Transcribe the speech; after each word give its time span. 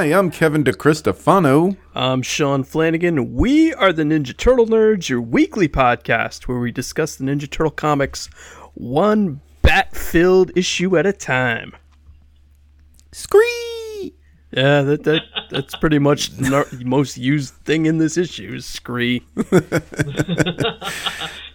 Hi, 0.00 0.06
I'm 0.14 0.30
Kevin 0.30 0.64
DeCristofano. 0.64 1.76
I'm 1.94 2.22
Sean 2.22 2.64
Flanagan. 2.64 3.34
We 3.34 3.74
are 3.74 3.92
the 3.92 4.02
Ninja 4.02 4.34
Turtle 4.34 4.66
Nerds, 4.66 5.10
your 5.10 5.20
weekly 5.20 5.68
podcast 5.68 6.48
where 6.48 6.58
we 6.58 6.72
discuss 6.72 7.16
the 7.16 7.24
Ninja 7.24 7.50
Turtle 7.50 7.70
comics 7.70 8.28
one 8.72 9.42
bat 9.60 9.94
filled 9.94 10.52
issue 10.56 10.96
at 10.96 11.04
a 11.04 11.12
time. 11.12 11.76
Scree! 13.12 14.14
Yeah, 14.52 14.80
that, 14.80 15.04
that 15.04 15.20
that's 15.50 15.74
pretty 15.76 15.98
much 15.98 16.30
the 16.30 16.82
most 16.82 17.18
used 17.18 17.52
thing 17.66 17.84
in 17.84 17.98
this 17.98 18.16
issue 18.16 18.54
is 18.54 18.64
scree. 18.64 19.22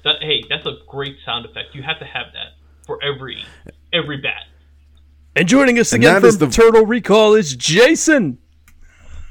That, 0.04 0.22
hey, 0.22 0.44
that's 0.48 0.68
a 0.68 0.73
great 0.88 1.18
sound 1.26 1.48
effect. 1.48 1.73
You 1.73 1.82
have 1.82 1.98
to 1.98 2.05
have 2.05 2.27
that 2.34 2.58
for 2.86 3.04
every 3.04 3.44
every 3.91 4.18
bat. 4.18 4.44
And 5.35 5.48
joining 5.48 5.77
us 5.80 5.91
And 5.91 6.02
again 6.03 6.21
that 6.21 6.27
is 6.27 6.38
from 6.38 6.49
the- 6.49 6.55
Turtle 6.55 6.85
Recall 6.85 7.34
is 7.34 7.55
Jason. 7.55 8.38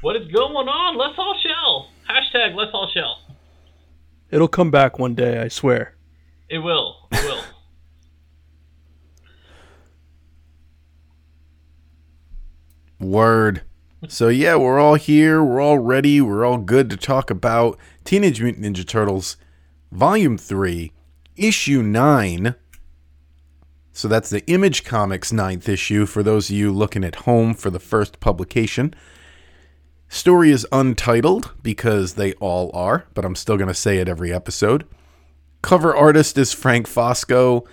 What 0.03 0.17
is 0.17 0.29
going 0.31 0.69
on? 0.69 0.99
Let's 0.99 1.19
all 1.19 1.35
shell. 1.43 1.89
Hashtag 2.09 2.55
let's 2.55 2.71
all 2.75 2.91
shell. 2.93 3.21
It'll 4.31 4.49
come 4.49 4.71
back 4.71 4.99
one 4.99 5.15
day, 5.15 5.41
I 5.41 5.49
swear. 5.49 5.97
It 6.49 6.59
will. 6.59 7.09
It 7.13 7.25
will. 7.25 7.41
Word. 13.01 13.63
So, 14.09 14.29
yeah, 14.29 14.57
we're 14.57 14.79
all 14.79 14.95
here. 14.97 15.43
We're 15.43 15.61
all 15.61 15.79
ready. 15.79 16.21
We're 16.21 16.45
all 16.45 16.59
good 16.59 16.91
to 16.91 16.97
talk 16.97 17.31
about 17.31 17.79
Teenage 18.05 18.41
Mutant 18.43 18.65
Ninja 18.65 18.87
Turtles, 18.87 19.37
Volume 19.91 20.37
3, 20.37 20.93
Issue 21.37 21.83
9. 21.83 22.55
So, 23.97 24.09
that's 24.09 24.29
the 24.29 24.45
Image 24.47 24.83
Comics 24.85 25.33
ninth 25.33 25.69
issue 25.69 26.05
for 26.05 26.23
those 26.25 26.51
of 26.51 26.57
you 26.57 26.73
looking 26.73 27.05
at 27.05 27.15
home 27.15 27.55
for 27.55 27.71
the 27.71 27.79
first 27.79 28.19
publication. 28.19 28.93
Story 30.09 30.51
is 30.51 30.67
untitled 30.73 31.53
because 31.63 32.15
they 32.15 32.33
all 32.35 32.71
are, 32.75 33.07
but 33.15 33.25
I'm 33.25 33.37
still 33.37 33.57
going 33.57 33.69
to 33.69 33.75
say 33.75 33.99
it 33.99 34.09
every 34.09 34.33
episode. 34.33 34.85
Cover 35.63 35.95
artist 35.95 36.37
is 36.37 36.53
Frank 36.53 36.87
Fosco 36.89 37.65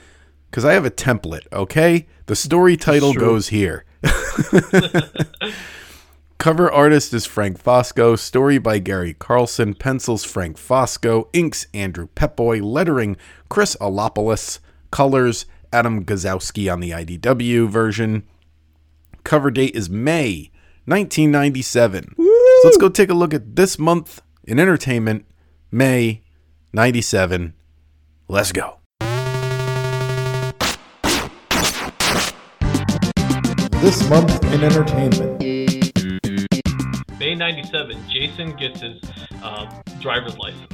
because 0.50 0.64
I 0.64 0.74
have 0.74 0.86
a 0.86 0.92
template, 0.92 1.46
okay? 1.52 2.08
The 2.28 2.36
story 2.36 2.78
title 2.78 3.14
Sure. 3.14 3.20
goes 3.20 3.48
here. 3.50 3.84
Cover 6.38 6.72
artist 6.72 7.14
is 7.14 7.26
Frank 7.26 7.62
Fosco. 7.62 8.18
Story 8.18 8.58
by 8.58 8.80
Gary 8.80 9.14
Carlson. 9.14 9.76
Pencils 9.76 10.24
Frank 10.24 10.58
Fosco. 10.58 11.28
Inks 11.34 11.68
Andrew 11.74 12.08
Pepoy. 12.16 12.62
Lettering 12.64 13.16
Chris 13.50 13.76
Eliopoulos. 13.80 14.60
Colors 14.90 15.46
Adam 15.74 16.04
Guzowski 16.04 16.72
on 16.72 16.80
the 16.82 16.92
IDW 16.92 17.70
version. 17.70 18.24
Cover 19.24 19.52
date 19.52 19.76
is 19.76 19.90
May 19.90 20.52
1997. 20.86 22.16
So 22.18 22.62
let's 22.66 22.78
go 22.78 22.90
take 22.90 23.10
a 23.10 23.14
look 23.14 23.34
at 23.34 23.56
this 23.56 23.80
month 23.80 24.22
in 24.44 24.60
entertainment. 24.60 25.26
May 25.72 26.24
97. 26.74 27.54
Let's 28.28 28.52
go. 28.52 28.80
This 33.82 34.08
month 34.10 34.44
in 34.54 34.64
entertainment. 34.64 35.42
May 37.20 37.36
'97. 37.36 37.98
Jason 38.10 38.56
gets 38.56 38.82
his 38.82 39.02
um, 39.42 39.70
driver's 40.00 40.38
license. 40.38 40.74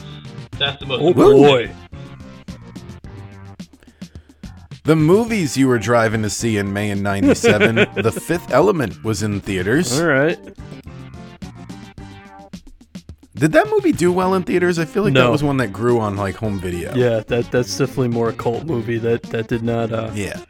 That's 0.57 0.79
the 0.79 0.85
most. 0.87 1.01
Oh 1.01 1.13
boy. 1.13 1.67
thing. 1.67 1.86
The 4.87 4.95
movies 4.95 5.57
you 5.57 5.67
were 5.67 5.79
driving 5.79 6.21
to 6.23 6.29
see 6.29 6.55
in 6.55 6.71
May 6.71 6.91
in 6.91 7.03
97, 7.03 7.75
The 8.01 8.09
Fifth 8.11 8.51
Element 8.51 9.03
was 9.03 9.21
in 9.21 9.41
theaters. 9.41 9.99
All 9.99 10.05
right. 10.07 10.39
Did 13.35 13.51
that 13.51 13.67
movie 13.69 13.91
do 13.91 14.13
well 14.13 14.33
in 14.33 14.43
theaters? 14.43 14.79
I 14.79 14.85
feel 14.85 15.03
like 15.03 15.13
that 15.13 15.29
was 15.29 15.43
one 15.43 15.57
that 15.57 15.73
grew 15.73 15.99
on 15.99 16.15
like 16.15 16.35
home 16.35 16.57
video. 16.57 16.95
Yeah, 16.95 17.19
that 17.27 17.51
that's 17.51 17.77
definitely 17.77 18.07
more 18.07 18.29
a 18.29 18.33
cult 18.33 18.65
movie. 18.65 18.97
That 18.97 19.23
that 19.23 19.47
did 19.49 19.61
not 19.61 19.91
uh, 19.91 20.09
Yeah. 20.15 20.41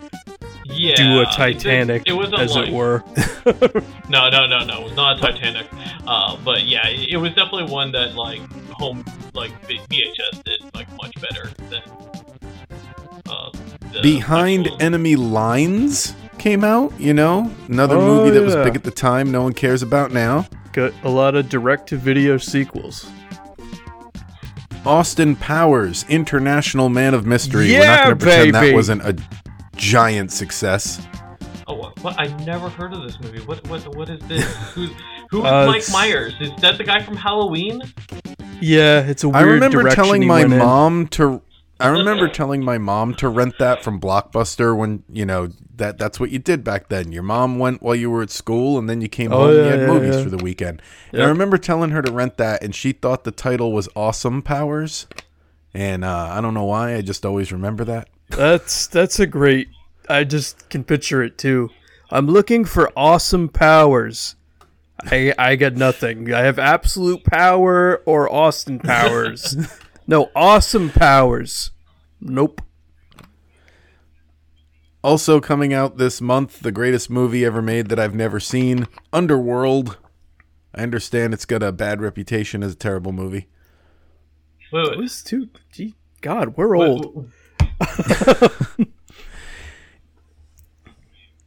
Yeah. 0.66 0.94
do 0.96 1.20
a 1.20 1.24
it- 1.24 1.32
Titanic, 1.32 2.04
It, 2.06 2.14
wasn't 2.14 2.40
as 2.40 2.56
like, 2.56 2.68
it 2.70 2.74
were. 2.76 3.04
No, 4.10 4.30
no, 4.30 4.46
no, 4.46 4.64
no. 4.64 4.82
It 4.82 4.84
was 4.84 4.96
not 4.96 5.18
a 5.18 5.20
Titanic. 5.22 5.66
Uh, 6.06 6.38
but 6.46 6.64
yeah, 6.68 6.88
it, 6.88 7.10
it 7.10 7.18
was 7.18 7.32
definitely 7.34 7.72
one 7.72 7.92
that 7.94 8.14
like 8.14 8.40
home 8.70 9.04
like 9.34 9.52
V- 9.66 9.80
VHS 9.90 10.44
did 10.44 10.62
like 10.76 10.88
much 10.96 11.14
better 11.20 11.50
than. 11.72 11.82
Uh, 13.30 13.50
the 13.52 13.67
Behind 14.02 14.66
actual- 14.68 14.82
Enemy 14.82 15.16
Lines 15.16 16.14
came 16.38 16.64
out, 16.64 16.94
you 17.00 17.14
know? 17.14 17.52
Another 17.68 17.96
Oh, 17.98 18.02
movie 18.24 18.30
that 18.32 18.44
was 18.44 18.56
big 18.56 18.76
at 18.76 18.84
the 18.84 18.92
time, 18.92 19.32
no 19.32 19.42
one 19.44 19.54
cares 19.54 19.82
about 19.82 20.12
now. 20.14 20.46
Got 20.74 20.94
a 21.04 21.10
lot 21.10 21.36
of 21.36 21.50
direct-to-video 21.50 22.38
sequels. 22.38 23.08
Austin 24.86 25.36
Powers, 25.36 26.06
International 26.08 26.88
Man 26.90 27.14
of 27.14 27.26
Mystery. 27.26 27.72
We're 27.72 27.86
not 27.86 28.06
going 28.06 28.18
to 28.18 28.24
pretend 28.26 28.52
baby. 28.54 28.68
that 28.70 28.74
wasn't 28.76 29.02
a 29.02 29.16
giant 29.76 30.32
success. 30.32 31.06
Oh, 31.68 31.74
what, 31.74 32.02
what? 32.02 32.16
I 32.20 32.28
never 32.46 32.70
heard 32.70 32.94
of 32.94 33.04
this 33.04 33.20
movie. 33.20 33.40
What? 33.40 33.68
What? 33.68 33.96
What 33.98 34.10
is 34.10 34.22
this? 34.28 34.46
Who's 34.74 34.90
who 35.30 35.40
is 35.46 35.52
Uh, 35.52 35.66
Mike 35.68 35.84
Myers? 35.92 36.34
Is 36.40 36.52
that 36.62 36.78
the 36.78 36.86
guy 36.86 37.02
from 37.04 37.18
Halloween? 37.18 37.82
Yeah, 38.62 39.02
it's 39.02 39.24
a 39.26 39.30
weird 39.30 39.36
I 39.38 39.42
remember 39.42 39.90
telling 39.90 40.26
my 40.26 40.42
went 40.44 40.54
in. 40.54 40.60
mom 40.60 41.08
to 41.10 41.42
I 41.80 41.90
remember 41.90 42.28
telling 42.28 42.64
my 42.64 42.78
mom 42.78 43.14
to 43.16 43.30
rent 43.30 43.60
that 43.60 43.84
from 43.84 44.00
Blockbuster 44.00 44.76
when, 44.76 45.04
you 45.12 45.26
know, 45.26 45.50
that 45.76 45.98
that's 46.00 46.20
what 46.20 46.32
you 46.32 46.40
did 46.40 46.64
back 46.64 46.90
then. 46.90 47.12
Your 47.12 47.22
mom 47.24 47.60
went 47.60 47.84
while 47.84 47.94
you 47.96 48.10
were 48.10 48.24
at 48.24 48.32
school 48.32 48.80
and 48.80 48.90
then 48.90 49.00
you 49.02 49.08
came 49.08 49.32
Oh, 49.32 49.38
home 49.42 49.50
and 49.50 49.58
yeah, 49.58 49.64
you 49.64 49.70
had 49.70 49.80
yeah, 49.82 49.88
movies 49.88 50.16
yeah. 50.16 50.24
for 50.24 50.30
the 50.30 50.38
weekend. 50.44 50.82
And 51.12 51.22
I 51.22 51.28
remember 51.28 51.58
telling 51.60 51.92
her 51.92 52.02
to 52.02 52.12
rent 52.12 52.38
that 52.38 52.64
and 52.64 52.74
she 52.74 52.94
thought 52.94 53.24
the 53.26 53.32
title 53.32 53.72
was 53.72 53.88
Awesome 53.96 54.42
Powers. 54.42 55.06
And 55.74 56.04
uh, 56.04 56.30
I 56.32 56.42
don't 56.42 56.56
know 56.56 56.64
why, 56.64 56.96
I 56.96 57.02
just 57.02 57.26
always 57.26 57.52
remember 57.52 57.84
that. 57.86 58.10
That's 58.30 58.88
that's 58.88 59.20
a 59.20 59.28
great. 59.28 59.68
I 60.10 60.24
just 60.24 60.70
can 60.70 60.84
picture 60.84 61.22
it 61.22 61.38
too. 61.38 61.70
I'm 62.10 62.26
looking 62.28 62.66
for 62.66 62.92
awesome 62.96 63.50
powers. 63.50 64.36
I 65.04 65.34
I 65.38 65.56
got 65.56 65.74
nothing. 65.76 66.34
I 66.34 66.40
have 66.42 66.58
absolute 66.58 67.24
power 67.24 68.02
or 68.06 68.34
Austin 68.34 68.80
powers. 68.80 69.56
no, 70.08 70.32
awesome 70.36 70.90
powers. 70.90 71.72
Nope. 72.22 72.62
Also 75.04 75.40
coming 75.40 75.74
out 75.74 75.98
this 75.98 76.20
month, 76.20 76.62
the 76.62 76.72
greatest 76.72 77.10
movie 77.10 77.46
ever 77.46 77.62
made 77.62 77.90
that 77.90 78.00
I've 78.00 78.16
never 78.16 78.40
seen, 78.40 78.88
Underworld. 79.14 79.98
I 80.74 80.82
understand 80.82 81.34
it's 81.34 81.46
got 81.46 81.64
a 81.64 81.72
bad 81.72 82.02
reputation 82.02 82.64
as 82.64 82.74
a 82.74 82.76
terrible 82.76 83.12
movie. 83.12 83.48
Wait, 84.72 84.86
It 84.86 84.90
wait. 84.92 84.98
was 85.00 85.24
too. 85.24 85.50
Gee, 85.72 85.96
God, 86.22 86.58
we're 86.58 86.76
wait, 86.76 86.88
old. 86.90 87.32
wait, 87.70 88.88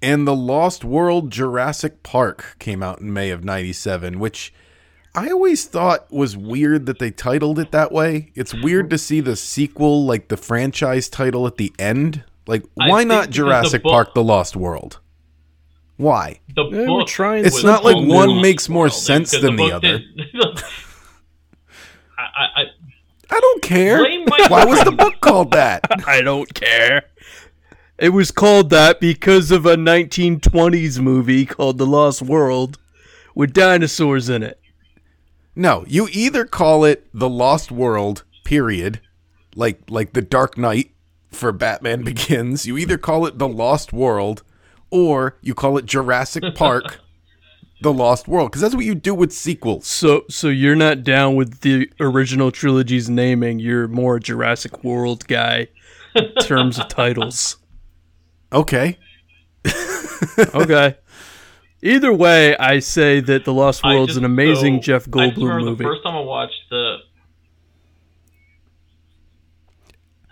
And 0.03 0.27
The 0.27 0.35
Lost 0.35 0.83
World 0.85 1.31
Jurassic 1.31 2.03
Park 2.03 2.57
came 2.59 2.83
out 2.83 3.01
in 3.01 3.13
May 3.13 3.31
of 3.31 3.45
97, 3.45 4.19
which 4.19 4.53
I 5.15 5.29
always 5.31 5.65
thought 5.65 6.11
was 6.13 6.37
weird 6.37 6.87
that 6.87 6.99
they 7.01 7.11
titled 7.11 7.59
it 7.59 7.73
that 7.73 7.91
way. 7.91 8.31
It's 8.35 8.55
weird 8.55 8.91
to 8.91 8.99
see 8.99 9.21
the 9.21 9.35
sequel, 9.37 10.05
like 10.05 10.29
the 10.29 10.37
franchise 10.37 11.09
title 11.09 11.47
at 11.47 11.57
the 11.57 11.73
end. 11.79 12.25
Like, 12.47 12.65
why 12.75 13.03
not 13.05 13.23
because 13.23 13.27
the 13.27 13.33
Jurassic 13.33 13.83
book- 13.83 13.93
Park 13.93 14.15
The 14.15 14.23
Lost 14.23 14.57
World? 14.57 15.01
Why? 15.97 16.41
The 16.55 16.65
Yeah, 16.65 16.79
we're 16.79 16.87
book 16.87 17.09
trying 17.09 17.45
It's 17.45 17.63
not 17.65 17.85
like 17.85 17.97
one 17.97 18.31
Lost 18.31 18.43
makes 18.43 18.69
more 18.69 18.85
World, 18.85 18.93
sense 18.93 19.33
than 19.33 19.43
the 19.43 19.51
book 19.57 19.73
other. 19.73 19.99
did- 19.99 20.05
I, 22.19 22.23
I, 22.23 22.45
I, 22.63 22.65
I 23.31 23.41
don't 23.41 23.63
care. 23.63 23.99
Why 24.49 24.65
was 24.65 24.83
the 24.85 24.93
book 24.93 25.21
called 25.21 25.51
that? 25.53 25.85
I 26.07 26.21
don't 26.23 26.53
care. 26.55 27.05
It 27.99 28.11
was 28.11 28.31
called 28.31 28.71
that 28.71 29.01
because 29.01 29.51
of 29.51 29.67
a 29.67 29.77
1920s 29.77 31.01
movie 31.01 31.45
called 31.47 31.79
The 31.79 31.87
Lost 31.87 32.23
World 32.23 32.79
with 33.35 33.53
dinosaurs 33.53 34.29
in 34.29 34.43
it. 34.43 34.60
No, 35.57 35.85
you 35.87 36.09
either 36.13 36.45
call 36.45 36.85
it 36.85 37.07
The 37.13 37.29
Lost 37.29 37.71
World, 37.71 38.25
period, 38.45 39.01
like 39.55 39.81
like 39.89 40.13
The 40.13 40.23
Dark 40.23 40.57
Knight 40.57 40.93
for 41.31 41.53
Batman 41.53 42.03
Begins. 42.05 42.67
You 42.67 42.79
either 42.79 42.99
call 42.99 43.27
it 43.27 43.39
The 43.39 43.49
Lost 43.49 43.93
World 43.93 44.43
or 44.91 45.37
you 45.41 45.55
call 45.55 45.79
it 45.79 45.87
Jurassic 45.87 46.43
Park 46.55 47.01
The 47.83 47.93
Lost 47.93 48.27
World 48.29 48.51
because 48.51 48.63
that's 48.63 48.75
what 48.75 48.85
you 48.85 48.95
do 48.95 49.15
with 49.15 49.33
sequels. 49.33 49.87
So, 49.87 50.25
so 50.29 50.49
you're 50.49 50.77
not 50.77 51.03
down 51.05 51.35
with 51.37 51.61
the 51.61 51.91
original 52.01 52.51
trilogy's 52.51 53.09
naming. 53.11 53.59
You're 53.59 53.89
more 53.89 54.17
a 54.17 54.21
Jurassic 54.21 54.83
World 54.85 55.27
guy 55.27 55.69
in 56.15 56.33
terms 56.43 56.79
of 56.79 56.89
titles. 56.89 57.57
Okay. 58.53 58.99
Okay. 60.39 60.97
Either 61.83 62.13
way, 62.13 62.57
I 62.59 62.79
say 62.81 63.21
that 63.21 63.45
The 63.45 63.53
Lost 63.55 63.81
I 63.85 63.95
World's 63.95 64.11
just- 64.11 64.19
an 64.19 64.25
amazing 64.25 64.77
so, 64.77 64.83
Jeff 64.83 65.03
I 65.03 65.05
just 65.05 65.11
Goldblum 65.11 65.43
remember 65.49 65.71
movie. 65.71 65.85
The 65.85 65.91
first 65.91 66.03
time 66.03 66.15
I 66.17 66.21
watched 66.21 66.63
the 66.71 66.97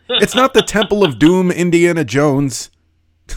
It's 0.23 0.35
not 0.35 0.55
the 0.55 0.63
Temple 0.63 1.05
of 1.05 1.19
Doom 1.19 1.51
Indiana 1.51 2.05
Jones. 2.05 2.71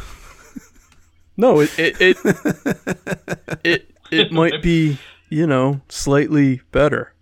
No, 1.38 1.62
it 1.62 1.72
it 1.80 1.96
it, 2.00 2.18
it 3.64 3.92
it 4.12 4.32
might 4.32 4.62
be, 4.62 5.00
you 5.30 5.48
know, 5.48 5.82
slightly 5.90 6.62
better. 6.72 7.16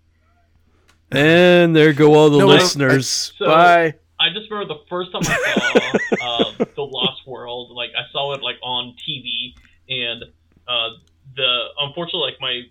And 1.10 1.74
there 1.74 1.94
go 1.94 2.14
all 2.14 2.28
the 2.28 2.38
No, 2.38 2.50
I- 2.50 2.54
listeners. 2.54 3.32
So- 3.38 3.46
Bye. 3.46 3.94
I 4.18 4.28
just 4.34 4.50
remember 4.50 4.74
the 4.74 4.80
first 4.90 5.12
time 5.12 5.22
I 5.24 5.96
saw 6.18 6.26
uh, 6.60 6.64
The 6.76 6.82
Lost 6.82 7.22
World. 7.26 7.70
Like 7.70 7.90
I 7.96 8.02
saw 8.12 8.34
it 8.34 8.42
like 8.42 8.56
on 8.62 8.94
TV, 9.08 9.54
and 9.88 10.24
uh, 10.70 10.90
the 11.34 11.66
unfortunately 11.80 12.30
like 12.30 12.40
my 12.40 12.62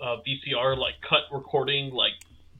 uh, 0.00 0.16
VCR 0.26 0.78
like 0.78 0.94
cut 1.08 1.22
recording 1.32 1.90
like 1.92 2.12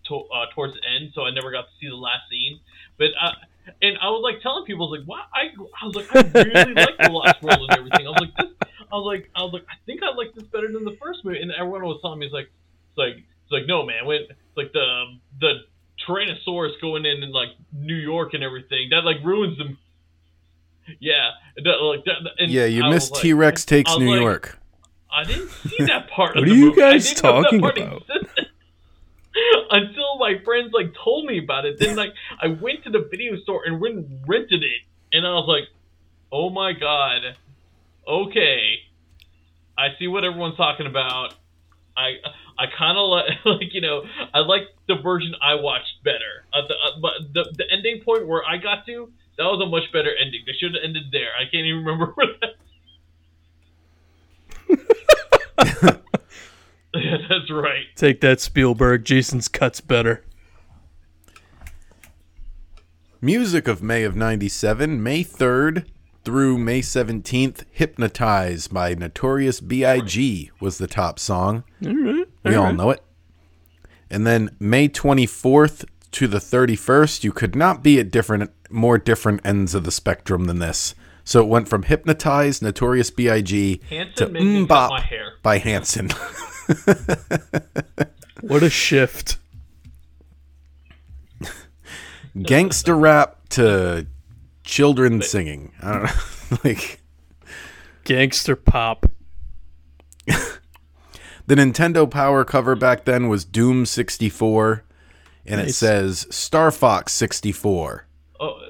to, 0.08 0.16
uh, 0.16 0.46
towards 0.54 0.74
the 0.74 0.80
end, 0.84 1.12
so 1.14 1.22
I 1.22 1.30
never 1.30 1.50
got 1.50 1.62
to 1.62 1.72
see 1.80 1.88
the 1.88 1.96
last 1.96 2.28
scene. 2.30 2.60
But 2.98 3.10
uh, 3.20 3.32
and 3.80 3.96
I 4.00 4.10
was 4.10 4.22
like 4.22 4.42
telling 4.42 4.64
people, 4.64 4.88
I 4.88 4.90
was 4.90 5.00
like, 5.00 5.08
"Wow!" 5.08 5.24
I, 5.32 5.42
I 5.80 5.86
was 5.86 5.96
like, 5.96 6.14
"I 6.14 6.40
really 6.42 6.74
like 6.74 6.98
The 6.98 7.10
last 7.10 7.42
World 7.42 7.70
and 7.70 7.78
everything." 7.78 8.06
I 8.06 8.10
was 8.10 8.20
like, 8.20 8.36
"This," 8.36 8.68
I 8.92 8.96
was 8.96 9.06
like, 9.06 9.30
"I 9.34 9.42
was 9.42 9.52
like, 9.52 9.64
I 9.70 9.76
think 9.86 10.02
I 10.02 10.14
like 10.14 10.34
this 10.34 10.44
better 10.44 10.70
than 10.70 10.84
the 10.84 10.96
first 11.02 11.24
movie." 11.24 11.40
And 11.40 11.52
everyone 11.52 11.84
was 11.84 12.00
telling 12.02 12.18
me, 12.18 12.26
"It's 12.26 12.34
like, 12.34 12.50
it's 12.90 12.98
like, 12.98 13.16
it's 13.16 13.52
like, 13.52 13.66
no, 13.66 13.86
man, 13.86 14.06
when 14.06 14.22
it's 14.22 14.56
like 14.56 14.72
the 14.72 15.16
the 15.40 15.52
Tyrannosaurus 16.06 16.80
going 16.80 17.06
in 17.06 17.22
in 17.22 17.32
like 17.32 17.50
New 17.72 17.96
York 17.96 18.34
and 18.34 18.42
everything 18.42 18.90
that 18.90 19.04
like 19.04 19.24
ruins 19.24 19.56
them." 19.58 19.78
Yeah, 21.00 21.30
that, 21.64 21.80
like 21.80 22.04
that. 22.04 22.16
And 22.38 22.50
Yeah, 22.50 22.66
you 22.66 22.82
I 22.82 22.90
missed 22.90 23.14
T 23.16 23.32
Rex 23.32 23.64
takes 23.64 23.96
New 23.96 24.10
like, 24.10 24.20
York. 24.20 24.58
I 25.14 25.24
didn't 25.24 25.48
see 25.50 25.84
that 25.84 26.08
part. 26.14 26.34
What 26.34 26.44
of 26.44 26.44
are 26.44 26.48
the 26.50 26.56
you 26.56 26.66
movie. 26.66 26.80
Guys 26.80 27.08
didn't 27.08 27.24
know 27.24 27.42
that 27.42 27.50
talking 27.50 27.64
about? 27.64 28.02
Until 29.70 30.18
my 30.18 30.34
friends 30.44 30.72
like 30.72 30.94
told 31.02 31.26
me 31.26 31.38
about 31.38 31.64
it, 31.64 31.78
then 31.78 31.96
like 31.96 32.12
I 32.40 32.48
went 32.48 32.84
to 32.84 32.90
the 32.90 33.08
video 33.10 33.36
store 33.38 33.62
and 33.64 33.80
went 33.80 33.96
and 33.96 34.28
rented 34.28 34.62
it, 34.62 34.82
and 35.12 35.26
I 35.26 35.30
was 35.30 35.46
like, 35.48 35.64
"Oh 36.30 36.50
my 36.50 36.72
god, 36.72 37.36
okay, 38.06 38.76
I 39.76 39.88
see 39.98 40.06
what 40.06 40.24
everyone's 40.24 40.56
talking 40.56 40.86
about." 40.86 41.34
I 41.96 42.16
I 42.58 42.66
kind 42.76 42.98
of 42.98 43.08
like 43.08 43.30
like 43.44 43.74
you 43.74 43.80
know 43.80 44.02
I 44.32 44.40
like 44.40 44.62
the 44.86 44.96
version 44.96 45.34
I 45.42 45.54
watched 45.54 46.02
better. 46.04 46.44
Uh, 46.52 46.66
the, 46.68 46.74
uh, 46.74 47.00
but 47.00 47.12
the 47.32 47.54
the 47.56 47.64
ending 47.72 48.02
point 48.04 48.26
where 48.26 48.44
I 48.44 48.58
got 48.58 48.86
to 48.86 49.10
that 49.36 49.44
was 49.44 49.60
a 49.64 49.68
much 49.68 49.90
better 49.92 50.14
ending. 50.14 50.42
They 50.46 50.52
should 50.52 50.74
have 50.74 50.82
ended 50.84 51.04
there. 51.10 51.30
I 51.36 51.44
can't 51.50 51.66
even 51.66 51.84
remember 51.84 52.12
where 52.14 52.26
that. 52.40 52.54
yeah, 56.94 57.33
that's 57.48 57.50
right. 57.50 57.86
Take 57.96 58.20
that, 58.22 58.40
Spielberg. 58.40 59.04
Jason's 59.04 59.48
cut's 59.48 59.80
better. 59.80 60.24
Music 63.20 63.66
of 63.68 63.82
May 63.82 64.04
of 64.04 64.14
97, 64.14 65.02
May 65.02 65.24
3rd 65.24 65.86
through 66.24 66.58
May 66.58 66.80
17th, 66.80 67.64
Hypnotize 67.70 68.68
by 68.68 68.94
Notorious 68.94 69.60
B.I.G. 69.60 70.50
was 70.60 70.78
the 70.78 70.86
top 70.86 71.18
song. 71.18 71.64
All 71.84 71.94
right. 71.94 72.26
We 72.44 72.54
all 72.54 72.72
know 72.72 72.90
it. 72.90 73.02
And 74.10 74.26
then 74.26 74.54
May 74.58 74.88
24th 74.88 75.84
to 76.12 76.28
the 76.28 76.38
31st, 76.38 77.24
you 77.24 77.32
could 77.32 77.56
not 77.56 77.82
be 77.82 77.98
at 77.98 78.10
different, 78.10 78.50
more 78.70 78.98
different 78.98 79.40
ends 79.44 79.74
of 79.74 79.84
the 79.84 79.90
spectrum 79.90 80.44
than 80.44 80.58
this. 80.58 80.94
So 81.24 81.40
it 81.40 81.48
went 81.48 81.68
from 81.68 81.84
Hypnotize, 81.84 82.60
Notorious 82.60 83.10
B.I.G. 83.10 83.76
to 83.76 83.84
Hanson 83.86 84.32
made 84.32 84.42
me 84.42 84.66
cut 84.66 84.90
my 84.90 85.00
MMMBop 85.00 85.42
by 85.42 85.58
Hanson. 85.58 86.10
What 88.46 88.62
a 88.62 88.68
shift. 88.68 89.38
Gangster 92.42 92.94
rap 92.94 93.48
to 93.50 94.06
children 94.64 95.22
singing. 95.22 95.72
I 95.80 95.92
don't 95.92 96.02
know. 96.02 96.58
like 96.64 97.00
Gangster 98.04 98.54
pop. 98.54 99.06
the 100.26 101.54
Nintendo 101.54 102.10
Power 102.10 102.44
cover 102.44 102.74
back 102.74 103.06
then 103.06 103.28
was 103.28 103.46
Doom 103.46 103.86
64 103.86 104.84
and 105.46 105.60
it 105.62 105.72
says 105.72 106.26
Star 106.30 106.70
Fox 106.70 107.14
64. 107.14 108.06
Oh, 108.40 108.60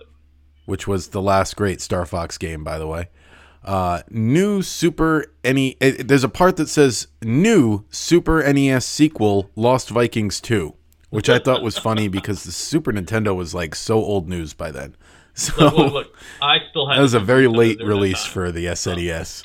which 0.66 0.86
was 0.86 1.08
the 1.08 1.22
last 1.22 1.56
great 1.56 1.80
Star 1.80 2.06
Fox 2.06 2.38
game, 2.38 2.62
by 2.62 2.78
the 2.78 2.86
way. 2.86 3.08
Uh, 3.64 4.02
new 4.10 4.60
Super 4.60 5.32
NE. 5.42 5.76
It, 5.80 6.06
there's 6.08 6.22
a 6.24 6.28
part 6.28 6.56
that 6.56 6.68
says 6.68 7.06
new 7.22 7.84
Super 7.90 8.42
NES 8.52 8.84
sequel, 8.84 9.50
Lost 9.56 9.88
Vikings 9.88 10.38
2, 10.42 10.74
which 11.08 11.30
I 11.30 11.38
thought 11.38 11.62
was 11.62 11.78
funny 11.78 12.08
because 12.08 12.44
the 12.44 12.52
Super 12.52 12.92
Nintendo 12.92 13.34
was 13.34 13.54
like 13.54 13.74
so 13.74 13.94
old 13.96 14.28
news 14.28 14.52
by 14.54 14.70
then. 14.70 14.96
So 15.36 15.52
look, 15.64 15.74
look, 15.76 15.92
look. 15.92 16.16
I 16.40 16.58
still 16.70 16.86
have. 16.86 16.96
that 16.96 17.02
was 17.02 17.14
a 17.14 17.18
very 17.18 17.48
late 17.48 17.80
release 17.82 18.24
for 18.24 18.52
the 18.52 18.66
SNES. 18.66 19.42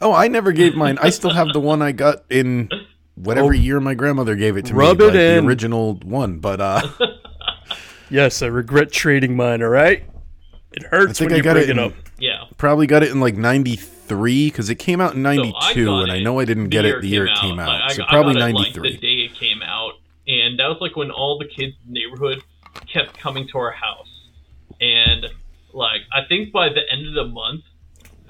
Oh, 0.00 0.14
I 0.14 0.28
never 0.28 0.52
gave 0.52 0.74
mine. 0.74 0.98
I 1.02 1.10
still 1.10 1.30
have 1.30 1.52
the 1.52 1.60
one 1.60 1.82
I 1.82 1.92
got 1.92 2.24
in 2.30 2.70
whatever 3.16 3.48
Oh. 3.48 3.50
year 3.52 3.80
my 3.80 3.92
grandmother 3.94 4.34
gave 4.34 4.56
it 4.56 4.64
to 4.66 4.74
Rub 4.74 4.98
me, 4.98 5.04
it 5.04 5.08
like 5.08 5.14
the 5.14 5.38
original 5.46 5.94
one. 5.96 6.38
But 6.38 6.60
uh, 6.62 6.88
Yes, 8.12 8.42
I 8.42 8.46
regret 8.46 8.92
trading 8.92 9.34
mine, 9.36 9.62
all 9.62 9.68
right? 9.70 10.04
It 10.72 10.82
hurts 10.84 11.18
think 11.18 11.30
when 11.30 11.34
I 11.34 11.36
you 11.38 11.42
got 11.42 11.52
bring 11.54 11.64
it 11.64 11.70
it, 11.70 11.78
up. 11.78 11.92
Yeah. 12.18 12.44
probably 12.58 12.86
got 12.86 13.02
it 13.02 13.10
in 13.10 13.20
like 13.20 13.36
93 13.36 14.48
because 14.50 14.70
it 14.70 14.76
came 14.76 15.00
out 15.00 15.14
in 15.14 15.22
92 15.22 15.84
got 15.84 16.02
and 16.02 16.12
I 16.12 16.20
know 16.20 16.38
I 16.38 16.44
didn't 16.44 16.68
get 16.68 16.84
it 16.84 17.00
the 17.00 17.08
year 17.08 17.26
it 17.26 17.36
came 17.38 17.58
out. 17.58 17.68
Like, 17.68 17.82
I 17.82 17.88
so 17.94 17.98
got- 18.02 18.08
probably 18.10 18.32
I 18.36 18.38
got 18.38 18.50
it, 18.50 18.54
like, 18.54 18.76
93. 18.76 18.90
the 18.92 18.98
day 18.98 19.14
it 19.24 19.34
came 19.34 19.62
out, 19.62 19.92
and 20.28 20.58
that 20.58 20.66
was 20.68 20.78
like 20.80 20.94
when 20.96 21.10
all 21.10 21.38
the 21.38 21.46
kids 21.46 21.74
in 21.86 21.92
the 21.94 22.00
neighborhood 22.00 22.42
kept 22.92 23.18
coming 23.18 23.48
to 23.48 23.58
our 23.58 23.72
house, 23.72 24.08
and 24.80 25.26
like 25.72 26.02
I 26.12 26.26
think 26.28 26.52
by 26.52 26.68
the 26.68 26.82
end 26.90 27.06
of 27.08 27.14
the 27.14 27.24
month, 27.26 27.64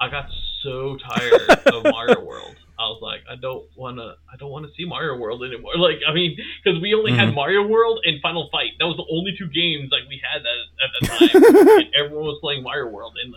I 0.01 0.09
got 0.09 0.29
so 0.61 0.97
tired 0.97 1.41
of 1.67 1.83
Mario 1.91 2.21
World. 2.25 2.55
I 2.79 2.83
was 2.89 2.99
like, 3.01 3.21
I 3.29 3.35
don't 3.35 3.65
wanna, 3.75 4.15
I 4.31 4.35
don't 4.37 4.49
want 4.51 4.65
to 4.65 4.71
see 4.75 4.85
Mario 4.85 5.17
World 5.17 5.43
anymore. 5.43 5.73
Like, 5.77 5.99
I 6.07 6.13
mean, 6.13 6.37
because 6.63 6.81
we 6.81 6.93
only 6.93 7.11
had 7.13 7.29
Mhm. 7.29 7.35
Mario 7.35 7.67
World 7.67 7.99
and 8.03 8.19
Final 8.21 8.49
Fight. 8.51 8.71
That 8.79 8.85
was 8.85 8.97
the 8.97 9.05
only 9.11 9.35
two 9.37 9.47
games 9.47 9.89
like 9.91 10.07
we 10.09 10.19
had 10.21 10.41
that 10.43 10.59
at 10.83 10.91
the 10.99 11.29
time, 11.69 11.77
and 11.79 11.87
everyone 11.95 12.25
was 12.25 12.39
playing 12.41 12.63
Mario 12.63 12.87
World. 12.91 13.13
And 13.23 13.35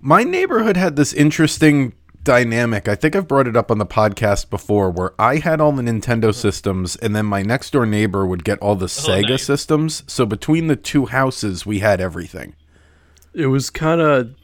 My 0.00 0.22
neighborhood 0.22 0.76
had 0.76 0.96
this 0.96 1.12
interesting 1.12 1.94
dynamic. 2.22 2.88
I 2.88 2.94
think 2.94 3.16
I've 3.16 3.28
brought 3.28 3.46
it 3.46 3.56
up 3.56 3.70
on 3.70 3.78
the 3.78 3.86
podcast 3.86 4.50
before 4.50 4.90
where 4.90 5.12
I 5.20 5.36
had 5.36 5.60
all 5.60 5.72
the 5.72 5.82
Nintendo 5.82 6.34
systems 6.34 6.96
and 6.96 7.14
then 7.14 7.26
my 7.26 7.42
next 7.42 7.70
door 7.70 7.86
neighbor 7.86 8.26
would 8.26 8.44
get 8.44 8.58
all 8.58 8.74
the 8.76 8.86
Sega 8.86 9.24
Oh, 9.26 9.30
nice. 9.32 9.44
systems. 9.44 10.02
So 10.06 10.26
between 10.26 10.66
the 10.66 10.76
two 10.76 11.06
houses, 11.06 11.64
we 11.66 11.78
had 11.80 12.00
everything. 12.00 12.54
It 13.32 13.46
was 13.46 13.70
kind 13.70 14.00
of 14.00 14.34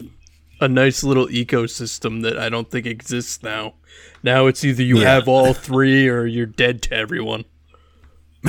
a 0.62 0.68
nice 0.68 1.02
little 1.04 1.26
ecosystem 1.26 2.22
that 2.22 2.38
I 2.38 2.48
don't 2.48 2.70
think 2.70 2.86
exists 2.86 3.42
now. 3.42 3.74
Now 4.22 4.46
it's 4.46 4.64
either 4.64 4.82
you 4.82 4.98
Yeah. 5.00 5.14
have 5.14 5.28
all 5.28 5.52
three 5.52 6.08
or 6.08 6.24
you're 6.24 6.46
dead 6.46 6.80
to 6.82 6.94
everyone. 6.94 7.44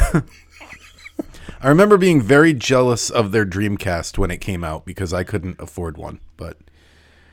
I 1.61 1.69
remember 1.69 1.97
being 1.97 2.21
very 2.21 2.53
jealous 2.53 3.09
of 3.09 3.31
their 3.31 3.45
Dreamcast 3.45 4.17
when 4.17 4.31
it 4.31 4.37
came 4.41 4.63
out 4.63 4.85
because 4.85 5.13
I 5.13 5.23
couldn't 5.23 5.59
afford 5.59 5.97
one. 5.97 6.19
But 6.37 6.57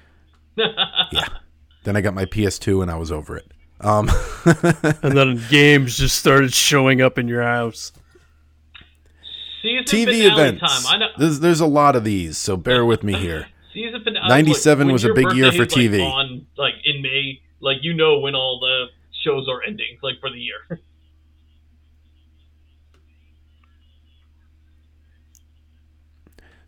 yeah. 0.57 1.29
Then 1.85 1.97
I 1.97 2.01
got 2.01 2.15
my 2.15 2.27
PS2 2.27 2.83
and 2.83 2.91
I 2.91 2.97
was 2.97 3.11
over 3.11 3.37
it. 3.37 3.51
Um, 3.81 4.11
And 5.03 5.17
then 5.17 5.43
games 5.51 5.97
just 5.97 6.17
started 6.17 6.53
showing 6.53 7.01
up 7.01 7.19
in 7.19 7.29
your 7.29 7.43
house. 7.43 7.93
season 9.63 9.85
TV 9.85 10.23
finale 10.23 10.27
events. 10.49 10.61
time. 10.61 10.95
I 10.95 10.99
know. 10.99 11.09
There's, 11.19 11.41
there's 11.41 11.61
a 11.61 11.67
lot 11.67 11.97
of 11.97 12.05
these, 12.05 12.37
so 12.39 12.57
bear 12.57 12.85
with 12.85 13.03
me 13.03 13.15
here. 13.15 13.47
Season 13.73 14.03
finale. 14.03 14.25
Uh, 14.25 14.29
97 14.29 14.87
when 14.87 14.93
was 14.93 15.05
a 15.05 15.15
big 15.15 15.33
year 15.33 15.53
for 15.53 15.63
is, 15.63 15.77
like, 15.77 15.85
TV. 15.85 16.05
on 16.05 16.47
like 16.57 16.75
in 16.85 17.03
May, 17.03 17.41
like 17.61 17.79
you 17.83 17.95
know 17.95 18.19
when 18.19 18.35
all 18.35 18.59
the 18.61 18.87
shows 19.25 19.49
are 19.49 19.63
ending, 19.63 19.99
like 20.03 20.21
for 20.21 20.31
the 20.31 20.39
year. 20.39 20.81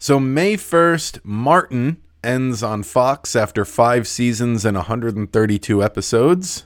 So 0.03 0.19
May 0.19 0.57
1st, 0.57 1.21
Martin 1.23 2.03
ends 2.25 2.61
on 2.61 2.83
Fox 2.83 3.37
after 3.37 3.65
five 3.65 4.09
seasons 4.09 4.65
and 4.65 4.77
132 4.77 5.81
episodes. 5.81 6.65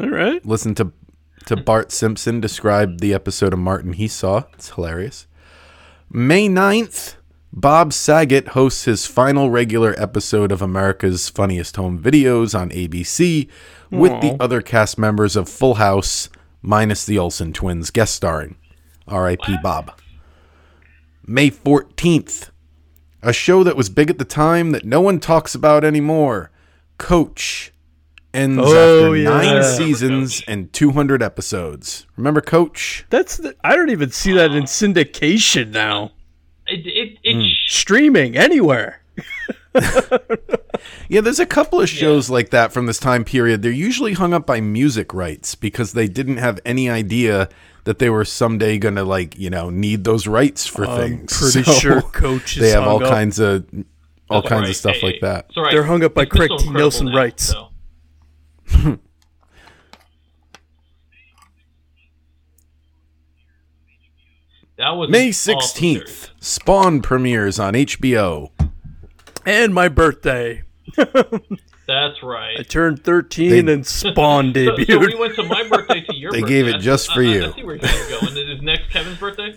All 0.00 0.08
right. 0.08 0.44
Listen 0.44 0.74
to 0.74 0.92
to 1.46 1.56
Bart 1.62 1.92
Simpson 1.92 2.40
describe 2.40 2.98
the 2.98 3.14
episode 3.14 3.52
of 3.52 3.60
Martin 3.60 3.92
he 3.92 4.08
saw. 4.08 4.42
It's 4.54 4.70
hilarious. 4.70 5.28
May 6.10 6.48
9th, 6.48 7.14
Bob 7.52 7.92
Saget 7.92 8.48
hosts 8.48 8.84
his 8.84 9.06
final 9.06 9.50
regular 9.50 9.94
episode 10.00 10.52
of 10.52 10.62
America's 10.62 11.28
Funniest 11.28 11.76
Home 11.76 11.98
Videos 12.00 12.58
on 12.58 12.70
ABC 12.70 13.48
with 13.90 14.12
Aw. 14.12 14.20
the 14.20 14.36
other 14.42 14.62
cast 14.62 14.98
members 14.98 15.34
of 15.34 15.48
Full 15.48 15.74
House 15.74 16.28
minus 16.62 17.04
the 17.04 17.18
Olsen 17.18 17.52
twins 17.52 17.90
guest 17.90 18.14
starring. 18.14 18.56
R.I.P. 19.08 19.56
Bob. 19.62 19.92
May 21.26 21.50
14th, 21.50 22.50
a 23.22 23.32
show 23.32 23.64
that 23.64 23.76
was 23.76 23.88
big 23.88 24.10
at 24.10 24.18
the 24.18 24.24
time 24.24 24.70
that 24.70 24.84
no 24.84 25.00
one 25.00 25.18
talks 25.18 25.54
about 25.54 25.84
anymore. 25.84 26.52
Coach 26.98 27.72
ends 28.32 28.60
Oh, 28.64 29.06
after 29.12 29.16
yeah. 29.16 29.28
nine 29.28 29.64
seasons 29.64 30.42
and 30.46 30.72
200 30.72 31.20
episodes. 31.20 32.06
Remember 32.16 32.40
Coach? 32.40 33.04
That's 33.10 33.38
the, 33.38 33.56
I 33.64 33.74
don't 33.74 33.90
even 33.90 34.12
see 34.12 34.32
that 34.34 34.52
in 34.52 34.64
syndication 34.64 35.70
now. 35.72 36.12
It, 36.68 36.86
it, 36.86 37.09
it 37.22 37.36
It's 37.36 37.46
hmm. 37.46 37.52
Streaming 37.66 38.36
anywhere. 38.36 39.02
Yeah, 41.08 41.20
there's 41.20 41.40
a 41.40 41.46
couple 41.46 41.80
of 41.80 41.88
shows 41.88 42.30
like 42.30 42.50
that 42.50 42.72
from 42.72 42.86
this 42.86 42.98
time 42.98 43.24
period. 43.24 43.62
They're 43.62 43.70
usually 43.72 44.12
hung 44.14 44.32
up 44.32 44.46
by 44.46 44.60
music 44.60 45.12
rights 45.12 45.54
because 45.54 45.92
they 45.92 46.06
didn't 46.08 46.38
have 46.38 46.58
any 46.64 46.88
idea 46.88 47.48
that 47.84 47.98
they 47.98 48.08
were 48.08 48.24
someday 48.24 48.78
going 48.78 48.94
to 48.94 49.04
like, 49.04 49.36
you 49.38 49.50
know, 49.50 49.70
need 49.70 50.04
those 50.04 50.26
rights 50.26 50.66
for 50.66 50.86
I'm 50.86 50.98
things. 51.00 51.36
pretty 51.38 51.62
So 51.70 51.72
sure 51.78 52.02
Coach 52.02 52.56
is 52.56 52.62
they 52.62 52.70
have 52.70 52.84
all 52.84 53.04
up. 53.04 53.10
kinds 53.10 53.38
of 53.40 53.66
all 54.30 54.40
That's 54.42 54.48
kinds 54.48 54.62
right. 54.62 54.70
of 54.70 54.76
stuff 54.76 54.96
Hey, 54.96 55.06
like 55.06 55.14
hey, 55.16 55.20
that. 55.22 55.46
it's 55.48 55.56
all 55.56 55.64
right. 55.64 55.72
They're 55.72 55.84
hung 55.84 56.04
up 56.04 56.14
by 56.14 56.22
It's 56.22 56.30
Craig 56.32 56.48
T. 56.50 56.54
incredible 56.54 56.78
Nelson 56.80 57.06
now, 57.06 57.16
rights. 57.16 57.44
so. 57.44 57.68
That 64.80 64.96
was 64.96 65.10
May 65.10 65.24
an 65.24 65.28
awesome 65.30 65.56
16th. 65.84 66.30
Spawn 66.40 67.02
premieres 67.02 67.58
on 67.60 67.74
HBO. 67.74 68.50
And 69.44 69.74
my 69.74 69.88
birthday. 69.88 70.62
That's 70.96 72.22
right. 72.22 72.56
I 72.58 72.62
turned 72.62 73.04
13 73.04 73.66
They- 73.66 73.72
and 73.74 73.86
Spawn 73.86 74.46
So, 74.54 74.60
debuted. 74.60 74.86
so 74.86 74.98
we 74.98 75.14
went 75.16 75.34
to 75.34 75.42
my 75.42 75.68
birthday 75.68 76.00
to 76.02 76.16
your 76.16 76.30
They 76.32 76.40
birthday. 76.40 76.54
gave 76.54 76.68
it 76.68 76.76
I- 76.76 76.78
just 76.78 77.10
I- 77.10 77.14
for 77.14 77.20
I- 77.20 77.24
you. 77.24 77.44
I 77.44 77.52
see 77.52 77.62
where 77.64 77.76
you're 77.76 78.20
going. 78.20 78.36
Is 78.38 78.62
next 78.62 78.90
Kevin's 78.90 79.18
birthday? 79.18 79.54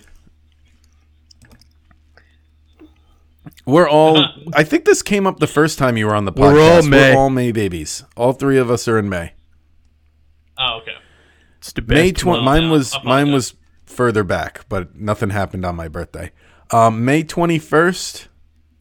We're 3.66 3.88
all 3.88 4.22
I 4.52 4.62
think 4.62 4.84
this 4.84 5.00
came 5.02 5.26
up 5.26 5.38
the 5.40 5.46
first 5.46 5.78
time 5.78 5.96
you 5.96 6.06
were 6.06 6.14
on 6.14 6.26
the 6.26 6.32
We're 6.32 6.52
podcast. 6.52 6.82
all 6.82 6.88
May. 6.88 7.14
We're 7.14 7.18
all 7.18 7.30
May 7.30 7.50
babies. 7.52 8.04
All 8.16 8.34
three 8.34 8.58
of 8.58 8.70
us 8.70 8.86
are 8.88 8.98
in 8.98 9.08
May. 9.08 9.32
Oh, 10.58 10.80
okay. 10.82 10.92
It's 11.58 11.72
the 11.72 11.80
May 11.80 12.12
twenty. 12.12 12.40
one. 12.40 12.44
Mine 12.44 12.70
was 12.70 12.92
I 12.92 12.98
apologize. 12.98 13.24
mine 13.24 13.32
was 13.32 13.54
further 13.94 14.24
back, 14.24 14.66
but 14.68 14.94
nothing 14.96 15.30
happened 15.30 15.64
on 15.64 15.76
my 15.76 15.88
birthday. 15.88 16.32
Um, 16.70 17.04
May 17.04 17.22
twenty 17.22 17.58
first. 17.58 18.28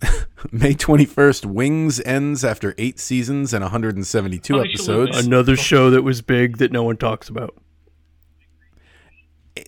May 0.52 0.74
twenty 0.74 1.06
first. 1.06 1.46
Wings 1.46 2.02
ends 2.02 2.44
after 2.44 2.74
eight 2.78 3.00
seasons 3.00 3.54
and 3.54 3.64
one 3.64 3.72
hundred 3.72 3.96
and 3.96 4.06
seventy 4.06 4.40
two 4.40 4.58
Funny 4.58 4.76
show 4.76 5.00
with 5.02 5.10
episodes. 5.10 5.26
Another 5.28 5.56
show 5.56 5.90
that 5.92 6.02
was 6.02 6.22
big 6.22 6.58
that 6.58 6.72
no 6.72 6.84
one 6.84 6.98
talks 6.98 7.30
about. 7.30 7.56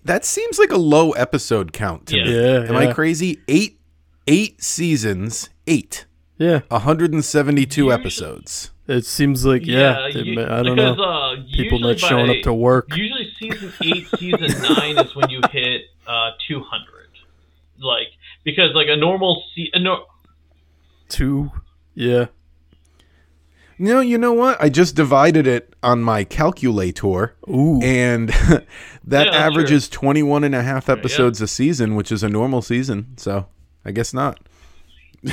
That 0.03 0.25
seems 0.25 0.57
like 0.57 0.71
a 0.71 0.77
low 0.77 1.11
episode 1.11 1.71
count 1.73 2.07
to 2.07 2.17
Yeah. 2.17 2.23
me. 2.23 2.33
Yeah, 2.35 2.69
Am 2.69 2.75
I 2.75 2.93
crazy? 2.93 3.39
Eight 3.47 3.79
eight 4.27 4.61
seasons. 4.63 5.49
Eight. 5.67 6.05
Yeah, 6.37 6.61
172 6.69 7.81
Usually- 7.85 7.93
episodes. 7.93 8.71
it 8.87 9.05
seems 9.05 9.45
like 9.45 9.65
yeah. 9.65 10.07
it 10.07 10.15
you- 10.25 10.35
ma- 10.35 10.41
I 10.43 10.63
don't 10.63 10.75
because, 10.75 10.97
know. 10.97 11.03
Uh, 11.03 11.35
People 11.53 11.79
not 11.79 11.97
showing 11.99 12.27
by- 12.27 12.37
up 12.37 12.43
to 12.43 12.53
work. 12.53 12.87
Usually, 12.95 13.24
season 13.51 13.73
eight, 13.83 14.07
season 14.17 14.61
nine 14.61 14.97
is 14.97 15.15
when 15.15 15.29
you 15.29 15.41
hit 15.51 15.83
uh, 16.07 16.31
200. 16.47 16.87
Like 17.79 18.07
because 18.43 18.73
like 18.73 18.87
a 18.89 18.95
normal 18.95 19.43
se- 19.55 19.71
a 19.73 19.79
no- 19.79 20.05
Two. 21.09 21.51
Yeah. 21.93 22.27
No, 23.77 23.99
you 23.99 24.17
know 24.17 24.31
what? 24.31 24.61
I 24.61 24.69
just 24.69 24.95
divided 24.95 25.45
it 25.47 25.73
on 25.83 26.01
my 26.01 26.23
calculator. 26.23 27.35
Ooh. 27.49 27.81
And 27.81 28.29
that 28.49 28.61
Yeah, 28.61 28.63
that's 29.03 29.35
averages 29.35 29.89
21 29.89 30.45
and 30.45 30.55
a 30.55 30.63
half 30.63 30.87
yeah. 30.87 30.93
episodes 30.93 31.41
a 31.41 31.47
season, 31.47 31.95
which 31.95 32.11
is 32.11 32.23
a 32.23 32.29
normal 32.29 32.61
season. 32.61 33.17
So 33.17 33.47
I 33.83 33.91
guess 33.91 34.13
not. 34.13 34.39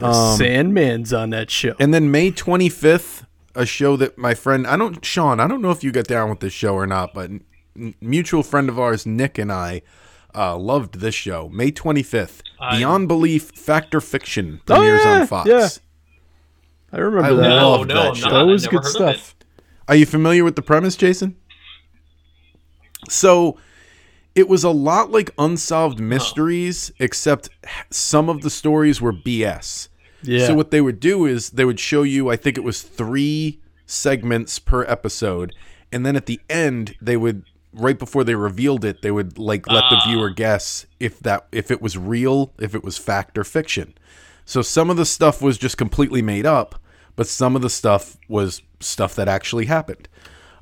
The 0.00 0.36
Sandman's 0.36 1.12
on 1.12 1.30
that 1.30 1.50
show. 1.50 1.74
And 1.80 1.92
then 1.92 2.10
May 2.12 2.30
25th, 2.30 3.24
a 3.58 3.66
show 3.66 3.96
that 3.96 4.16
my 4.16 4.34
friend, 4.34 4.66
I 4.66 4.76
don't, 4.76 5.04
Sean, 5.04 5.40
I 5.40 5.46
don't 5.48 5.60
know 5.60 5.70
if 5.70 5.82
you 5.84 5.90
got 5.92 6.06
down 6.06 6.30
with 6.30 6.40
this 6.40 6.52
show 6.52 6.74
or 6.74 6.86
not, 6.86 7.12
but 7.12 7.30
n- 7.30 7.94
mutual 8.00 8.42
friend 8.42 8.68
of 8.68 8.78
ours, 8.78 9.04
Nick, 9.04 9.36
and 9.38 9.50
I 9.52 9.82
uh, 10.34 10.56
loved 10.56 11.00
this 11.00 11.14
show. 11.14 11.48
May 11.48 11.70
25th, 11.72 12.40
I- 12.60 12.78
Beyond 12.78 13.08
Belief 13.08 13.50
Fact 13.54 13.94
or 13.94 14.00
Fiction 14.00 14.60
Oh, 14.68 14.74
premieres 14.76 15.04
yeah, 15.04 15.20
on 15.20 15.26
Fox. 15.26 15.48
yeah. 15.48 15.68
I 16.92 16.98
remember 16.98 17.26
I 17.26 17.34
that. 17.34 17.48
no, 17.48 17.70
loved 17.72 17.88
no, 17.90 17.94
that 17.94 18.16
show. 18.16 18.30
that 18.30 18.42
was 18.46 18.66
good 18.66 18.82
heard 18.84 18.96
of 19.02 19.08
it. 19.08 19.18
stuff. 19.18 19.34
Are 19.88 19.94
you 19.96 20.06
familiar 20.06 20.44
with 20.44 20.56
the 20.56 20.62
premise, 20.62 20.96
Jason? 20.96 21.36
So 23.08 23.58
it 24.34 24.48
was 24.48 24.64
a 24.64 24.70
lot 24.70 25.10
like 25.10 25.30
Unsolved 25.38 25.98
Mysteries, 26.00 26.92
except 26.98 27.48
some 27.90 28.28
of 28.28 28.42
the 28.42 28.50
stories 28.50 29.00
were 29.00 29.12
BS. 29.12 29.88
Yeah. 30.22 30.46
So 30.46 30.54
what 30.54 30.70
they 30.70 30.80
would 30.80 31.00
do 31.00 31.26
is 31.26 31.50
they 31.50 31.64
would 31.64 31.80
show 31.80 32.02
you, 32.02 32.30
I 32.30 32.36
think 32.36 32.56
it 32.56 32.64
was 32.64 32.82
three 32.82 33.60
segments 33.86 34.58
per 34.58 34.84
episode, 34.84 35.54
and 35.92 36.04
then 36.04 36.16
at 36.16 36.26
the 36.26 36.40
end 36.48 36.96
they 37.00 37.16
would 37.16 37.44
right 37.72 37.98
before 37.98 38.24
they 38.24 38.34
revealed 38.34 38.84
it, 38.84 39.02
they 39.02 39.10
would 39.10 39.38
like 39.38 39.66
let 39.68 39.84
the 39.90 40.00
viewer 40.06 40.30
guess 40.30 40.86
if 40.98 41.20
that 41.20 41.46
if 41.52 41.70
it 41.70 41.80
was 41.80 41.96
real, 41.96 42.52
if 42.58 42.74
it 42.74 42.82
was 42.82 42.98
fact 42.98 43.38
or 43.38 43.44
fiction. 43.44 43.94
So 44.44 44.62
some 44.62 44.90
of 44.90 44.96
the 44.96 45.04
stuff 45.04 45.42
was 45.42 45.58
just 45.58 45.76
completely 45.76 46.22
made 46.22 46.46
up, 46.46 46.80
but 47.16 47.26
some 47.26 47.54
of 47.54 47.62
the 47.62 47.70
stuff 47.70 48.16
was 48.28 48.62
stuff 48.80 49.14
that 49.16 49.28
actually 49.28 49.66
happened. 49.66 50.08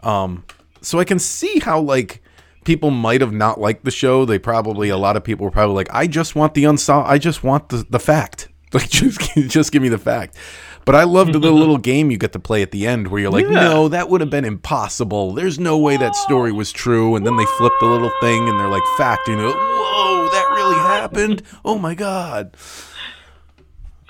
Um, 0.03 0.45
so 0.81 0.99
I 0.99 1.05
can 1.05 1.19
see 1.19 1.61
how 1.61 1.81
like 1.81 2.23
people 2.65 2.91
might 2.91 3.21
have 3.21 3.33
not 3.33 3.61
liked 3.61 3.85
the 3.85 3.91
show. 3.91 4.25
They 4.25 4.39
probably 4.39 4.89
a 4.89 4.97
lot 4.97 5.17
of 5.17 5.25
people 5.25 5.45
were 5.45 5.51
probably 5.51 5.77
like, 5.77 5.89
I 5.93 6.07
just 6.07 6.35
want 6.35 6.55
the 6.55 6.65
unsolved. 6.65 7.09
I 7.09 7.19
just 7.19 7.43
want 7.45 7.69
the 7.69 7.87
the 7.89 8.01
fact. 8.01 8.46
Like 8.73 8.91
just 8.91 9.21
just 9.49 9.71
give 9.73 9.81
me 9.83 9.89
the 9.89 9.99
fact. 9.99 10.37
But 10.85 10.95
I 10.95 11.05
loved 11.05 11.33
the 11.33 11.39
little 11.39 11.79
game 11.79 12.11
you 12.11 12.17
get 12.19 12.33
to 12.33 12.39
play 12.39 12.63
at 12.63 12.71
the 12.71 12.87
end 12.87 13.09
where 13.09 13.21
you're 13.21 13.31
like, 13.31 13.45
Yeah. 13.47 13.51
no, 13.55 13.89
that 13.89 14.09
would 14.09 14.21
have 14.21 14.31
been 14.31 14.45
impossible. 14.45 15.33
There's 15.33 15.59
no 15.59 15.79
way 15.79 15.97
that 15.97 16.15
story 16.15 16.53
was 16.53 16.71
true. 16.71 17.17
And 17.17 17.27
then 17.27 17.37
they 17.37 17.45
flip 17.59 17.73
the 17.81 17.87
little 17.87 18.13
thing 18.21 18.49
and 18.49 18.59
they're 18.61 18.69
like, 18.69 18.85
fact. 18.97 19.27
And 19.29 19.39
you 19.39 19.43
know, 19.49 19.53
whoa, 19.53 20.29
that 20.31 20.47
really 20.55 20.77
happened. 20.77 21.43
Oh 21.65 21.77
my 21.79 21.95
God. 21.97 22.57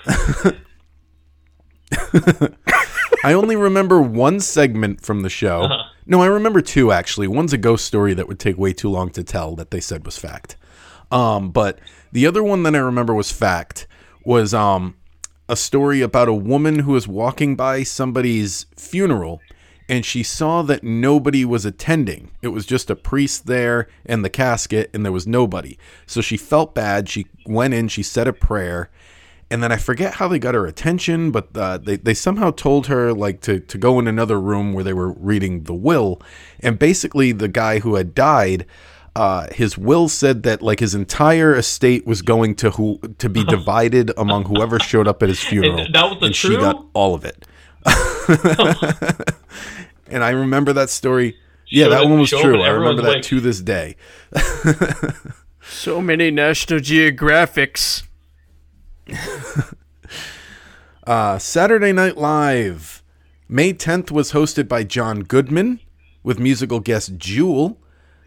I 3.23 3.33
only 3.33 3.55
remember 3.55 4.01
one 4.01 4.39
segment 4.39 5.01
from 5.01 5.21
the 5.21 5.29
show. 5.29 5.61
Uh-huh. 5.63 5.83
No, 6.05 6.21
I 6.21 6.27
remember 6.27 6.61
two 6.61 6.91
actually. 6.91 7.27
One's 7.27 7.53
a 7.53 7.57
ghost 7.57 7.85
story 7.85 8.13
that 8.13 8.27
would 8.27 8.39
take 8.39 8.57
way 8.57 8.73
too 8.73 8.89
long 8.89 9.09
to 9.11 9.23
tell 9.23 9.55
that 9.55 9.71
they 9.71 9.79
said 9.79 10.05
was 10.05 10.17
fact. 10.17 10.55
Um, 11.11 11.49
but 11.51 11.79
the 12.11 12.25
other 12.27 12.43
one 12.43 12.63
that 12.63 12.75
I 12.75 12.79
remember 12.79 13.13
was 13.13 13.31
fact 13.31 13.87
was 14.27 14.53
um 14.53 14.93
a 15.47 15.55
story 15.55 16.01
about 16.01 16.27
a 16.27 16.33
woman 16.33 16.79
who 16.79 16.91
was 16.91 17.07
walking 17.07 17.55
by 17.55 17.81
somebody's 17.81 18.65
funeral 18.75 19.39
and 19.87 20.05
she 20.05 20.21
saw 20.21 20.61
that 20.63 20.83
nobody 20.83 21.45
was 21.45 21.65
attending. 21.65 22.29
It 22.41 22.49
was 22.49 22.65
just 22.65 22.89
a 22.89 22.95
priest 22.97 23.47
there 23.47 23.87
and 24.05 24.25
the 24.25 24.29
casket 24.29 24.89
and 24.93 25.05
there 25.05 25.13
was 25.13 25.25
nobody. 25.25 25.77
So 26.05 26.19
she 26.19 26.35
felt 26.35 26.75
bad. 26.75 27.07
She 27.07 27.27
went 27.45 27.73
in, 27.73 27.87
she 27.87 28.03
said 28.03 28.27
a 28.27 28.33
prayer, 28.33 28.89
and 29.49 29.63
then 29.63 29.71
I 29.71 29.77
forget 29.77 30.15
how 30.15 30.27
they 30.27 30.39
got 30.39 30.55
her 30.55 30.65
attention, 30.65 31.31
but 31.31 31.55
uh, 31.55 31.77
they, 31.77 31.95
they 31.95 32.13
somehow 32.13 32.51
told 32.51 32.87
her 32.87 33.13
like 33.13 33.39
to, 33.43 33.61
to 33.61 33.77
go 33.77 33.97
in 33.97 34.09
another 34.09 34.41
room 34.41 34.73
where 34.73 34.83
they 34.83 34.91
were 34.91 35.13
reading 35.13 35.63
the 35.63 35.73
will. 35.73 36.21
And 36.59 36.77
basically 36.77 37.31
the 37.31 37.47
guy 37.47 37.79
who 37.79 37.95
had 37.95 38.13
died, 38.13 38.65
uh, 39.17 39.47
his 39.51 39.77
will 39.77 40.07
said 40.07 40.43
that 40.43 40.61
like 40.61 40.79
his 40.79 40.93
entire 40.93 41.55
estate 41.55 42.05
was 42.05 42.21
going 42.21 42.53
to 42.55 42.69
who 42.71 42.99
to 43.17 43.27
be 43.29 43.43
divided 43.45 44.11
among 44.15 44.45
whoever 44.45 44.79
showed 44.79 45.07
up 45.07 45.23
at 45.23 45.29
his 45.29 45.39
funeral. 45.43 45.79
And 45.79 45.95
that 45.95 46.09
was 46.09 46.19
the 46.19 46.25
and 46.27 46.35
she 46.35 46.55
got 46.55 46.85
all 46.93 47.15
of 47.15 47.25
it. 47.25 47.45
and 50.07 50.23
I 50.23 50.29
remember 50.29 50.73
that 50.73 50.89
story. 50.89 51.37
Yeah, 51.69 51.85
Showed 51.85 51.91
that 51.91 52.03
it- 52.03 52.09
one 52.09 52.19
was 52.19 52.29
true. 52.29 52.61
I 52.61 52.69
remember 52.69 53.01
that 53.01 53.13
like- 53.15 53.21
to 53.23 53.41
this 53.41 53.59
day. 53.61 53.95
so 55.61 56.01
many 56.01 56.31
National 56.31 56.79
Geographics. 56.79 58.03
Uh, 61.05 61.37
Saturday 61.39 61.91
Night 61.91 62.17
Live. 62.17 63.03
May 63.49 63.73
10th 63.73 64.11
was 64.11 64.33
hosted 64.33 64.67
by 64.67 64.83
John 64.83 65.23
Goodman 65.23 65.79
with 66.21 66.37
musical 66.39 66.81
guest 66.81 67.17
Jewel. 67.17 67.79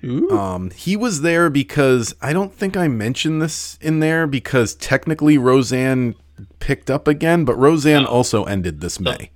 Um, 0.02 0.70
he 0.70 0.96
was 0.96 1.20
there 1.22 1.50
because 1.50 2.14
I 2.22 2.32
don't 2.32 2.54
think 2.54 2.76
I 2.76 2.88
mentioned 2.88 3.42
this 3.42 3.78
in 3.80 4.00
there 4.00 4.26
because 4.26 4.74
technically 4.74 5.36
Roseanne 5.36 6.14
picked 6.58 6.90
up 6.90 7.06
again, 7.06 7.44
but 7.44 7.54
Roseanne 7.56 8.06
also 8.06 8.44
ended 8.44 8.80
this 8.80 8.98
May. 8.98 9.30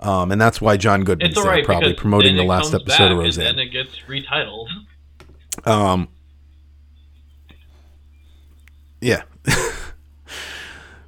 Um, 0.00 0.32
and 0.32 0.40
that's 0.40 0.60
why 0.60 0.76
John 0.76 1.04
Goodman's 1.04 1.36
there, 1.36 1.44
right 1.44 1.64
probably 1.64 1.94
promoting 1.94 2.36
the 2.36 2.42
last 2.42 2.74
episode 2.74 2.88
back 2.88 3.00
of 3.00 3.10
and 3.10 3.18
Roseanne. 3.20 3.56
then 3.56 3.58
it 3.60 3.70
gets 3.70 4.00
retitled. 4.08 4.66
Um, 5.64 6.08
yeah. 9.00 9.22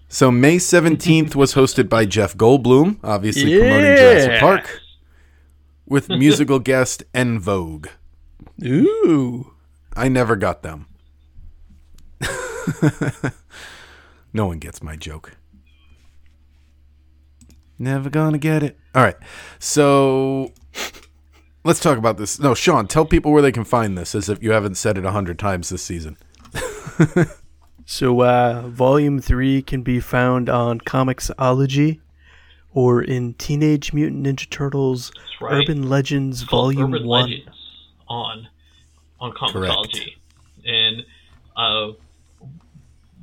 so 0.08 0.30
May 0.30 0.58
17th 0.58 1.34
was 1.34 1.54
hosted 1.54 1.88
by 1.88 2.04
Jeff 2.04 2.36
Goldblum, 2.36 2.98
obviously 3.02 3.58
promoting 3.58 3.96
Jurassic 3.96 4.40
Park, 4.40 4.80
with 5.86 6.08
musical 6.08 6.60
guest 6.60 7.02
En 7.12 7.40
Vogue. 7.40 7.88
Ooh. 8.62 9.52
I 9.96 10.08
never 10.08 10.36
got 10.36 10.62
them. 10.62 10.86
no 14.32 14.46
one 14.46 14.58
gets 14.58 14.82
my 14.82 14.96
joke. 14.96 15.36
Never 17.78 18.10
gonna 18.10 18.38
get 18.38 18.62
it. 18.62 18.78
All 18.94 19.02
right. 19.02 19.16
So 19.58 20.52
let's 21.64 21.80
talk 21.80 21.98
about 21.98 22.18
this. 22.18 22.38
No, 22.38 22.54
Sean, 22.54 22.86
tell 22.86 23.04
people 23.04 23.32
where 23.32 23.42
they 23.42 23.52
can 23.52 23.64
find 23.64 23.96
this 23.96 24.14
as 24.14 24.28
if 24.28 24.42
you 24.42 24.52
haven't 24.52 24.76
said 24.76 24.98
it 24.98 25.04
a 25.04 25.10
hundred 25.10 25.38
times 25.38 25.68
this 25.68 25.82
season. 25.82 26.16
So, 27.86 28.20
uh, 28.22 28.62
Volume 28.68 29.20
3 29.20 29.62
can 29.62 29.82
be 29.82 30.00
found 30.00 30.48
on 30.48 30.80
Comixology 30.80 32.00
or 32.72 33.02
in 33.02 33.34
Teenage 33.34 33.92
Mutant 33.92 34.26
Ninja 34.26 34.48
Turtles 34.48 35.12
right. 35.40 35.62
Urban 35.62 35.88
Legends 35.88 36.42
Volume 36.42 36.94
Urban 36.94 37.06
1. 37.06 37.30
Legends 37.30 37.53
on 38.14 38.48
on 39.20 39.32
Comixology, 39.32 40.14
and 40.64 41.04
uh, 41.56 41.92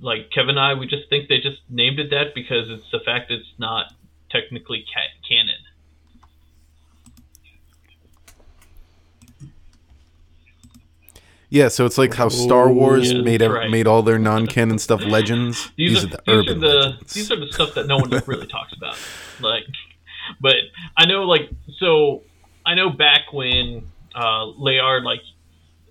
like 0.02 0.30
Kevin 0.32 0.52
and 0.58 0.60
I, 0.60 0.74
we 0.74 0.88
just 0.88 1.10
think 1.10 1.30
they 1.30 1.40
just 1.40 1.60
named 1.70 2.00
it 2.00 2.10
that 2.12 2.34
because 2.36 2.70
it's 2.70 2.90
the 2.92 3.00
fact 3.00 3.32
it's 3.32 3.54
not 3.58 3.86
technically 4.30 4.84
ca- 4.94 5.28
canon. 5.28 5.56
Yeah, 11.50 11.68
so 11.68 11.86
it's 11.86 11.98
like 11.98 12.14
how 12.14 12.30
Star 12.30 12.72
Wars 12.72 13.12
Yeah, 13.12 13.22
made 13.22 13.42
that's 13.42 13.50
ev- 13.50 13.54
right. 13.56 13.70
made 13.70 13.86
all 13.86 14.02
their 14.04 14.18
non-canon 14.18 14.80
stuff 14.80 15.04
legends. 15.04 15.70
These, 15.76 16.06
are, 16.06 16.08
the 16.08 16.18
these 16.26 16.36
urban 16.36 16.58
are 16.58 16.60
the 16.60 16.68
legends. 16.68 17.14
these 17.14 17.32
are 17.32 17.36
the 17.40 17.52
stuff 17.52 17.74
that 17.76 17.88
no 17.88 17.98
one 17.98 18.10
really 18.26 18.48
talks 18.48 18.72
about. 18.74 18.98
Like, 19.42 19.66
but 20.40 20.56
I 20.96 21.06
know 21.06 21.24
like 21.24 21.50
so 21.78 22.24
I 22.66 22.74
know 22.76 22.90
back 22.90 23.34
when 23.34 23.91
uh, 24.16 24.46
Laird 24.46 25.04
like 25.04 25.22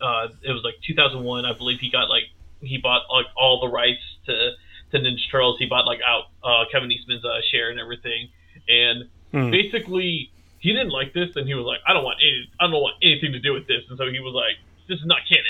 uh, 0.00 0.28
it 0.42 0.52
was 0.52 0.62
like 0.64 0.74
2001, 0.86 1.44
I 1.44 1.52
believe 1.52 1.78
he 1.80 1.90
got 1.90 2.08
like 2.08 2.24
he 2.60 2.78
bought 2.78 3.02
like 3.10 3.26
all 3.36 3.60
the 3.60 3.68
rights 3.68 4.02
to 4.26 4.50
to 4.92 4.98
Ninja 4.98 5.30
Turtles. 5.30 5.56
He 5.58 5.66
bought 5.66 5.86
like 5.86 6.00
out 6.06 6.24
uh, 6.42 6.64
Kevin 6.72 6.90
Eastman's 6.90 7.24
uh, 7.24 7.40
share 7.50 7.70
and 7.70 7.78
everything, 7.80 8.28
and 8.68 9.08
Hmm. 9.32 9.50
basically 9.52 10.32
he 10.58 10.72
didn't 10.72 10.90
like 10.90 11.14
this, 11.14 11.36
and 11.36 11.46
he 11.46 11.54
was 11.54 11.64
like, 11.64 11.78
I 11.86 11.92
don't 11.92 12.02
want 12.02 12.18
any, 12.20 12.50
I 12.58 12.64
don't 12.66 12.82
want 12.82 12.96
anything 13.02 13.30
to 13.32 13.38
do 13.38 13.52
with 13.52 13.66
this, 13.68 13.82
and 13.88 13.96
so 13.96 14.10
he 14.10 14.18
was 14.18 14.34
like, 14.34 14.56
this 14.88 14.98
is 14.98 15.06
not 15.06 15.18
canon. 15.28 15.44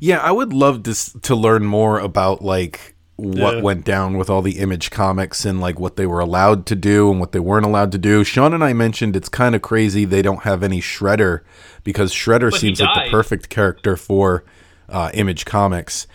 Yeah, 0.00 0.18
I 0.18 0.32
would 0.32 0.52
love 0.52 0.82
to 0.84 1.20
to 1.20 1.34
learn 1.34 1.64
more 1.64 1.98
about 1.98 2.42
like 2.42 2.94
what 3.16 3.56
Yeah. 3.56 3.62
went 3.62 3.84
down 3.84 4.18
with 4.18 4.28
all 4.28 4.42
the 4.42 4.58
Image 4.58 4.90
comics 4.90 5.44
and 5.46 5.60
like 5.60 5.80
what 5.80 5.96
they 5.96 6.06
were 6.06 6.20
allowed 6.20 6.66
to 6.66 6.76
do 6.76 7.10
and 7.10 7.18
what 7.18 7.32
they 7.32 7.40
weren't 7.40 7.64
allowed 7.64 7.90
to 7.92 7.98
do. 7.98 8.22
Sean 8.24 8.52
and 8.52 8.62
I 8.62 8.72
mentioned 8.74 9.16
it's 9.16 9.28
kind 9.30 9.54
of 9.54 9.62
crazy 9.62 10.04
they 10.04 10.20
don't 10.22 10.42
have 10.42 10.62
any 10.62 10.80
Shredder 10.82 11.40
because 11.82 12.12
Shredder 12.12 12.50
But 12.50 12.60
seems 12.60 12.80
like 12.80 13.06
the 13.06 13.10
perfect 13.10 13.48
character 13.48 13.96
for 13.96 14.44
uh, 14.88 15.10
Image 15.14 15.44
comics. 15.46 16.06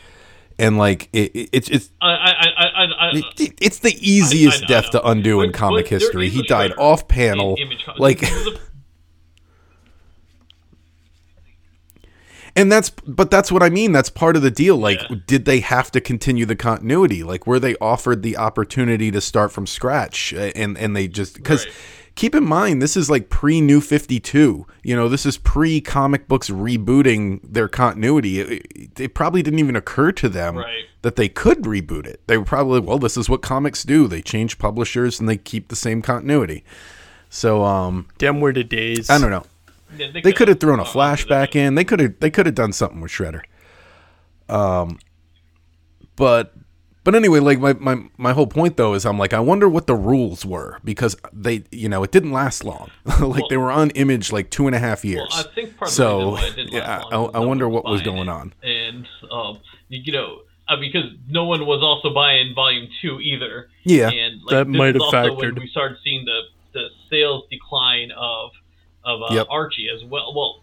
And 0.60 0.78
like 0.78 1.10
it, 1.12 1.32
it, 1.36 1.50
it's 1.52 1.70
it's 1.70 1.90
I, 2.02 2.10
I, 2.12 2.66
I, 2.86 3.12
it, 3.40 3.54
it's 3.60 3.80
the 3.80 3.98
easiest 4.00 4.68
death 4.68 4.92
to 4.92 5.04
undo 5.04 5.42
in 5.42 5.52
comic 5.54 5.88
history. 5.88 6.30
He 6.30 6.44
died 6.44 6.72
off 6.78 7.08
panel, 7.08 7.58
like 7.98 8.20
This 8.20 8.32
is 8.32 8.48
a- 8.48 8.60
And 12.56 12.72
that's 12.72 12.90
but 12.90 13.32
that's 13.32 13.52
what 13.52 13.64
I 13.64 13.70
mean. 13.70 13.92
That's 13.92 14.10
part 14.10 14.36
of 14.36 14.42
the 14.42 14.52
deal. 14.52 14.76
Like, 14.78 15.00
Yeah. 15.10 15.18
did 15.26 15.46
they 15.46 15.60
have 15.62 15.90
to 15.92 16.02
continue 16.02 16.46
the 16.46 16.56
continuity? 16.56 17.24
Like, 17.24 17.48
were 17.48 17.60
they 17.60 17.76
offered 17.78 18.24
the 18.24 18.38
opportunity 18.38 19.10
to 19.12 19.22
start 19.22 19.52
from 19.52 19.66
scratch? 19.66 20.34
Uh, 20.34 20.52
And 20.56 20.78
and 20.78 20.96
they 20.96 21.08
just 21.08 21.36
because 21.36 21.66
Right. 21.66 21.74
keep 22.16 22.36
in 22.36 22.44
mind 22.44 22.82
this 22.82 22.98
is 22.98 23.10
like 23.10 23.30
pre 23.30 23.62
New 23.62 23.80
Fifty 23.80 24.20
Two. 24.20 24.66
You 24.84 24.96
know, 24.96 25.08
this 25.08 25.26
is 25.26 25.38
pre 25.38 25.80
comic 25.82 26.28
books 26.28 26.50
rebooting 26.50 27.40
their 27.44 27.68
continuity. 27.70 28.40
It, 28.42 28.52
it- 28.76 29.00
it 29.00 29.14
probably 29.14 29.42
didn't 29.42 29.60
even 29.60 29.76
occur 29.78 30.12
to 30.12 30.28
them 30.28 30.58
Right. 30.58 30.84
that 31.04 31.16
they 31.16 31.30
could 31.30 31.62
reboot 31.64 32.06
it. 32.06 32.20
They 32.28 32.38
were 32.38 32.44
probably 32.46 32.82
well, 32.82 33.00
this 33.00 33.16
is 33.16 33.30
what 33.30 33.42
comics 33.42 33.84
do. 33.84 34.08
They 34.08 34.22
change 34.22 34.58
publishers 34.60 35.20
and 35.20 35.30
they 35.30 35.38
keep 35.38 35.70
the 35.70 35.76
same 35.78 36.02
continuity. 36.02 36.64
So 37.30 37.64
um, 37.64 38.08
Damn 38.18 38.42
were 38.42 38.52
the 38.52 38.66
days. 38.66 39.10
I 39.10 39.18
don't 39.18 39.32
know. 39.32 39.44
Yeah, 39.98 40.08
They 40.24 40.32
could 40.32 40.48
have 40.48 40.60
thrown 40.60 40.80
a 40.80 40.84
flashback 40.86 41.56
in. 41.56 41.76
They 41.76 41.84
could 41.84 42.00
have 42.00 42.20
they 42.20 42.30
could 42.32 42.46
have 42.46 42.56
done 42.56 42.74
something 42.74 43.02
with 43.02 43.12
Shredder. 43.12 43.42
Um 44.50 45.00
but 46.16 46.54
but 47.04 47.16
anyway, 47.16 47.40
like 47.40 47.60
my, 47.60 47.74
my 47.74 48.04
my 48.18 48.34
whole 48.34 48.46
point 48.46 48.78
though 48.78 48.94
is 48.94 49.06
I'm 49.06 49.18
like 49.18 49.34
I 49.34 49.40
wonder 49.40 49.68
what 49.68 49.88
the 49.88 49.96
rules 49.96 50.46
were 50.46 50.78
because 50.84 51.16
they 51.34 51.64
you 51.72 51.90
know 51.90 52.04
it 52.04 52.12
didn't 52.12 52.32
last 52.32 52.64
long. 52.64 52.92
like 53.20 53.44
they 53.50 53.58
were 53.58 53.72
on 53.72 53.90
image 53.92 54.32
like 54.32 54.52
two 54.52 54.68
and 54.68 54.76
a 54.76 54.80
half 54.80 55.04
years. 55.04 55.28
Well, 55.32 55.46
I 55.48 55.56
think 55.56 55.78
part 55.78 55.90
of 55.90 55.94
so 55.96 56.10
the 56.10 56.18
reason 56.18 56.34
why 56.34 56.46
it 56.48 56.56
didn't 56.56 56.72
yeah, 56.74 56.88
last 56.98 57.06
I, 57.12 57.16
long 57.16 57.26
was 57.26 57.36
I 57.36 57.40
wonder 57.40 57.68
one 57.70 57.74
what 57.84 57.92
was 57.92 58.02
going 58.02 58.28
it. 58.28 58.30
on. 58.30 58.54
and 58.62 59.08
um, 59.32 59.60
you, 59.90 60.02
you 60.06 60.12
know, 60.14 60.42
uh, 60.68 60.76
because 60.80 61.06
no 61.28 61.46
one 61.46 61.66
was 61.66 61.82
also 61.82 62.14
buying 62.14 62.54
Volume 62.54 62.88
Two 63.02 63.20
either. 63.20 63.70
Yeah. 63.84 64.10
and 64.10 64.42
like, 64.44 64.50
That 64.52 64.68
might 64.68 64.94
have 64.96 65.02
also 65.02 65.34
when 65.36 65.52
factored. 65.54 65.60
we 65.60 65.68
started 65.70 65.98
seeing 66.04 66.26
the 66.26 66.42
the 66.74 66.88
sales 67.10 67.44
decline 67.50 68.12
of 68.12 68.41
of 69.04 69.22
uh, 69.22 69.34
Yep. 69.34 69.48
Archie 69.50 69.88
as 69.94 70.04
well. 70.04 70.34
Well. 70.36 70.62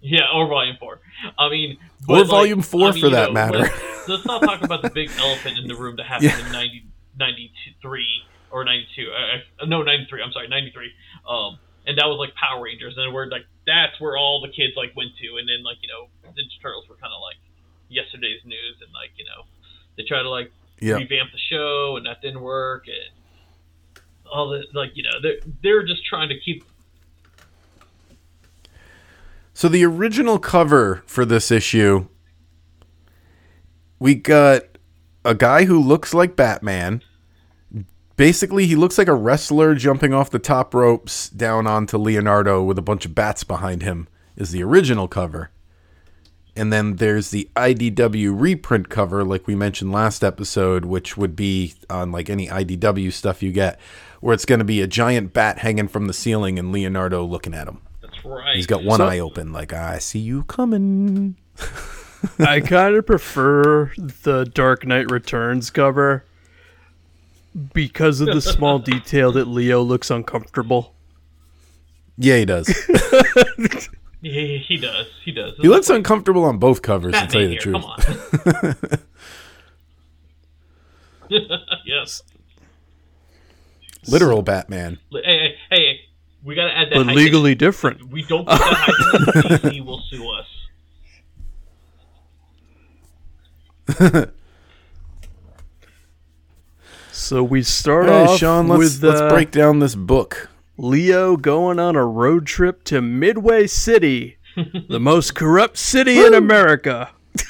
Yeah, 0.00 0.22
or 0.34 0.48
Volume 0.48 0.76
Four. 0.80 1.00
I 1.38 1.48
mean, 1.48 1.78
Or 2.08 2.18
like, 2.18 2.26
Volume 2.26 2.60
four, 2.62 2.88
I 2.88 2.92
mean, 2.92 3.00
for 3.00 3.10
that 3.10 3.28
know, 3.28 3.34
matter. 3.34 3.58
Let's, 3.58 4.08
let's 4.08 4.26
not 4.26 4.42
talk 4.42 4.62
about 4.62 4.82
the 4.82 4.90
big 4.90 5.10
elephant 5.18 5.58
in 5.58 5.68
the 5.68 5.76
room 5.76 5.94
that 5.96 6.06
happened 6.06 6.32
Yeah. 6.32 6.46
in 6.46 6.52
90, 6.52 6.84
93 7.18 8.04
or 8.50 8.64
92. 8.64 9.10
Uh, 9.10 9.62
uh, 9.62 9.66
no, 9.66 9.82
93. 9.82 10.20
I'm 10.22 10.32
sorry, 10.32 10.48
93. 10.48 10.90
Um, 11.28 11.58
and 11.86 11.96
that 11.98 12.06
was 12.06 12.18
like 12.18 12.34
Power 12.34 12.62
Rangers, 12.64 12.94
and 12.96 13.14
we're 13.14 13.26
like, 13.26 13.46
that's 13.66 14.00
where 14.00 14.16
all 14.16 14.40
the 14.40 14.48
kids 14.48 14.74
like 14.76 14.94
went 14.96 15.10
to, 15.20 15.36
and 15.38 15.48
then 15.48 15.62
like 15.64 15.78
you 15.82 15.88
know, 15.88 16.08
Ninja 16.30 16.60
Turtles 16.60 16.88
were 16.88 16.96
kind 16.96 17.12
of 17.14 17.20
like 17.22 17.36
yesterday's 17.88 18.40
news, 18.44 18.76
and 18.84 18.92
like 18.92 19.10
you 19.16 19.24
know, 19.24 19.46
they 19.96 20.02
try 20.04 20.20
to 20.22 20.30
like 20.30 20.50
Yeah. 20.80 20.94
revamp 20.94 21.30
the 21.32 21.38
show, 21.50 21.96
and 21.96 22.06
that 22.06 22.20
didn't 22.22 22.40
work, 22.42 22.86
and 22.88 24.02
all 24.32 24.48
the 24.50 24.64
like 24.74 24.92
you 24.96 25.02
know, 25.04 25.20
they're 25.22 25.38
they're 25.62 25.86
just 25.86 26.04
trying 26.06 26.28
to 26.30 26.38
keep 26.40 26.64
So 29.54 29.68
the 29.68 29.84
original 29.84 30.38
cover 30.38 31.02
for 31.06 31.24
this 31.24 31.50
issue, 31.50 32.06
we 33.98 34.14
got 34.14 34.62
a 35.24 35.34
guy 35.34 35.64
who 35.64 35.80
looks 35.80 36.14
like 36.14 36.36
Batman. 36.36 37.02
Basically, 38.16 38.66
he 38.66 38.76
looks 38.76 38.98
like 38.98 39.08
a 39.08 39.14
wrestler 39.14 39.74
jumping 39.74 40.14
off 40.14 40.30
the 40.30 40.38
top 40.38 40.74
ropes 40.74 41.28
down 41.28 41.66
onto 41.66 41.98
Leonardo 41.98 42.62
with 42.62 42.78
a 42.78 42.82
bunch 42.82 43.04
of 43.04 43.14
bats 43.14 43.44
behind 43.44 43.82
him. 43.82 44.08
Is 44.36 44.50
the 44.50 44.62
original 44.62 45.08
cover. 45.08 45.50
And 46.56 46.72
then 46.72 46.96
there's 46.96 47.30
the 47.30 47.48
IDW 47.56 48.38
reprint 48.38 48.88
cover, 48.88 49.24
like 49.24 49.46
we 49.46 49.54
mentioned 49.54 49.92
last 49.92 50.24
episode, 50.24 50.84
which 50.84 51.16
would 51.16 51.34
be 51.36 51.74
on 51.88 52.12
like 52.12 52.28
any 52.28 52.48
IDW 52.48 53.12
stuff 53.12 53.42
you 53.42 53.52
get, 53.52 53.78
where 54.20 54.34
it's 54.34 54.44
going 54.44 54.58
to 54.58 54.64
be 54.64 54.80
a 54.80 54.86
giant 54.86 55.32
bat 55.32 55.58
hanging 55.58 55.88
from 55.88 56.06
the 56.06 56.12
ceiling 56.12 56.58
and 56.58 56.72
Leonardo 56.72 57.24
looking 57.24 57.54
at 57.54 57.68
him. 57.68 57.80
That's 58.22 58.24
right. 58.24 58.56
He's 58.56 58.66
got 58.66 58.84
one 58.84 58.98
So- 58.98 59.06
eye 59.06 59.18
open, 59.18 59.52
like 59.52 59.72
I 59.72 59.98
see 59.98 60.18
you 60.18 60.44
coming. 60.44 61.36
I 62.38 62.60
kind 62.60 62.94
of 62.94 63.06
prefer 63.06 63.92
the 63.96 64.44
Dark 64.44 64.86
Knight 64.86 65.10
Returns 65.10 65.70
cover 65.70 66.24
because 67.74 68.20
of 68.20 68.28
the 68.28 68.40
small 68.40 68.78
detail 68.80 69.32
that 69.32 69.46
Leo 69.46 69.82
looks 69.82 70.10
uncomfortable. 70.10 70.94
Yeah, 72.16 72.38
he 72.38 72.44
does. 72.44 72.68
He, 74.24 74.58
he 74.58 74.76
does. 74.76 75.08
He 75.24 75.32
does. 75.32 75.54
he 75.60 75.66
looks 75.66 75.90
uncomfortable 75.90 76.44
on 76.44 76.58
both 76.58 76.80
covers, 76.80 77.12
to 77.12 77.26
tell 77.26 77.40
you 77.40 77.48
the 77.48 77.52
here. 77.54 77.60
truth. 77.60 77.82
Come 77.82 79.00
on. 81.40 81.80
yes. 81.84 82.22
Literal 84.06 84.42
Batman. 84.42 85.00
Hey, 85.10 85.22
hey, 85.24 85.54
hey, 85.70 86.00
we 86.44 86.54
gotta 86.54 86.76
add 86.76 86.90
that. 86.90 86.96
But 86.96 87.06
legally 87.06 87.54
different. 87.54 88.10
we 88.10 88.22
don't 88.22 88.46
put 88.46 88.58
that 88.58 88.60
hyphen. 88.60 89.70
DC 89.70 89.84
will 89.84 90.02
sue 90.10 90.30
us. 93.88 94.28
So 97.22 97.44
we 97.44 97.62
start 97.62 98.08
All 98.08 98.22
right, 98.24 98.30
off 98.30 98.38
Sean, 98.38 98.68
let's 98.68 98.78
with 98.78 99.04
let's 99.04 99.20
uh, 99.20 99.28
break 99.28 99.50
down 99.52 99.78
this 99.78 99.94
book. 99.94 100.50
Leo 100.76 101.36
going 101.36 101.78
on 101.78 101.94
a 101.94 102.04
road 102.04 102.46
trip 102.46 102.82
to 102.84 103.00
Midway 103.00 103.66
City, 103.68 104.38
the 104.88 104.98
most 104.98 105.34
corrupt 105.34 105.76
city 105.78 106.18
in 106.18 106.34
America. 106.34 107.10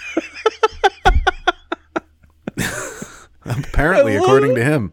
Apparently, 3.44 4.14
love 4.14 4.24
according 4.24 4.54
to 4.56 4.62
him. 4.62 4.92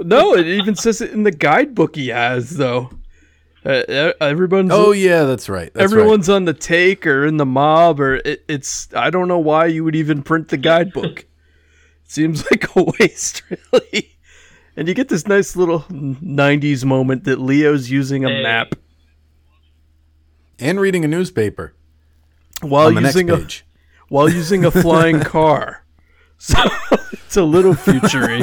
No, 0.00 0.34
it 0.34 0.46
even 0.46 0.74
says 0.76 1.00
it 1.00 1.10
in 1.10 1.24
the 1.24 1.30
guidebook 1.32 1.96
he 1.96 2.08
has, 2.08 2.50
though. 2.50 2.90
Uh, 3.64 4.12
everyone's 4.20 4.70
Oh 4.72 4.92
yeah, 4.92 5.24
that's 5.24 5.48
right. 5.48 5.72
That's 5.74 5.92
right. 5.92 5.98
everyone's 6.00 6.28
on 6.28 6.44
the 6.44 6.54
take 6.54 7.06
or 7.06 7.26
in 7.26 7.36
the 7.36 7.44
mob, 7.46 8.00
or 8.00 8.16
it, 8.16 8.44
it's. 8.48 8.88
I 8.94 9.10
don't 9.10 9.26
know 9.28 9.38
why 9.40 9.66
you 9.66 9.82
would 9.84 9.96
even 9.96 10.22
print 10.22 10.48
the 10.48 10.56
guidebook. 10.56 11.26
Seems 12.04 12.48
like 12.50 12.74
a 12.76 12.84
waste, 13.00 13.42
really. 13.72 14.16
And 14.76 14.86
you 14.86 14.94
get 14.94 15.08
this 15.08 15.26
nice 15.26 15.56
little 15.56 15.80
'90s 15.90 16.84
moment 16.84 17.24
that 17.24 17.40
Leo's 17.40 17.90
using 17.90 18.24
a 18.24 18.28
Hey. 18.30 18.42
map 18.44 18.74
and 20.60 20.80
reading 20.80 21.04
a 21.04 21.08
newspaper 21.08 21.74
while 22.62 22.86
on 22.86 22.94
the 22.94 23.00
next 23.00 23.16
using 23.16 23.30
a 23.30 23.46
while 24.08 24.28
using 24.28 24.64
a 24.64 24.70
flying 24.70 25.20
car. 25.20 25.84
So 26.38 26.56
it's 27.12 27.36
a 27.36 27.42
little 27.42 27.74
futury. 27.74 28.42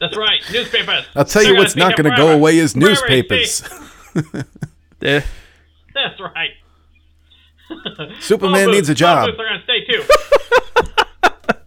That's 0.00 0.16
right. 0.16 0.40
Newspapers. 0.50 1.04
I'll 1.14 1.24
tell 1.24 1.42
you 1.42 1.50
They're 1.52 1.58
what's 1.58 1.76
not 1.76 1.96
going 1.96 2.10
to 2.10 2.16
go 2.16 2.30
away 2.32 2.56
is 2.58 2.74
newspapers. 2.74 3.56
see? 3.56 4.20
Eh, 5.02 5.20
That's 5.94 6.20
right. 6.20 6.50
Superman 8.20 8.70
needs 8.70 8.88
a 8.88 8.94
job. 8.94 9.28
phone 9.28 9.36
booths 9.36 9.40
are 9.40 9.48
gonna 9.48 9.62
stay 9.62 9.84
too. 9.86 10.02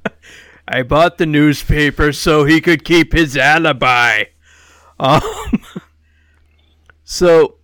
I 0.68 0.82
bought 0.84 1.18
the 1.18 1.26
newspaper 1.26 2.12
so 2.12 2.46
he 2.46 2.60
could 2.62 2.84
keep 2.84 3.14
his 3.14 3.38
alibi. 3.38 4.24
Um, 5.00 5.22
so, 7.04 7.58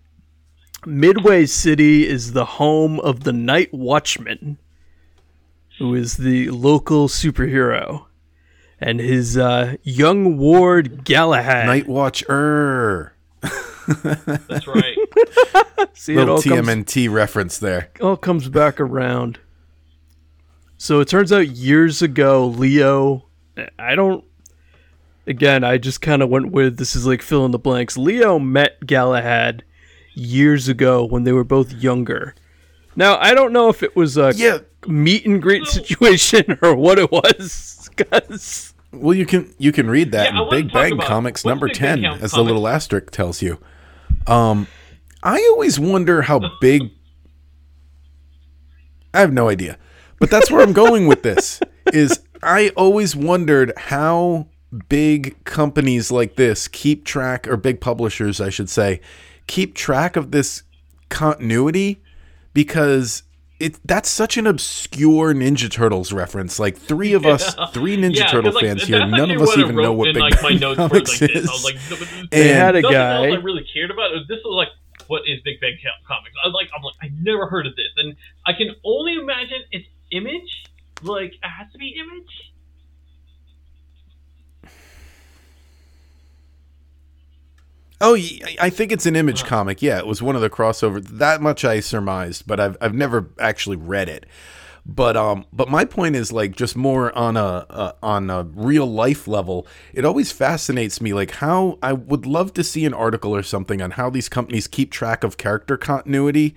Midway 0.86 1.46
City 1.46 2.08
is 2.08 2.34
the 2.34 2.46
home 2.46 3.00
of 3.00 3.24
the 3.24 3.34
Night 3.34 3.74
Watchman, 3.74 4.58
who 5.80 5.96
is 5.96 6.18
the 6.18 6.50
local 6.50 7.08
superhero, 7.08 8.06
and 8.82 9.00
his 9.00 9.38
uh, 9.38 9.76
young 9.84 10.38
ward 10.38 11.04
Galahad. 11.06 11.66
Night 11.66 11.88
Watcher. 11.88 13.14
That's 13.42 14.68
right. 14.68 14.98
See, 15.94 16.14
it 16.14 16.18
Little 16.18 16.36
all 16.36 16.42
comes 16.42 16.68
TMNT 16.68 17.12
reference 17.12 17.58
there. 17.58 17.90
all 18.02 18.18
comes 18.18 18.48
back 18.50 18.80
around. 18.80 19.40
So 20.78 21.00
it 21.00 21.08
turns 21.08 21.32
out 21.34 21.48
years 21.50 22.02
ago, 22.02 22.48
Leo, 22.48 23.26
I 23.78 23.96
don't. 23.96 24.24
Again, 25.28 25.64
I 25.64 25.78
just 25.78 26.02
kind 26.02 26.22
of 26.22 26.30
went 26.30 26.52
with 26.52 26.78
this 26.78 26.96
is 26.96 27.06
like 27.06 27.22
fill 27.22 27.46
in 27.46 27.52
the 27.52 27.60
blanks. 27.60 27.98
Leo 27.98 28.40
met 28.40 28.86
Galahad 28.86 29.64
years 30.14 30.68
ago 30.68 31.06
when 31.06 31.24
they 31.24 31.32
were 31.32 31.44
both 31.44 31.72
younger. 31.74 32.34
Now 32.96 33.18
I 33.20 33.34
don't 33.34 33.54
know 33.54 33.70
if 33.70 33.84
it 33.84 33.96
was 33.96 34.18
a 34.18 34.34
Yeah. 34.36 34.60
meet 34.88 35.26
and 35.26 35.42
greet 35.42 35.66
situation 35.68 36.58
or 36.62 36.76
what 36.76 36.98
it 37.00 37.12
was, 37.12 37.79
'cause- 38.04 38.74
Well, 38.92 39.16
you 39.16 39.26
can 39.26 39.54
you 39.60 39.72
can 39.72 39.90
read 39.90 40.12
that 40.14 40.34
Yeah, 40.34 40.42
in 40.44 40.50
Big 40.50 40.74
Bang 40.74 40.94
about- 40.94 41.08
Comics 41.08 41.46
number 41.46 41.68
Big 41.68 41.76
ten, 41.76 42.02
Com- 42.04 42.20
as 42.22 42.32
the 42.32 42.44
little 42.44 42.68
asterisk 42.68 43.12
tells 43.12 43.42
you. 43.42 43.60
Um, 44.28 44.68
I 45.22 45.38
always 45.52 45.80
wonder 45.80 46.24
how 46.24 46.42
big. 46.60 46.84
I 49.14 49.20
have 49.22 49.34
no 49.34 49.50
idea, 49.50 49.78
but 50.20 50.30
that's 50.30 50.52
where 50.52 50.62
I'm 50.62 50.74
going 50.74 51.08
with 51.08 51.24
this. 51.24 51.60
Is 51.94 52.20
I 52.44 52.70
always 52.78 53.16
wondered 53.16 53.74
how 53.76 54.48
big 54.88 55.44
companies 55.46 56.12
like 56.12 56.36
this 56.36 56.68
keep 56.68 57.06
track, 57.06 57.48
or 57.48 57.58
big 57.58 57.82
publishers, 57.82 58.40
I 58.40 58.50
should 58.50 58.70
say, 58.70 59.02
keep 59.48 59.74
track 59.74 60.16
of 60.16 60.30
this 60.32 60.62
continuity 61.10 62.02
because 62.54 63.24
it 63.60 63.78
that's 63.86 64.10
such 64.10 64.38
an 64.38 64.48
obscure 64.48 65.34
Ninja 65.34 65.70
Turtles 65.70 66.12
reference. 66.14 66.60
Like 66.60 66.78
three 66.78 67.14
of 67.14 67.26
us, 67.26 67.56
three 67.74 67.98
Ninja 67.98 68.16
Yeah, 68.18 68.24
'cause, 68.24 68.32
Turtle 68.32 68.54
like, 68.54 68.64
fans 68.64 68.84
here, 68.84 69.06
none 69.06 69.32
of 69.32 69.42
us 69.42 69.58
even 69.58 69.76
know 69.76 69.94
what 69.94 70.08
in, 70.10 70.14
Big 70.16 70.22
like, 70.22 70.42
my 70.42 70.50
Bang 70.50 70.60
notes 70.60 70.78
Comics 70.78 71.22
like 71.22 71.32
this. 71.32 71.44
is. 71.44 71.50
I 71.50 71.52
was 71.52 71.64
like, 71.64 71.76
th- 71.88 72.00
th- 72.00 72.12
And- 72.22 72.30
They 72.32 72.48
had 72.50 72.76
a 72.76 72.82
nothing 72.82 72.96
guy- 72.98 73.28
else 73.28 73.38
I 73.38 73.42
really 73.42 73.66
cared 73.74 73.92
about. 73.92 74.12
It. 74.14 74.28
This 74.28 74.40
was 74.46 74.56
like, 74.56 74.70
what 75.08 75.24
is 75.28 75.40
Big 75.42 75.60
Bang 75.60 75.78
Comics? 76.08 76.36
I 76.44 76.48
was 76.48 76.54
like, 76.54 76.70
I'm 76.76 76.84
like, 76.84 76.96
I 77.02 77.10
never 77.22 77.48
heard 77.48 77.66
of 77.68 77.76
this, 77.76 77.88
and 77.98 78.16
I 78.46 78.54
can 78.54 78.76
only 78.84 79.16
imagine 79.16 79.60
it's 79.72 79.88
Image. 80.12 80.64
Like, 81.02 81.34
it 81.34 81.40
has 81.44 81.72
to 81.72 81.78
be 81.78 81.96
Image. 82.00 82.49
Oh, 88.02 88.16
I 88.62 88.70
think 88.70 88.92
it's 88.92 89.06
an 89.06 89.16
image 89.16 89.44
comic. 89.44 89.82
Yeah, 89.82 89.98
it 89.98 90.08
was 90.08 90.22
one 90.22 90.36
of 90.36 90.42
the 90.42 90.50
crossovers. 90.50 91.06
That 91.08 91.42
much 91.42 91.66
I 91.66 91.82
surmised, 91.82 92.48
but 92.48 92.60
I've 92.60 92.78
I've 92.80 92.94
never 92.94 93.30
actually 93.40 93.76
read 93.76 94.08
it. 94.08 94.26
But 94.86 95.18
um, 95.18 95.46
but 95.52 95.70
my 95.70 95.86
point 95.86 96.16
is 96.16 96.32
like 96.32 96.56
just 96.56 96.76
more 96.76 97.16
on 97.16 97.36
a, 97.38 97.66
a 97.70 97.96
on 98.02 98.30
a 98.30 98.44
real 98.44 98.86
life 98.86 99.28
level. 99.28 99.68
It 99.94 100.06
always 100.06 100.32
fascinates 100.32 101.02
me, 101.02 101.14
like 101.14 101.32
how 101.32 101.78
I 101.84 101.94
would 101.94 102.26
love 102.26 102.54
to 102.54 102.64
see 102.64 102.86
an 102.86 102.94
article 102.94 103.36
or 103.36 103.44
something 103.44 103.82
on 103.82 103.92
how 103.92 104.10
these 104.10 104.30
companies 104.30 104.68
keep 104.68 104.92
track 104.92 105.24
of 105.24 105.38
character 105.38 105.78
continuity. 105.78 106.56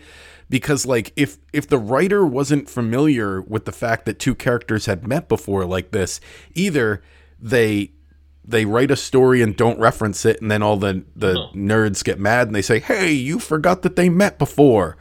Because 0.49 0.87
like 0.87 1.13
if 1.17 1.39
if 1.53 1.67
the 1.67 1.79
writer 1.79 2.25
wasn't 2.25 2.71
familiar 2.71 3.41
with 3.43 3.65
the 3.65 3.73
fact 3.73 4.07
that 4.07 4.19
two 4.19 4.35
characters 4.35 4.87
had 4.87 5.07
met 5.07 5.29
before 5.29 5.65
like 5.65 5.91
this, 5.91 6.21
either 6.55 7.03
they 7.41 7.93
they 8.45 8.65
write 8.65 8.91
a 8.91 8.97
story 8.97 9.41
and 9.43 9.57
don't 9.57 9.79
reference 9.79 10.25
it 10.25 10.41
and 10.43 10.51
then 10.51 10.63
all 10.63 10.77
the 10.77 11.05
the 11.15 11.35
nerds 11.55 12.03
get 12.03 12.19
mad 12.19 12.49
and 12.49 12.57
they 12.57 12.63
say 12.63 12.81
hey 12.81 13.13
you 13.13 13.39
forgot 13.39 13.83
that 13.83 13.97
they 13.97 14.09
met 14.09 14.39
before. 14.39 14.97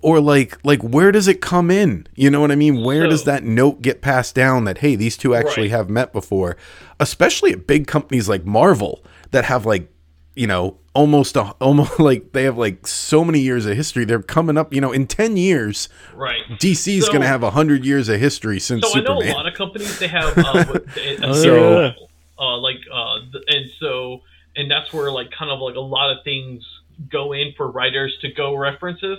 Or 0.00 0.20
like 0.20 0.58
like 0.64 0.82
where 0.82 1.10
does 1.12 1.28
it 1.28 1.40
come 1.40 1.70
in? 1.70 2.06
You 2.14 2.28
know 2.30 2.40
what 2.40 2.50
i 2.52 2.56
mean? 2.56 2.84
Where 2.84 3.06
does 3.06 3.24
that 3.24 3.42
note 3.42 3.80
get 3.82 4.02
passed 4.02 4.34
down 4.34 4.64
that 4.64 4.78
hey 4.78 4.96
these 4.96 5.16
two 5.16 5.34
actually 5.34 5.68
Right. 5.68 5.70
have 5.78 5.88
met 5.88 6.12
before? 6.12 6.56
Especially 7.00 7.52
at 7.52 7.66
big 7.66 7.86
companies 7.86 8.28
like 8.28 8.44
marvel 8.44 9.02
that 9.30 9.44
have 9.46 9.64
like 9.66 9.90
you 10.36 10.46
know 10.46 10.76
almost 10.94 11.36
a, 11.36 11.42
almost 11.60 11.98
like 12.10 12.32
they 12.32 12.42
have 12.44 12.58
like 12.58 12.86
so 12.86 13.24
many 13.24 13.40
years 13.40 13.64
of 13.66 13.76
history. 13.76 14.04
They're 14.04 14.20
coming 14.22 14.58
up 14.58 14.74
you 14.74 14.80
know 14.80 14.92
in 14.92 15.06
10 15.06 15.36
years 15.38 15.88
Right. 16.14 16.42
dc's 16.60 17.06
So- 17.06 17.12
gonna 17.12 17.26
have 17.26 17.42
100 17.42 17.84
years 17.86 18.08
of 18.10 18.20
history 18.20 18.60
since 18.60 18.86
So 18.92 18.98
I 18.98 19.02
know 19.02 19.22
a 19.22 19.32
lot 19.32 19.46
of 19.48 19.54
companies 19.54 19.98
they 19.98 20.08
have 20.08 20.36
uh, 20.36 20.64
what- 20.66 20.84
a, 20.98 21.16
a 21.16 21.28
Oh, 21.28 21.32
serial, 21.32 21.82
yeah. 21.82 21.92
Uh, 22.38 22.56
like 22.58 22.76
uh, 22.92 23.18
th- 23.32 23.44
and 23.48 23.70
so 23.80 24.20
and 24.56 24.70
that's 24.70 24.92
where 24.92 25.10
like 25.10 25.30
kind 25.30 25.50
of 25.50 25.60
like 25.60 25.74
a 25.76 25.80
lot 25.80 26.10
of 26.10 26.24
things 26.24 26.64
go 27.10 27.32
in 27.32 27.52
for 27.56 27.70
writers 27.70 28.16
to 28.22 28.32
go 28.32 28.56
references. 28.56 29.18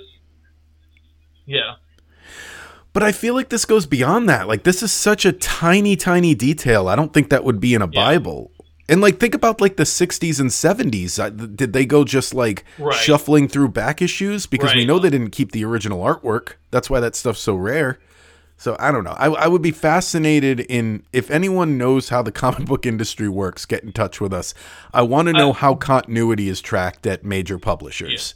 Yeah. 1.46 1.76
But 2.94 3.04
I 3.04 3.12
feel 3.12 3.34
like 3.34 3.50
this 3.50 3.66
goes 3.66 3.86
beyond 3.86 4.30
that. 4.30 4.48
Like 4.48 4.64
this 4.64 4.82
is 4.82 4.92
such 4.92 5.26
a 5.26 5.34
tiny, 5.34 5.96
tiny 5.98 6.34
detail. 6.34 6.88
I 6.88 6.96
don't 6.96 7.14
think 7.14 7.30
that 7.30 7.44
would 7.44 7.60
be 7.60 7.74
in 7.74 7.82
a 7.82 7.88
Bible. 7.88 8.52
And 8.88 9.02
like 9.02 9.20
think 9.20 9.34
about 9.36 9.60
like 9.60 9.76
the 9.76 9.84
60s 9.84 10.40
and 10.40 10.50
70s. 10.50 11.20
Uh, 11.20 11.30
Did 11.30 11.74
they 11.74 11.86
go 11.86 12.06
just 12.06 12.34
like 12.34 12.64
Right. 12.80 12.96
shuffling 12.96 13.48
through 13.50 13.70
back 13.70 14.02
issues 14.02 14.46
because 14.46 14.74
we 14.74 14.86
know 14.86 15.00
they 15.00 15.10
didn't 15.10 15.32
keep 15.32 15.52
the 15.52 15.66
original 15.66 16.00
artwork. 16.04 16.54
That's 16.72 16.90
why 16.90 17.00
that 17.02 17.16
stuff's 17.16 17.42
so 17.42 17.56
rare. 17.56 18.00
So 18.58 18.76
I 18.80 18.92
don't 18.92 19.04
know. 19.04 19.12
I, 19.18 19.28
I 19.28 19.48
would 19.48 19.62
be 19.62 19.72
fascinated 19.72 20.62
in 20.62 21.04
if 21.12 21.30
anyone 21.30 21.78
knows 21.78 22.10
how 22.10 22.22
the 22.22 22.32
comic 22.44 22.66
book 22.66 22.86
industry 22.86 23.28
works, 23.30 23.66
get 23.66 23.84
in 23.84 23.92
touch 23.92 24.22
with 24.22 24.32
us. 24.34 24.54
I 24.94 25.02
want 25.02 25.28
to 25.28 25.34
know 25.34 25.52
how 25.54 25.76
continuity 25.76 26.48
is 26.50 26.62
tracked 26.62 27.06
at 27.06 27.24
major 27.26 27.60
publishers. 27.60 28.34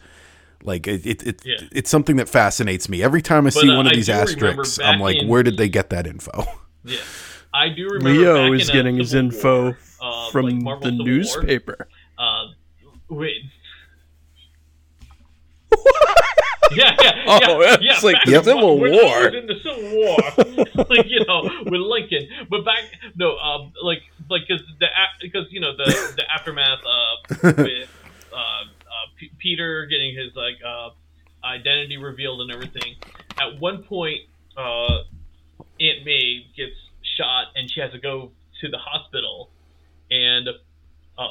Like 0.62 0.88
it, 0.88 1.06
it, 1.06 1.24
it 1.26 1.42
Yeah. 1.46 1.68
it's 1.72 1.90
something 1.90 2.18
that 2.18 2.28
fascinates 2.28 2.90
me. 2.90 3.02
Every 3.02 3.22
time 3.22 3.48
I 3.48 3.50
see 3.50 3.72
uh, 3.72 3.78
one 3.78 3.86
of 3.88 3.94
I 3.94 3.96
these 3.96 4.10
asterisks, 4.10 4.78
I'm 4.80 5.00
like, 5.00 5.18
in- 5.18 5.28
where 5.30 5.42
did 5.42 5.56
they 5.58 5.70
get 5.70 5.90
that 5.92 6.06
info? 6.06 6.44
Yeah. 6.86 6.98
I 7.54 7.70
do 7.70 7.86
remember 7.90 8.10
Leo 8.10 8.52
back 8.52 8.62
is 8.62 8.70
in, 8.70 8.74
uh, 8.74 8.78
getting 8.80 8.98
his 8.98 9.10
Civil 9.12 9.26
info 9.26 9.64
War, 9.64 9.78
uh, 10.02 10.30
from 10.32 10.46
like 10.60 10.80
the 10.82 10.86
Civil 10.86 10.98
War, 11.00 11.06
newspaper. 11.08 11.88
uh, 12.18 12.46
wait. 13.10 13.42
yeah, 16.76 16.96
yeah, 17.02 17.12
Oh, 17.28 17.62
yeah, 17.62 17.94
it's 17.94 18.04
like 18.04 18.18
the 18.26 18.44
Civil 18.44 18.80
when 18.80 18.92
War. 18.92 19.28
In 19.28 19.48
the 19.48 19.60
Civil 19.64 19.90
War, 19.96 20.86
like 20.90 21.08
you 21.08 21.26
know, 21.26 21.50
with 21.66 21.82
Lincoln. 21.82 22.28
But 22.50 22.66
back, 22.66 22.84
no, 23.16 23.38
um, 23.38 23.74
like, 23.84 24.02
like, 24.30 24.48
cause 24.48 24.62
the, 24.80 24.88
because 25.22 25.48
you 25.52 25.60
know, 25.60 25.76
the 25.76 25.86
the 26.18 26.24
aftermath 26.32 26.80
uh, 26.86 27.64
with 27.64 27.90
uh, 28.34 28.36
uh, 28.36 28.64
P- 29.18 29.32
Peter 29.38 29.86
getting 29.86 30.16
his 30.16 30.36
like 30.36 30.58
uh, 30.66 30.90
identity 31.44 31.98
revealed 31.98 32.42
and 32.42 32.52
everything. 32.52 32.96
At 33.40 33.60
one 33.60 33.84
point, 33.84 34.22
uh, 34.58 35.04
Aunt 35.80 36.06
May 36.06 36.46
gets 36.56 36.76
shot 37.18 37.48
and 37.56 37.72
she 37.72 37.80
has 37.82 37.92
to 37.92 38.00
go 38.00 38.32
to 38.62 38.68
the 38.68 38.78
hospital, 38.78 39.50
and 40.12 40.50
uh, 41.18 41.28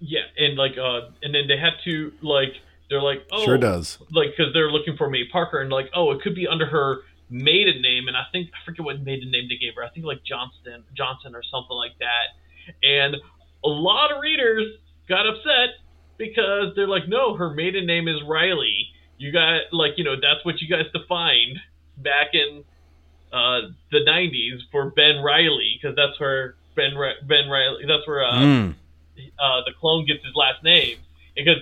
yeah, 0.00 0.20
and 0.36 0.56
like, 0.56 0.76
uh, 0.76 1.08
and 1.22 1.34
then 1.34 1.46
they 1.48 1.56
have 1.56 1.74
to 1.84 2.12
like, 2.20 2.54
they're 2.90 3.02
like, 3.02 3.26
oh, 3.32 3.44
Sure 3.44 3.58
does. 3.58 3.98
like 4.12 4.30
because 4.36 4.52
they're 4.52 4.70
looking 4.70 4.96
for 4.96 5.08
May 5.10 5.24
Parker 5.30 5.60
and 5.60 5.70
like 5.70 5.90
oh 5.94 6.10
it 6.12 6.20
could 6.22 6.34
be 6.34 6.46
under 6.46 6.66
her 6.66 6.98
maiden 7.30 7.80
name 7.82 8.06
and 8.08 8.16
I 8.16 8.24
think 8.32 8.50
I 8.52 8.64
forget 8.64 8.84
what 8.84 9.00
maiden 9.02 9.30
name 9.30 9.48
they 9.48 9.56
gave 9.56 9.74
her 9.76 9.82
I 9.84 9.88
think 9.88 10.04
like 10.06 10.22
Johnston 10.24 10.84
Johnson 10.96 11.34
or 11.34 11.42
something 11.42 11.76
like 11.76 11.92
that 11.98 12.76
and 12.82 13.16
a 13.64 13.68
lot 13.68 14.12
of 14.12 14.20
readers 14.20 14.64
got 15.08 15.26
upset 15.26 15.70
because 16.18 16.74
they're 16.76 16.86
like 16.88 17.08
no 17.08 17.34
her 17.36 17.50
maiden 17.50 17.86
name 17.86 18.06
is 18.08 18.16
Riley 18.26 18.88
you 19.18 19.32
got 19.32 19.62
like 19.72 19.92
you 19.96 20.04
know 20.04 20.14
that's 20.16 20.44
what 20.44 20.60
you 20.60 20.68
guys 20.68 20.84
defined 20.92 21.58
back 21.96 22.34
in 22.34 22.62
uh, 23.32 23.68
the 23.90 23.98
90s 24.06 24.60
for 24.70 24.90
Ben 24.90 25.22
Riley 25.24 25.78
because 25.80 25.96
that's 25.96 26.18
where 26.20 26.54
Ben 26.76 26.92
Ben 27.26 27.48
Riley 27.48 27.84
that's 27.86 28.06
where 28.06 28.24
uh, 28.24 28.34
Mm. 28.36 28.74
uh, 29.38 29.60
the 29.64 29.72
clone 29.80 30.04
gets 30.06 30.24
his 30.24 30.34
last 30.34 30.62
name 30.62 30.98
because 31.34 31.56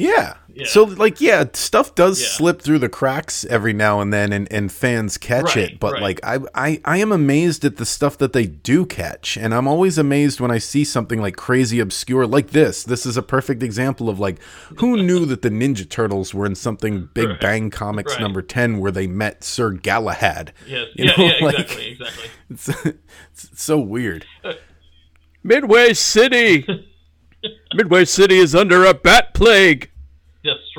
Yeah. 0.00 0.34
Yeah. 0.52 0.66
So 0.66 0.82
like 0.82 1.20
yeah, 1.20 1.44
stuff 1.52 1.94
does 1.94 2.20
Yeah. 2.20 2.26
slip 2.28 2.60
through 2.60 2.80
the 2.80 2.88
cracks 2.88 3.44
every 3.44 3.72
now 3.72 4.00
and 4.00 4.12
then 4.12 4.32
and, 4.32 4.50
and 4.52 4.70
fans 4.72 5.16
catch 5.16 5.54
Right, 5.56 5.70
it. 5.72 5.80
But 5.80 5.92
right. 5.94 6.02
like 6.02 6.20
I, 6.24 6.38
I 6.54 6.80
I 6.84 6.96
am 6.98 7.12
amazed 7.12 7.64
at 7.64 7.76
the 7.76 7.86
stuff 7.86 8.18
that 8.18 8.32
they 8.32 8.46
do 8.46 8.84
catch. 8.84 9.36
And 9.36 9.54
I'm 9.54 9.68
always 9.68 9.96
amazed 9.96 10.40
when 10.40 10.50
I 10.50 10.58
see 10.58 10.82
something 10.84 11.20
like 11.20 11.36
crazy 11.36 11.78
obscure 11.78 12.26
like 12.26 12.50
this. 12.50 12.82
This 12.82 13.06
is 13.06 13.16
a 13.16 13.22
perfect 13.22 13.62
example 13.62 14.08
of 14.08 14.18
like 14.18 14.40
who 14.78 14.96
knew 15.02 15.24
that 15.26 15.42
the 15.42 15.50
Ninja 15.50 15.88
Turtles 15.88 16.34
were 16.34 16.46
in 16.46 16.56
something 16.56 17.08
Big 17.14 17.28
Right, 17.28 17.40
Bang 17.40 17.70
Comics 17.70 18.14
right. 18.14 18.20
number 18.20 18.42
ten 18.42 18.78
where 18.80 18.90
they 18.92 19.06
met 19.06 19.44
Sir 19.44 19.70
Galahad. 19.70 20.52
yes 20.66 20.86
You 20.96 21.04
yeah 21.04 21.12
know, 21.16 21.24
yeah 21.24 21.32
like- 21.46 21.58
exactly 21.60 21.88
exactly 21.92 22.30
It's, 22.50 22.68
it's 23.44 23.62
so 23.62 23.78
weird. 23.78 24.26
Uh, 24.42 24.54
Midway 25.44 25.94
City. 25.94 26.66
Midway 27.74 28.04
City 28.04 28.36
is 28.38 28.54
under 28.54 28.84
a 28.84 28.92
bat 28.92 29.32
plague. 29.32 29.89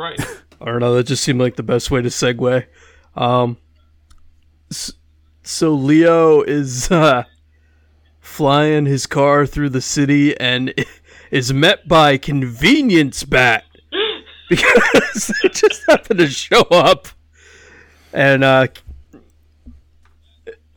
Right. 0.02 0.20
I 0.62 0.66
don't 0.66 0.80
know. 0.80 0.96
That 0.96 1.06
just 1.06 1.24
seemed 1.24 1.40
like 1.40 1.56
the 1.56 1.64
best 1.64 1.92
way 1.92 2.02
to 2.02 2.10
segue. 2.10 2.66
Um, 3.16 3.58
so 5.44 5.74
Leo 5.74 6.42
is 6.42 6.90
uh, 6.92 7.26
flying 8.20 8.88
his 8.88 9.06
car 9.06 9.46
through 9.46 9.70
the 9.70 9.82
city 9.82 10.36
and 10.40 10.74
is 11.32 11.54
met 11.54 11.88
by 11.88 12.18
Convenience 12.18 13.24
Bat 13.24 13.64
because 14.50 15.28
they 15.28 15.50
just 15.50 15.84
happen 15.88 16.18
to 16.18 16.28
show 16.28 16.62
up. 16.72 17.08
And 18.12 18.44
uh, 18.44 18.68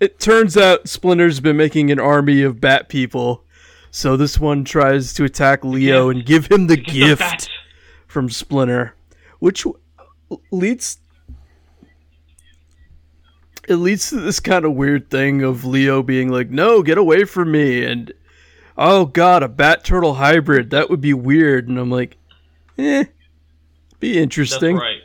it 0.01 0.21
turns 0.21 0.57
out 0.57 0.87
Splinter's 0.87 1.41
been 1.41 1.57
making 1.57 1.91
an 1.91 1.99
army 1.99 2.43
of 2.43 2.61
bat 2.61 2.91
people. 2.91 3.43
So 3.91 4.19
this 4.19 4.39
one 4.39 4.65
tries 4.65 5.15
to 5.15 5.25
attack 5.25 5.65
Leo 5.65 6.11
and 6.11 6.27
give 6.27 6.47
him 6.47 6.67
the 6.67 6.77
gift 6.77 7.49
from 8.07 8.31
Splinter, 8.31 8.95
which 9.45 9.67
leads 10.51 10.99
it 13.69 13.77
leads 13.77 14.09
to 14.09 14.19
this 14.19 14.41
kind 14.41 14.65
of 14.65 14.73
weird 14.73 15.11
thing 15.11 15.43
of 15.43 15.67
Leo 15.67 16.03
being 16.03 16.31
like, 16.31 16.49
"No, 16.49 16.83
get 16.83 16.97
away 16.97 17.25
from 17.25 17.53
me!" 17.53 17.85
and 17.85 18.11
"Oh 18.79 19.05
God, 19.05 19.43
a 19.43 19.49
bat 19.49 19.85
turtle 19.85 20.15
hybrid 20.15 20.71
that 20.71 20.89
would 20.89 21.03
be 21.03 21.13
weird." 21.13 21.69
And 21.69 21.79
I'm 21.79 21.91
like, 21.91 22.17
"Eh, 22.79 23.05
be 24.01 24.15
That's 24.15 24.23
interesting." 24.23 24.79
right. 24.79 25.03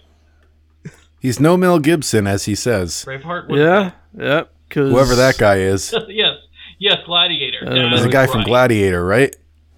He's 1.19 1.41
no 1.41 1.57
Mel 1.57 1.79
Gibson, 1.79 2.25
as 2.25 2.45
he 2.45 2.55
says. 2.55 3.03
Braveheart. 3.05 3.49
Was 3.49 3.59
Yeah, 3.59 3.91
yeah. 4.17 4.43
Cause 4.69 4.89
Whoever 4.89 5.15
that 5.15 5.37
guy 5.37 5.57
is. 5.57 5.93
yes. 6.07 6.37
Yes. 6.77 6.99
Gladiator. 7.05 7.63
I 7.63 7.65
don't 7.65 7.75
know. 7.75 7.89
He's 7.89 8.03
the 8.03 8.09
That's 8.09 8.27
guy 8.27 8.31
from. 8.31 8.45
Gladiator, 8.45 9.05
right? 9.05 9.35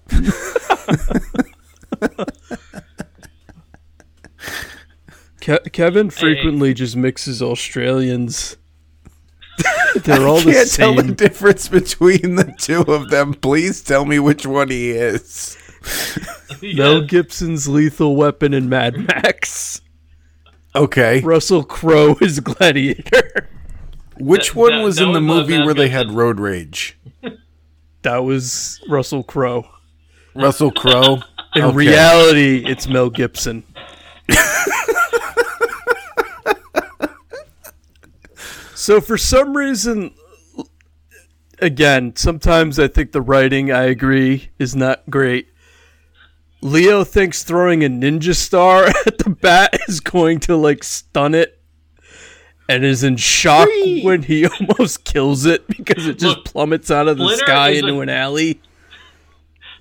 Ke- 5.42 5.72
Kevin 5.72 6.08
frequently 6.10 6.72
just 6.72 6.96
mixes 6.96 7.42
Australians. 7.42 8.56
They're 10.04 10.26
all 10.26 10.38
I 10.38 10.44
the 10.44 10.52
can't 10.52 10.70
tell 10.72 10.94
the 10.94 11.12
difference 11.12 11.68
between 11.68 12.36
the 12.36 12.54
two 12.58 12.80
of 12.82 13.10
them. 13.10 13.34
Please 13.34 13.82
tell 13.82 14.04
me 14.06 14.18
which 14.18 14.46
one 14.46 14.70
he 14.70 14.92
is. 14.92 15.58
Mel 16.62 17.02
Gibson's 17.02 17.68
Lethal 17.68 18.14
Weapon 18.16 18.54
and 18.54 18.70
Mad 18.70 18.96
Max. 18.96 19.80
Okay. 20.74 21.20
Russell 21.20 21.64
Crowe 21.64 22.16
is 22.20 22.40
Gladiator. 22.40 23.48
Which 24.18 24.48
That- 24.50 24.56
one 24.56 24.72
that- 24.78 24.84
was 24.84 24.96
that 24.96 25.06
in 25.08 25.12
the 25.12 25.20
movie 25.20 25.58
where 25.58 25.74
they 25.74 25.88
had 25.88 26.12
road 26.12 26.38
rage? 26.40 26.96
That 28.02 28.18
was 28.18 28.80
Russell 28.88 29.22
Crowe. 29.22 29.66
Russell 30.34 30.70
Crowe. 30.72 31.20
In 31.54 31.62
Okay. 31.64 31.76
reality, 31.76 32.64
it's 32.66 32.88
Mel 32.88 33.10
Gibson. 33.10 33.64
so 38.82 39.00
for 39.00 39.16
some 39.16 39.56
reason, 39.56 40.12
again, 41.60 42.16
sometimes 42.16 42.78
I 42.80 42.88
think 42.88 43.12
the 43.12 43.20
writing, 43.20 43.70
I 43.70 43.84
agree, 43.84 44.50
is 44.58 44.74
not 44.74 45.08
great. 45.08 45.48
Leo 46.60 47.04
thinks 47.04 47.42
throwing 47.44 47.84
a 47.84 47.88
ninja 47.88 48.34
star 48.34 48.86
at 49.06 49.18
the 49.18 49.30
bat 49.30 49.78
is 49.88 50.00
going 50.00 50.40
to 50.40 50.56
like 50.56 50.82
stun 50.84 51.34
it. 51.34 51.58
And 52.68 52.84
is 52.84 53.02
in 53.04 53.16
shock 53.16 53.68
Whee! 53.68 54.02
when 54.02 54.22
he 54.22 54.46
almost 54.60 55.04
kills 55.04 55.44
it 55.46 55.66
because 55.68 56.06
it 56.06 56.18
just 56.18 56.36
Look, 56.38 56.44
plummets 56.46 56.90
out 56.90 57.06
of 57.08 57.18
the 57.18 57.36
sky 57.36 57.70
into 57.70 57.94
a- 57.94 58.00
an 58.00 58.08
alley. 58.08 58.60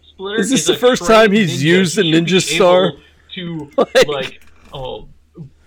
Splinter 0.09 0.41
Is 0.41 0.49
this 0.49 0.61
is 0.61 0.67
the 0.67 0.75
first 0.75 1.05
time 1.05 1.31
he's 1.31 1.59
ninja. 1.61 1.65
used 1.65 1.97
a 1.99 2.01
ninja 2.03 2.41
star? 2.41 2.91
To 3.35 3.71
Like- 3.77 4.07
like, 4.07 4.41
oh, 4.73 5.07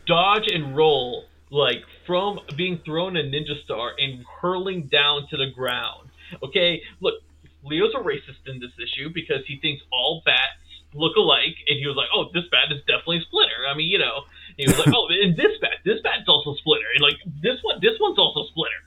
dodge 0.07 0.49
and 0.53 0.77
roll 0.77 1.25
like 1.55 1.85
from 2.05 2.41
being 2.57 2.81
thrown 2.85 3.17
a 3.17 3.23
ninja 3.23 3.63
star 3.65 3.93
and 3.97 4.25
hurling 4.41 4.89
down 4.89 5.29
to 5.31 5.37
the 5.37 5.47
ground. 5.55 6.11
Okay, 6.43 6.83
look, 7.01 7.15
Leo's 7.63 7.95
a 7.95 8.03
racist 8.03 8.43
in 8.47 8.59
this 8.59 8.73
issue 8.77 9.09
because 9.15 9.47
he 9.47 9.59
thinks 9.63 9.83
all 9.93 10.21
bats 10.27 10.59
look 10.95 11.17
alike, 11.17 11.55
and 11.69 11.79
he 11.79 11.87
was 11.87 11.97
like, 11.97 12.09
"Oh, 12.13 12.27
this 12.35 12.45
bat 12.51 12.73
is 12.73 12.81
definitely 12.87 13.21
Splinter." 13.21 13.71
I 13.71 13.77
mean, 13.77 13.89
you 13.89 13.99
know, 13.99 14.25
he 14.57 14.67
was 14.67 14.79
like, 14.79 14.89
"Oh, 14.95 15.07
and 15.09 15.37
this 15.37 15.57
bat, 15.61 15.79
this 15.85 16.01
bat's 16.03 16.27
also 16.27 16.55
Splinter," 16.55 16.87
and 16.95 17.03
like 17.03 17.17
this 17.41 17.63
one, 17.63 17.79
this 17.81 17.99
one's 18.01 18.19
also 18.19 18.45
Splinter. 18.51 18.83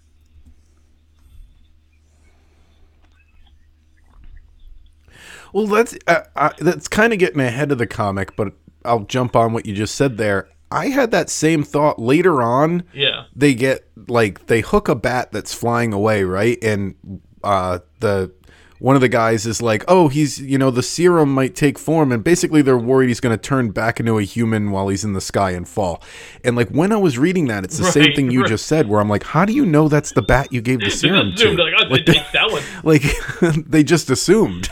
Well, 5.54 5.68
that's 5.68 5.98
uh, 6.06 6.24
uh, 6.36 6.50
that's 6.60 6.90
kind 6.90 7.14
of 7.14 7.20
getting 7.20 7.40
ahead 7.40 7.72
of 7.72 7.78
the 7.78 7.88
comic, 7.88 8.36
but 8.36 8.54
I'll 8.84 9.06
jump 9.06 9.38
on 9.38 9.54
what 9.54 9.66
you 9.66 9.74
just 9.74 9.96
said 9.96 10.18
there. 10.18 10.50
I 10.72 10.90
had 10.90 11.12
that 11.12 11.30
same 11.30 11.64
thought 11.64 12.00
later 12.00 12.42
on. 12.42 12.84
Yeah. 12.94 13.26
They 13.36 13.54
get 13.54 13.88
like 14.08 14.48
they 14.48 14.62
hook 14.62 14.90
a 14.90 14.96
bat 14.96 15.32
that's 15.32 15.54
flying 15.54 15.94
away, 15.94 16.24
right? 16.24 16.62
And 16.64 17.22
uh, 17.44 17.80
the 18.00 18.32
one 18.80 18.94
of 18.96 19.02
the 19.02 19.10
guys 19.10 19.46
is 19.48 19.62
like, 19.62 19.84
"Oh, 19.88 20.08
he's 20.08 20.40
you 20.40 20.58
know 20.58 20.70
the 20.70 20.84
serum 20.84 21.34
might 21.34 21.56
take 21.56 21.80
form," 21.80 22.12
and 22.12 22.24
basically 22.24 22.62
they're 22.62 22.78
worried 22.78 23.08
he's 23.08 23.20
going 23.20 23.36
to 23.36 23.42
turn 23.42 23.72
back 23.72 24.00
into 24.00 24.20
a 24.20 24.24
human 24.24 24.72
while 24.72 24.88
he's 24.90 25.04
in 25.04 25.14
the 25.14 25.22
sky 25.22 25.52
and 25.52 25.68
fall. 25.68 26.04
And 26.44 26.56
like 26.56 26.70
when 26.70 26.92
I 26.92 26.98
was 26.98 27.18
reading 27.18 27.48
that, 27.48 27.64
it's 27.64 27.78
the 27.78 27.86
same 27.86 28.14
thing 28.14 28.30
you 28.30 28.42
right. 28.42 28.50
just 28.50 28.68
said, 28.68 28.88
where 28.88 29.00
I'm 29.00 29.10
like, 29.10 29.24
"How 29.24 29.46
do 29.46 29.54
you 29.54 29.66
know 29.66 29.88
that's 29.88 30.12
the 30.12 30.22
bat 30.22 30.52
you 30.52 30.62
gave 30.62 30.80
the 30.82 30.92
serum 30.92 31.34
to?" 31.36 31.52
like, 31.54 31.74
oh, 31.80 31.88
Like, 31.88 32.08
it's 32.08 32.32
that 32.32 32.52
one. 32.52 32.62
like 32.84 33.66
they 33.68 33.84
just 33.84 34.10
assumed. 34.10 34.70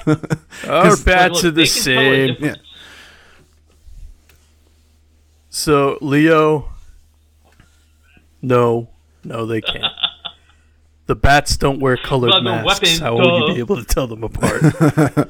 Our 0.67 0.97
bats 0.97 1.36
look, 1.36 1.45
are 1.45 1.51
the 1.51 1.63
they 1.63 1.67
can 1.67 1.84
tell 1.84 1.97
a 1.97 2.27
same. 2.27 2.27
difference. 2.27 2.60
So 5.56 5.98
Leo, 6.02 6.70
no, 8.41 8.89
no, 9.24 9.46
they 9.46 9.62
can't. 9.62 9.86
the 11.06 11.15
bats 11.15 11.56
don't 11.56 11.80
wear 11.80 11.96
colored 11.96 12.32
Well, 12.32 12.39
the 12.39 12.44
masks. 12.44 12.82
weapon, 12.82 13.00
How 13.02 13.15
will 13.15 13.48
you 13.48 13.54
be 13.54 13.60
able 13.60 13.78
to 13.78 13.86
tell 13.86 14.06
them 14.06 14.26
apart? 14.26 15.30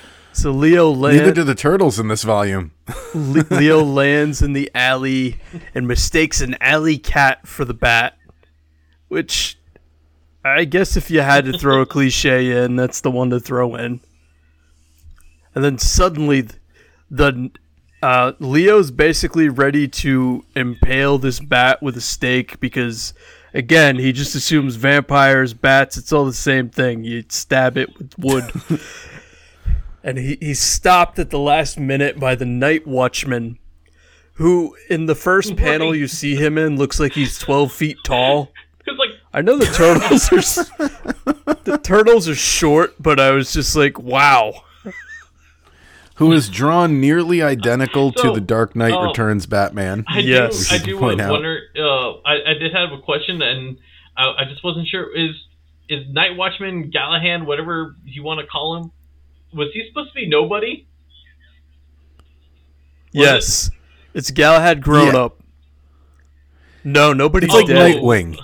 so 0.32 0.52
Leo 0.52 0.94
Neither 0.94 1.24
land, 1.24 1.34
do 1.34 1.44
the 1.44 1.54
turtles 1.54 1.98
in 1.98 2.08
this 2.08 2.22
volume. 2.22 2.72
Le- 3.14 3.44
Leo 3.50 3.82
lands 3.84 4.40
in 4.40 4.54
the 4.54 4.70
alley 4.74 5.38
and 5.74 5.86
mistakes 5.86 6.40
an 6.40 6.56
alley 6.62 6.96
cat 6.96 7.46
for 7.46 7.66
the 7.66 7.74
bat, 7.74 8.16
which 9.08 9.58
I 10.42 10.64
guess 10.64 10.96
if 10.96 11.10
you 11.10 11.20
had 11.20 11.44
to 11.44 11.58
throw 11.58 11.82
a 11.82 11.86
cliche 11.86 12.64
in, 12.64 12.76
that's 12.76 13.02
the 13.02 13.10
one 13.10 13.28
to 13.28 13.38
throw 13.38 13.74
in. 13.74 14.00
And 15.54 15.62
then 15.62 15.76
suddenly, 15.76 16.48
the 17.10 17.50
uh, 18.02 18.32
Leo's 18.40 18.90
basically 18.90 19.48
ready 19.48 19.86
to 19.86 20.44
impale 20.56 21.18
this 21.18 21.38
bat 21.38 21.82
with 21.82 21.96
a 21.96 22.00
stake 22.00 22.58
because, 22.58 23.14
again, 23.54 23.96
he 23.96 24.12
just 24.12 24.34
assumes 24.34 24.74
vampires, 24.74 25.54
bats, 25.54 25.96
it's 25.96 26.12
all 26.12 26.24
the 26.24 26.32
same 26.32 26.68
thing. 26.68 27.04
You 27.04 27.24
stab 27.28 27.76
it 27.76 27.96
with 27.96 28.18
wood. 28.18 28.52
and 30.02 30.18
he, 30.18 30.36
he's 30.40 30.60
stopped 30.60 31.18
at 31.18 31.30
the 31.30 31.38
last 31.38 31.78
minute 31.78 32.18
by 32.18 32.34
the 32.34 32.44
night 32.44 32.86
watchman, 32.86 33.58
who, 34.34 34.76
in 34.90 35.06
the 35.06 35.14
first 35.14 35.56
panel 35.56 35.94
you 35.94 36.08
see 36.08 36.34
him 36.34 36.58
in, 36.58 36.76
looks 36.76 36.98
like 36.98 37.12
he's 37.12 37.38
12 37.38 37.72
feet 37.72 37.98
tall. 38.04 38.50
Like 38.98 39.10
I 39.32 39.42
know 39.42 39.56
the 39.56 39.66
turtles 39.66 40.32
are 40.32 41.54
the 41.64 41.78
turtles 41.78 42.28
are 42.28 42.34
short, 42.34 43.00
but 43.00 43.20
I 43.20 43.30
was 43.30 43.52
just 43.52 43.76
like, 43.76 43.96
wow. 43.96 44.64
Who 46.16 46.32
is 46.32 46.48
drawn 46.48 47.00
nearly 47.00 47.42
identical 47.42 48.12
So, 48.16 48.28
to 48.28 48.34
the 48.34 48.40
Dark 48.40 48.76
Knight 48.76 48.92
oh. 48.92 49.08
Returns 49.08 49.46
Batman. 49.46 50.04
I 50.08 50.18
Yes. 50.20 50.68
do, 50.68 50.74
I 50.74 50.78
do 50.78 50.98
point 50.98 51.20
out. 51.20 51.30
wonder. 51.32 51.58
Uh, 51.76 52.12
I, 52.24 52.50
I 52.50 52.54
did 52.58 52.72
have 52.74 52.92
a 52.92 53.00
question, 53.00 53.40
and 53.42 53.78
I, 54.16 54.24
I 54.40 54.44
just 54.48 54.62
wasn't 54.62 54.88
sure. 54.88 55.14
Is 55.16 55.34
is 55.88 56.06
Night 56.10 56.36
Watchman 56.36 56.90
Gallahan, 56.90 57.44
whatever 57.46 57.96
you 58.04 58.22
want 58.22 58.40
to 58.40 58.46
call 58.46 58.76
him, 58.76 58.92
was 59.52 59.68
he 59.72 59.86
supposed 59.88 60.10
to 60.10 60.14
be 60.14 60.28
nobody? 60.28 60.86
Was 63.14 63.24
yes, 63.24 63.70
it's 64.14 64.30
Galahad 64.30 64.80
grown 64.82 65.14
Yeah. 65.14 65.20
up. 65.20 65.40
No, 66.84 67.12
nobody's 67.12 67.48
It's 67.48 67.54
like 67.54 67.66
dead. 67.66 67.96
Nightwing. 67.96 68.38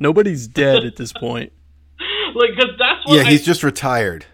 Nobody's 0.00 0.46
dead 0.48 0.84
at 0.84 0.96
this 0.96 1.12
point. 1.12 1.52
Like, 2.36 2.50
because 2.56 2.70
that's 2.80 3.06
what 3.06 3.14
Yeah, 3.14 3.22
I, 3.22 3.30
he's 3.30 3.44
just 3.44 3.62
retired. 3.62 4.26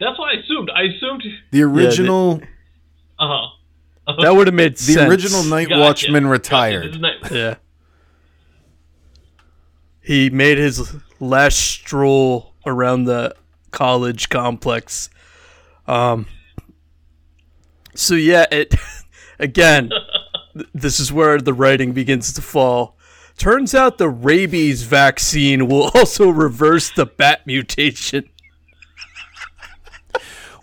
That's 0.00 0.18
what 0.18 0.34
I 0.36 0.40
assumed. 0.40 0.70
I 0.74 0.82
assumed. 0.82 1.22
The 1.50 1.62
original, 1.62 2.40
Uh 3.18 3.26
huh. 3.28 3.46
Uh-huh. 4.08 4.22
That 4.22 4.34
would 4.34 4.46
have 4.48 4.54
made 4.54 4.76
the 4.76 4.82
sense. 4.94 5.08
original 5.10 5.44
Night 5.44 5.68
Gotcha. 5.68 5.80
Watchman 5.80 6.26
retired. 6.26 6.84
This 6.88 6.94
is 6.96 7.00
Night- 7.00 7.30
Yeah. 7.30 7.54
He 10.00 10.30
made 10.30 10.58
his 10.58 10.94
last 11.20 11.58
stroll 11.58 12.54
around 12.66 13.04
the 13.04 13.34
college 13.70 14.28
complex. 14.28 15.10
Um 15.86 16.26
So 17.94 18.14
yeah, 18.14 18.46
it 18.50 18.74
again 19.38 19.90
this 20.74 20.98
is 20.98 21.12
where 21.12 21.38
the 21.38 21.52
writing 21.54 21.92
begins 21.92 22.32
to 22.32 22.42
fall. 22.42 22.96
Turns 23.38 23.74
out 23.74 23.98
the 23.98 24.08
rabies 24.08 24.82
vaccine 24.82 25.68
will 25.68 25.90
also 25.94 26.28
reverse 26.28 26.90
the 26.90 27.06
bat 27.06 27.46
mutation. 27.46 28.28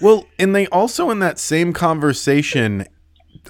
Well, 0.01 0.25
and 0.39 0.55
they 0.55 0.67
also 0.67 1.09
in 1.09 1.19
that 1.19 1.39
same 1.39 1.73
conversation, 1.73 2.85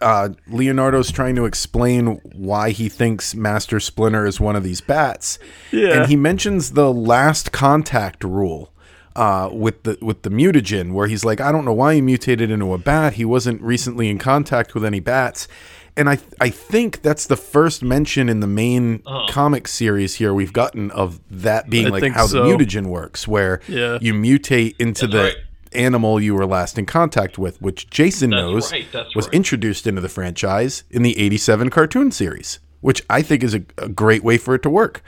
uh, 0.02 0.30
Leonardo's 0.48 1.12
trying 1.12 1.36
to 1.36 1.46
explain 1.46 2.20
why 2.34 2.72
he 2.72 2.90
thinks 2.90 3.34
Master 3.36 3.80
Splinter 3.80 4.26
is 4.26 4.40
one 4.40 4.56
of 4.56 4.64
these 4.64 4.82
bats, 4.82 5.40
Yeah. 5.72 5.90
and 6.02 6.06
he 6.10 6.16
mentions 6.16 6.72
the 6.72 6.92
last 6.94 7.52
contact 7.52 8.24
rule. 8.24 8.74
Uh, 9.16 9.50
with 9.52 9.82
the 9.82 9.98
with 10.00 10.22
the 10.22 10.30
mutagen, 10.30 10.94
where 10.94 11.08
he's 11.08 11.26
like, 11.26 11.42
I 11.42 11.52
don't 11.52 11.66
know 11.66 11.74
why 11.74 11.96
he 11.96 12.02
mutated 12.02 12.52
into 12.52 12.72
a 12.76 12.78
bat. 12.78 13.14
He 13.14 13.26
wasn't 13.26 13.60
recently 13.64 14.10
in 14.10 14.20
contact 14.20 14.76
with 14.76 14.86
any 14.86 15.00
bats, 15.00 15.48
and 15.96 16.08
I 16.08 16.20
I 16.40 16.52
think 16.52 17.02
that's 17.02 17.26
the 17.26 17.36
first 17.36 17.82
mention 17.82 18.30
in 18.30 18.42
the 18.42 18.46
main 18.48 19.02
comic 19.28 19.68
series 19.68 20.14
here 20.14 20.36
we've 20.36 20.54
gotten 20.54 20.92
of 20.92 21.20
that 21.32 21.68
being 21.68 21.88
I 21.88 21.90
like 21.90 22.12
how 22.14 22.28
so. 22.28 22.44
the 22.44 22.48
mutagen 22.48 22.86
works, 22.90 23.28
where 23.28 23.60
Yeah. 23.68 23.98
you 24.00 24.14
mutate 24.14 24.76
into 24.78 25.08
the 25.08 25.18
right. 25.18 25.36
Animal 25.78 26.20
you 26.20 26.36
were 26.36 26.46
last 26.46 26.78
in 26.78 26.86
contact 26.86 27.38
with, 27.38 27.62
which 27.62 27.90
Jason 27.90 28.32
That's 28.32 28.42
knows 28.42 28.72
right, 28.72 28.88
was 29.16 29.28
right. 29.28 29.34
introduced 29.34 29.88
into 29.88 30.02
the 30.02 30.10
franchise 30.10 30.84
in 30.90 31.04
the 31.04 31.18
87 31.18 31.70
cartoon 31.70 32.12
series, 32.12 32.60
which 32.82 33.04
I 33.10 33.22
think 33.22 33.44
is 33.44 33.54
a, 33.54 33.64
a 33.78 33.90
great 33.90 34.24
way 34.24 34.38
for 34.38 34.56
it 34.56 34.64
to 34.64 34.70
work. 34.70 35.02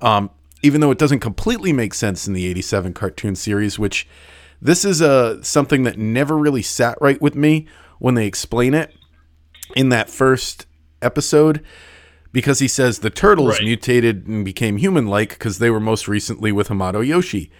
Um, 0.00 0.30
even 0.62 0.80
though 0.80 0.90
it 0.90 0.98
doesn't 0.98 1.20
completely 1.20 1.72
make 1.72 1.94
sense 1.94 2.26
in 2.26 2.32
the 2.32 2.46
87 2.46 2.92
cartoon 2.94 3.36
series, 3.36 3.78
which 3.78 4.08
this 4.60 4.84
is 4.84 5.00
a 5.00 5.42
something 5.44 5.82
that 5.84 5.98
never 5.98 6.36
really 6.36 6.62
sat 6.62 6.98
right 7.00 7.20
with 7.20 7.34
me 7.34 7.66
when 7.98 8.14
they 8.14 8.26
explain 8.26 8.74
it 8.74 8.94
in 9.74 9.90
that 9.90 10.08
first 10.10 10.66
episode 11.02 11.62
because 12.36 12.58
he 12.58 12.68
says 12.68 12.98
the 12.98 13.08
turtles 13.08 13.54
Right. 13.54 13.64
mutated 13.64 14.26
and 14.26 14.44
became 14.44 14.76
human-like 14.76 15.30
because 15.30 15.58
they 15.58 15.70
were 15.70 15.80
most 15.80 16.06
recently 16.06 16.52
with 16.52 16.68
Hamato 16.68 17.00
Yoshi. 17.00 17.50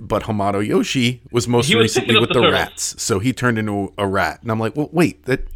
But 0.00 0.22
Hamato 0.22 0.64
Yoshi 0.64 1.20
was 1.32 1.48
most 1.48 1.66
was 1.66 1.74
recently 1.74 2.16
with 2.16 2.28
the 2.32 2.40
the, 2.40 2.52
rats, 2.52 2.94
so 3.02 3.18
he 3.18 3.32
turned 3.32 3.58
into 3.58 3.92
a 3.98 4.06
rat. 4.06 4.40
And 4.42 4.52
I'm 4.52 4.60
like, 4.60 4.76
well, 4.76 4.88
wait, 4.92 5.24
that 5.24 5.48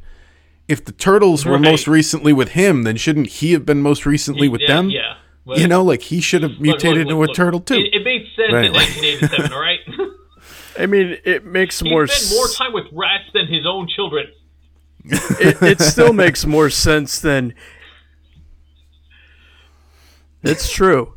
if 0.66 0.84
the 0.84 0.90
turtles 0.90 1.44
were 1.46 1.56
most 1.56 1.86
recently 1.86 2.32
with 2.32 2.48
him, 2.48 2.82
then 2.82 2.96
shouldn't 2.96 3.28
he 3.28 3.52
have 3.52 3.64
been 3.64 3.80
most 3.80 4.06
recently 4.06 4.48
with 4.48 4.62
yeah, 4.62 4.74
them? 4.74 4.90
Yeah. 4.90 5.18
Well, 5.44 5.56
You 5.56 5.68
know, 5.68 5.84
like 5.84 6.02
he 6.02 6.20
should 6.20 6.42
have 6.42 6.52
look, 6.52 6.60
mutated 6.60 7.06
look, 7.06 7.12
into 7.12 7.14
look, 7.14 7.26
a 7.26 7.28
look. 7.28 7.36
turtle 7.36 7.60
too. 7.60 7.74
It, 7.74 7.94
it 7.94 8.02
made 8.02 8.26
sense 8.34 8.50
But 8.50 8.64
in 8.64 8.72
1987, 8.72 9.52
all 9.52 9.60
right? 9.60 9.78
I 10.80 10.86
mean, 10.86 11.16
it 11.24 11.44
makes 11.44 11.80
more. 11.80 11.90
he 11.90 11.94
more. 11.94 12.06
spent 12.08 12.34
more 12.34 12.48
time 12.48 12.72
with 12.72 12.86
rats 12.92 13.30
than 13.34 13.46
his 13.46 13.64
own 13.64 13.86
children. 13.86 14.26
it, 15.04 15.62
it 15.62 15.80
still 15.80 16.12
makes 16.12 16.44
more 16.44 16.70
sense 16.70 17.20
than. 17.20 17.54
It's 20.44 20.70
true. 20.72 21.14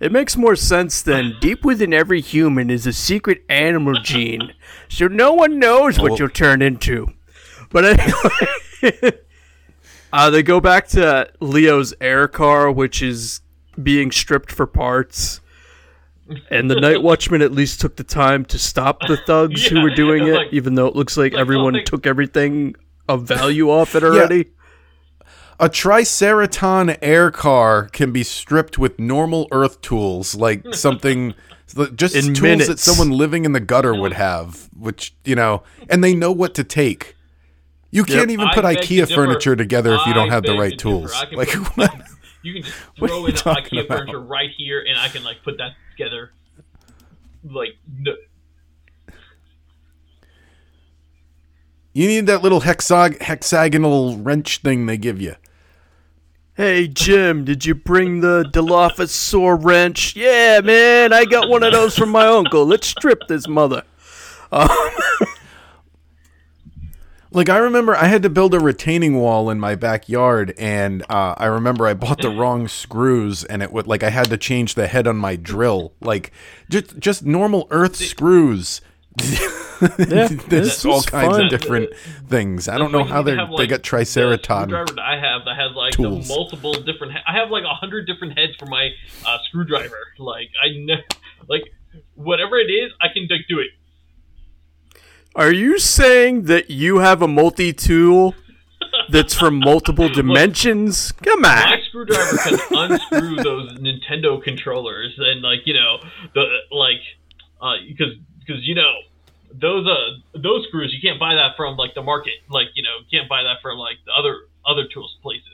It 0.00 0.12
makes 0.12 0.36
more 0.36 0.54
sense 0.54 1.02
than 1.02 1.34
deep 1.40 1.64
within 1.64 1.92
every 1.92 2.20
human 2.20 2.70
is 2.70 2.86
a 2.86 2.92
secret 2.92 3.42
animal 3.48 3.94
gene, 4.02 4.52
so 4.88 5.08
no 5.08 5.32
one 5.32 5.58
knows 5.58 5.98
what 5.98 6.18
you'll 6.20 6.28
turn 6.28 6.62
into. 6.62 7.08
But 7.70 7.84
anyway, 7.84 9.12
uh, 10.12 10.30
they 10.30 10.42
go 10.44 10.60
back 10.60 10.86
to 10.88 11.28
Leo's 11.40 11.94
air 12.00 12.28
car, 12.28 12.70
which 12.70 13.02
is 13.02 13.40
being 13.82 14.10
stripped 14.12 14.52
for 14.52 14.66
parts. 14.66 15.40
And 16.50 16.70
the 16.70 16.78
night 16.80 17.02
watchman 17.02 17.42
at 17.42 17.52
least 17.52 17.80
took 17.80 17.96
the 17.96 18.04
time 18.04 18.44
to 18.46 18.58
stop 18.58 19.00
the 19.08 19.16
thugs 19.16 19.66
who 19.66 19.80
were 19.80 19.94
doing 19.94 20.22
it's 20.24 20.30
it, 20.30 20.34
like- 20.34 20.52
even 20.52 20.74
though 20.76 20.86
it 20.86 20.94
looks 20.94 21.16
like 21.16 21.32
like 21.32 21.40
everyone 21.40 21.72
something- 21.74 21.86
took 21.86 22.06
everything 22.06 22.76
of 23.08 23.24
value 23.24 23.70
off 23.70 23.94
it 23.94 24.04
already. 24.04 24.46
A 25.60 25.68
Triceraton 25.68 26.96
air 27.02 27.30
car 27.30 27.88
can 27.88 28.12
be 28.12 28.22
stripped 28.22 28.78
with 28.78 28.98
normal 28.98 29.48
Earth 29.52 29.80
tools, 29.80 30.34
like 30.34 30.62
something 30.74 31.34
just 31.94 32.14
In 32.16 32.32
tools 32.34 32.66
that 32.66 32.78
someone 32.78 33.10
living 33.10 33.44
in 33.44 33.52
the 33.52 33.60
gutter 33.60 33.94
would 33.94 34.14
have, 34.14 34.68
which 34.76 35.14
you 35.24 35.34
know, 35.34 35.62
and 35.90 36.02
they 36.02 36.14
know 36.14 36.32
what 36.32 36.54
to 36.54 36.64
take. 36.64 37.14
You 37.90 38.04
can't 38.04 38.30
even 38.30 38.48
put 38.54 38.62
beg 38.64 38.78
to 38.78 38.82
IKEA 38.86 39.06
differ. 39.06 39.14
furniture 39.14 39.56
together 39.56 39.94
if 39.94 40.06
you 40.06 40.12
don't 40.14 40.30
I 40.30 40.34
have 40.34 40.42
the 40.44 40.56
right 40.58 40.70
to 40.72 40.76
tools. 40.76 41.10
differ. 41.12 41.22
I 41.24 41.26
can 41.26 41.38
Like, 41.38 41.48
put- 41.48 41.76
what? 41.76 41.94
You 42.42 42.52
can 42.54 42.62
just 42.62 42.76
throw 42.96 43.06
you 43.20 43.26
in 43.26 43.34
IKEA 43.34 43.84
about? 43.86 43.98
furniture 43.98 44.20
right 44.20 44.50
here, 44.56 44.84
and 44.86 44.98
I 44.98 45.08
can 45.08 45.24
like 45.24 45.42
put 45.42 45.56
that 45.58 45.72
together. 45.96 46.30
Like, 47.44 47.76
no, 47.98 48.12
you 51.92 52.06
need 52.06 52.26
that 52.26 52.42
little 52.42 52.60
hexag- 52.62 53.20
hexagonal 53.22 54.16
wrench 54.18 54.58
thing 54.58 54.86
they 54.86 54.96
give 54.96 55.20
you. 55.20 55.34
Hey 56.58 56.88
Jim, 56.88 57.44
did 57.44 57.64
you 57.64 57.76
bring 57.76 58.18
the 58.20 58.42
Dilophosaur 58.52 59.64
wrench? 59.64 60.16
Yeah, 60.16 60.60
man, 60.60 61.12
I 61.12 61.24
got 61.24 61.48
one 61.48 61.62
of 61.62 61.70
those 61.70 61.96
from 61.96 62.08
my 62.08 62.26
uncle. 62.26 62.66
Let's 62.66 62.88
strip 62.88 63.20
this 63.28 63.46
mother. 63.46 63.84
Like 67.30 67.48
I 67.48 67.58
remember, 67.58 67.94
I 67.94 68.06
had 68.06 68.22
to 68.22 68.30
build 68.30 68.54
a 68.54 68.58
retaining 68.58 69.20
wall 69.20 69.50
in 69.50 69.60
my 69.60 69.76
backyard, 69.76 70.54
and 70.58 71.02
uh, 71.10 71.34
I 71.36 71.44
remember 71.44 71.86
I 71.86 71.94
bought 71.94 72.22
the 72.22 72.30
wrong 72.30 72.66
screws, 72.66 73.44
and 73.44 73.62
it 73.62 73.70
would 73.70 73.86
like 73.86 74.02
I 74.02 74.10
had 74.10 74.30
to 74.30 74.36
change 74.36 74.74
the 74.74 74.88
head 74.88 75.06
on 75.06 75.16
my 75.16 75.36
drill, 75.36 75.92
like 76.00 76.32
just 76.68 76.98
just 76.98 77.24
normal 77.24 77.68
Earth 77.70 77.96
screws. 77.96 78.80
Yeah, 79.98 80.28
There's 80.48 80.84
all 80.84 81.02
kinds 81.02 81.36
fun. 81.36 81.44
of 81.44 81.50
different 81.50 81.90
things. 82.28 82.68
I 82.68 82.78
don't 82.78 82.92
know 82.92 83.04
how 83.04 83.22
they 83.22 83.32
can 83.32 83.38
have, 83.40 83.48
they 83.50 83.54
like, 83.54 83.68
got 83.70 83.82
the 83.82 83.88
Triceraton. 83.88 84.42
screwdriver 84.64 84.92
that 84.94 85.00
I 85.04 85.18
have 85.20 85.44
that 85.44 85.56
has 85.56 85.74
like 85.76 85.92
the 85.96 86.02
tools. 86.04 86.28
multiple 86.28 86.72
different. 86.74 87.12
He- 87.12 87.18
I 87.26 87.32
have 87.34 87.50
like 87.50 87.64
a 87.64 87.74
hundred 87.74 88.06
different 88.06 88.38
heads 88.38 88.52
for 88.58 88.66
my 88.66 88.90
uh, 89.26 89.38
screwdriver. 89.48 89.98
Like 90.18 90.48
I 90.62 90.68
ne- 90.76 91.04
like 91.48 91.62
whatever 92.14 92.58
it 92.58 92.70
is, 92.70 92.92
I 93.00 93.06
can 93.12 93.28
like 93.30 93.42
do 93.48 93.58
it. 93.60 93.68
Are 95.34 95.52
you 95.52 95.78
saying 95.78 96.44
that 96.44 96.70
you 96.70 96.98
have 96.98 97.22
a 97.22 97.28
multi-tool 97.28 98.34
that's 99.08 99.34
from 99.34 99.60
multiple 99.60 100.08
dimensions? 100.08 101.12
Come 101.12 101.44
on. 101.44 101.54
My 101.54 101.72
on. 101.74 101.82
screwdriver 101.88 102.36
can 102.38 102.58
unscrew 102.72 103.36
those 103.36 103.78
Nintendo 103.78 104.42
controllers 104.42 105.14
and 105.18 105.42
like 105.42 105.60
you 105.66 105.74
know 105.74 105.98
the 106.34 106.44
like 106.72 107.00
because 107.88 108.14
because 108.40 108.66
you 108.66 108.74
know 108.74 108.92
those 109.60 109.86
uh 109.86 110.38
those 110.38 110.64
screws 110.68 110.92
you 110.92 111.00
can't 111.00 111.18
buy 111.18 111.34
that 111.34 111.56
from 111.56 111.76
like 111.76 111.94
the 111.94 112.02
market 112.02 112.34
like 112.50 112.68
you 112.74 112.82
know 112.82 112.90
you 113.00 113.18
can't 113.18 113.28
buy 113.28 113.42
that 113.42 113.56
from 113.62 113.78
like 113.78 113.96
the 114.06 114.12
other 114.12 114.40
other 114.66 114.84
tools 114.92 115.16
places. 115.22 115.44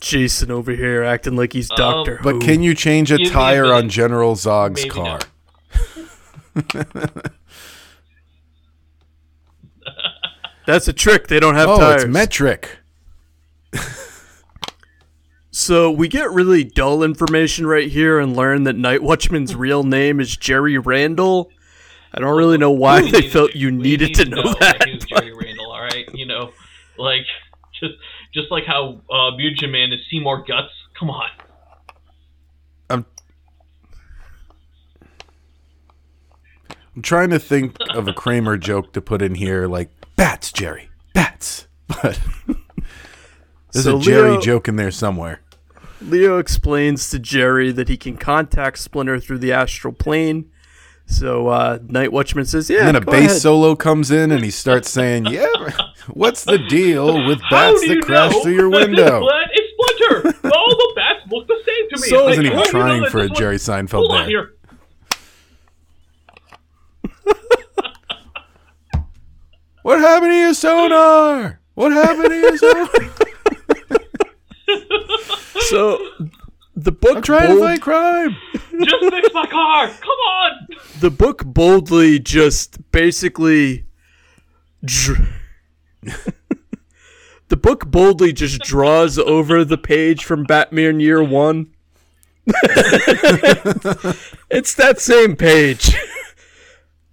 Jason 0.00 0.50
over 0.50 0.72
here 0.72 1.02
acting 1.02 1.34
like 1.34 1.52
he's 1.54 1.68
Doctor 1.70 2.20
but 2.22 2.40
can 2.42 2.62
you 2.62 2.74
change 2.74 3.10
a 3.10 3.16
Give 3.16 3.24
me 3.26 3.30
a 3.30 3.32
tire 3.32 3.72
on 3.72 3.88
General 3.88 4.34
Zog's 4.36 4.82
Maybe 4.82 4.90
car? 4.90 5.18
That's 10.66 10.88
a 10.88 10.92
trick. 10.92 11.28
They 11.28 11.40
don't 11.40 11.54
have 11.56 11.68
Oh, 11.68 11.76
tires. 11.78 12.04
it's 12.04 12.12
metric. 12.12 12.78
So 15.64 15.90
we 15.90 16.08
get 16.08 16.30
really 16.30 16.62
dull 16.62 17.02
information 17.02 17.66
right 17.66 17.88
here 17.90 18.18
and 18.20 18.36
learn 18.36 18.64
that 18.64 18.76
Night 18.76 19.02
Watchman's 19.02 19.54
real 19.56 19.82
name 19.82 20.20
is 20.20 20.36
Jerry 20.36 20.76
Randall. 20.76 21.50
I 22.12 22.20
don't 22.20 22.36
really 22.36 22.58
know 22.58 22.70
why 22.70 23.00
We 23.00 23.10
they 23.10 23.18
needed 23.20 23.32
felt 23.32 23.52
to- 23.52 23.58
you 23.58 23.68
we 23.68 23.72
needed 23.72 24.08
need 24.08 24.14
to 24.16 24.24
know 24.26 24.42
that. 24.60 24.84
he 24.86 24.94
was 24.96 25.04
Jerry 25.06 25.32
Randall, 25.32 25.72
all 25.72 25.80
right. 25.80 26.04
You 26.12 26.26
know, 26.26 26.50
like 26.98 27.22
just 27.80 27.94
just 28.34 28.50
like 28.50 28.64
how 28.66 29.00
uh, 29.10 29.32
Mutagen 29.38 29.70
Man 29.70 29.90
is 29.90 30.00
Seymour 30.10 30.44
Guts. 30.46 30.68
Come 31.00 31.08
on. 31.08 31.30
I'm 32.90 33.06
I'm 36.94 37.00
trying 37.00 37.30
to 37.30 37.38
think 37.38 37.78
of 37.94 38.06
a 38.06 38.12
Kramer 38.22 38.58
joke 38.58 38.92
to 38.92 39.00
put 39.00 39.22
in 39.22 39.34
here, 39.36 39.66
like 39.66 39.88
bats, 40.14 40.52
Jerry, 40.52 40.90
bats. 41.14 41.68
But 42.02 42.20
there's 43.72 43.86
So 43.86 43.96
a 43.98 44.00
Jerry 44.00 44.30
Leo- 44.32 44.40
joke 44.42 44.68
in 44.68 44.76
there 44.76 44.90
somewhere. 44.92 45.40
Leo 46.08 46.38
explains 46.38 47.08
to 47.10 47.18
Jerry 47.18 47.72
that 47.72 47.88
he 47.88 47.96
can 47.96 48.16
contact 48.16 48.78
Splinter 48.78 49.18
through 49.20 49.38
the 49.38 49.52
astral 49.52 49.92
plane. 49.92 50.50
So 51.06 51.48
uh, 51.48 51.78
Night 51.86 52.12
Watchman 52.12 52.46
says, 52.46 52.70
"Yeah, 52.70 52.78
And 52.78 52.88
then 52.88 52.96
a 52.96 53.00
go 53.00 53.12
bass 53.12 53.30
ahead." 53.30 53.42
solo 53.42 53.76
comes 53.76 54.10
in, 54.10 54.30
and 54.32 54.42
he 54.42 54.50
starts 54.50 54.88
saying, 54.90 55.26
"Yeah, 55.26 55.46
what's 56.08 56.44
the 56.44 56.56
deal 56.58 57.26
with 57.26 57.40
bats 57.50 57.86
that 57.86 58.02
crash 58.04 58.32
know? 58.32 58.40
through 58.42 58.54
your 58.54 58.70
window?" 58.80 59.20
What? 59.20 59.48
It's 59.52 59.70
Splinter. 59.72 60.38
All 60.50 60.68
the 60.70 60.92
bats 60.96 61.30
look 61.30 61.46
the 61.46 61.62
same 61.66 61.88
to 61.90 61.96
me. 62.02 62.08
So 62.08 62.24
wasn't 62.24 62.46
even 62.46 62.58
how 62.58 62.64
you 62.64 62.72
know 62.72 62.80
trying 62.80 63.06
for 63.10 63.18
a 63.20 63.26
one- 63.28 63.34
Jerry 63.36 63.56
Seinfeld 63.56 64.06
Hold 64.08 64.10
there. 64.12 64.26
here. 64.26 64.50
What 69.82 70.00
happened 70.00 70.32
to 70.32 70.36
your 70.38 70.54
sonar? 70.54 71.60
What 71.74 71.92
happened 71.92 72.30
to 72.30 72.38
your 72.40 72.56
sonar? 72.56 72.88
So 75.70 75.98
the 76.76 76.92
book 76.92 77.16
I'm 77.16 77.22
trying 77.22 77.48
bold- 77.48 77.60
to 77.60 77.64
fight 77.66 77.80
crime. 77.82 78.36
Just 78.82 79.04
fix 79.10 79.28
my 79.34 79.46
car. 79.46 79.88
Come 79.88 80.10
on. 80.10 80.66
the 81.00 81.10
book 81.10 81.44
boldly 81.44 82.18
just 82.18 82.90
basically 82.90 83.84
dr- 84.84 85.28
the 87.48 87.56
book 87.56 87.86
boldly 87.90 88.32
just 88.32 88.60
draws 88.62 89.18
over 89.18 89.64
the 89.64 89.78
page 89.78 90.24
from 90.24 90.44
Batman 90.44 91.00
Year 91.00 91.22
One. 91.22 91.68
It's 94.50 94.74
that 94.74 95.00
same 95.00 95.34
page, 95.36 95.96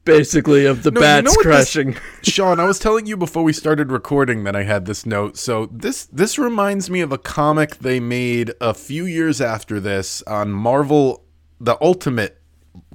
basically, 0.05 0.65
of 0.65 0.83
the 0.83 0.91
No, 0.91 0.99
you 0.99 1.05
bats 1.05 1.25
know 1.25 1.31
what 1.31 1.45
this- 1.45 1.73
crashing. 1.73 1.95
Sean, 2.23 2.59
I 2.59 2.65
was 2.65 2.79
telling 2.79 3.05
you 3.05 3.17
before 3.17 3.43
we 3.43 3.53
started 3.53 3.91
recording 3.91 4.43
that 4.43 4.55
I 4.55 4.63
had 4.63 4.85
this 4.85 5.05
note. 5.05 5.37
So 5.37 5.67
this 5.71 6.05
this 6.05 6.37
reminds 6.37 6.89
me 6.89 7.01
of 7.01 7.11
a 7.11 7.17
comic 7.17 7.77
they 7.77 7.99
made 7.99 8.53
a 8.61 8.73
few 8.73 9.05
years 9.05 9.41
after 9.41 9.79
this 9.79 10.21
on 10.23 10.51
Marvel, 10.51 11.23
the 11.59 11.77
Ultimate 11.81 12.41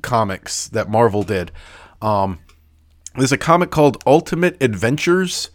comics 0.02 0.68
that 0.68 0.88
Marvel 0.88 1.22
did. 1.22 1.52
Um, 2.02 2.38
there's 3.16 3.32
a 3.32 3.38
comic 3.38 3.70
called 3.70 4.02
Ultimate 4.07 4.62
Adventures, 4.62 5.50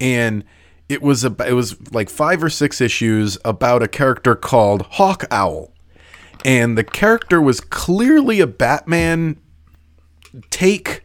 and 0.00 0.44
it 0.88 1.02
was 1.02 1.24
a 1.24 1.34
it 1.46 1.54
was 1.54 1.76
like 1.92 2.08
five 2.10 2.42
or 2.42 2.50
six 2.50 2.80
issues 2.80 3.38
about 3.44 3.82
a 3.82 3.88
character 3.88 4.34
called 4.34 4.82
Hawk 4.82 5.24
Owl, 5.30 5.72
and 6.44 6.78
the 6.78 6.84
character 6.84 7.40
was 7.42 7.60
clearly 7.60 8.40
a 8.40 8.46
Batman 8.46 9.38
take 10.50 11.02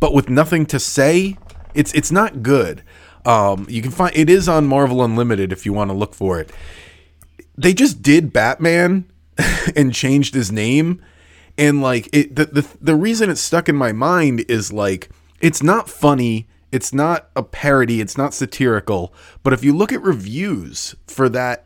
but 0.00 0.14
with 0.14 0.28
nothing 0.28 0.66
to 0.66 0.78
say. 0.78 1.36
It's 1.74 1.92
it's 1.92 2.12
not 2.12 2.42
good. 2.42 2.82
Um, 3.24 3.66
you 3.68 3.82
can 3.82 3.90
find 3.90 4.16
it 4.16 4.30
is 4.30 4.48
on 4.48 4.66
Marvel 4.66 5.02
Unlimited 5.02 5.52
if 5.52 5.66
you 5.66 5.72
want 5.72 5.90
to 5.90 5.96
look 5.96 6.14
for 6.14 6.40
it. 6.40 6.52
They 7.56 7.74
just 7.74 8.02
did 8.02 8.32
Batman 8.32 9.10
and 9.76 9.92
changed 9.92 10.34
his 10.34 10.52
name, 10.52 11.02
and 11.58 11.82
like 11.82 12.08
it. 12.12 12.36
The, 12.36 12.46
the 12.46 12.68
the 12.80 12.96
reason 12.96 13.30
it's 13.30 13.40
stuck 13.40 13.68
in 13.68 13.76
my 13.76 13.92
mind 13.92 14.44
is 14.48 14.72
like 14.72 15.10
it's 15.40 15.62
not 15.62 15.88
funny. 15.88 16.48
It's 16.72 16.92
not 16.92 17.30
a 17.36 17.42
parody. 17.42 18.00
It's 18.00 18.18
not 18.18 18.34
satirical. 18.34 19.14
But 19.42 19.52
if 19.52 19.64
you 19.64 19.74
look 19.74 19.92
at 19.92 20.02
reviews 20.02 20.94
for 21.06 21.28
that 21.30 21.65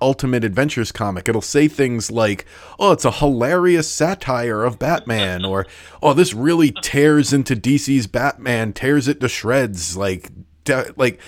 Ultimate 0.00 0.44
Adventures 0.44 0.90
comic, 0.92 1.28
it'll 1.28 1.40
say 1.40 1.68
things 1.68 2.10
like, 2.10 2.44
"Oh, 2.78 2.92
it's 2.92 3.04
a 3.04 3.10
hilarious 3.10 3.88
satire 3.88 4.64
of 4.64 4.78
Batman," 4.78 5.44
or 5.44 5.66
"Oh, 6.02 6.12
this 6.12 6.34
really 6.34 6.72
tears 6.82 7.32
into 7.32 7.54
DC's 7.54 8.06
Batman, 8.06 8.72
tears 8.72 9.06
it 9.06 9.20
to 9.20 9.28
shreds." 9.28 9.96
Like, 9.96 10.30
de- 10.64 10.92
like, 10.96 11.20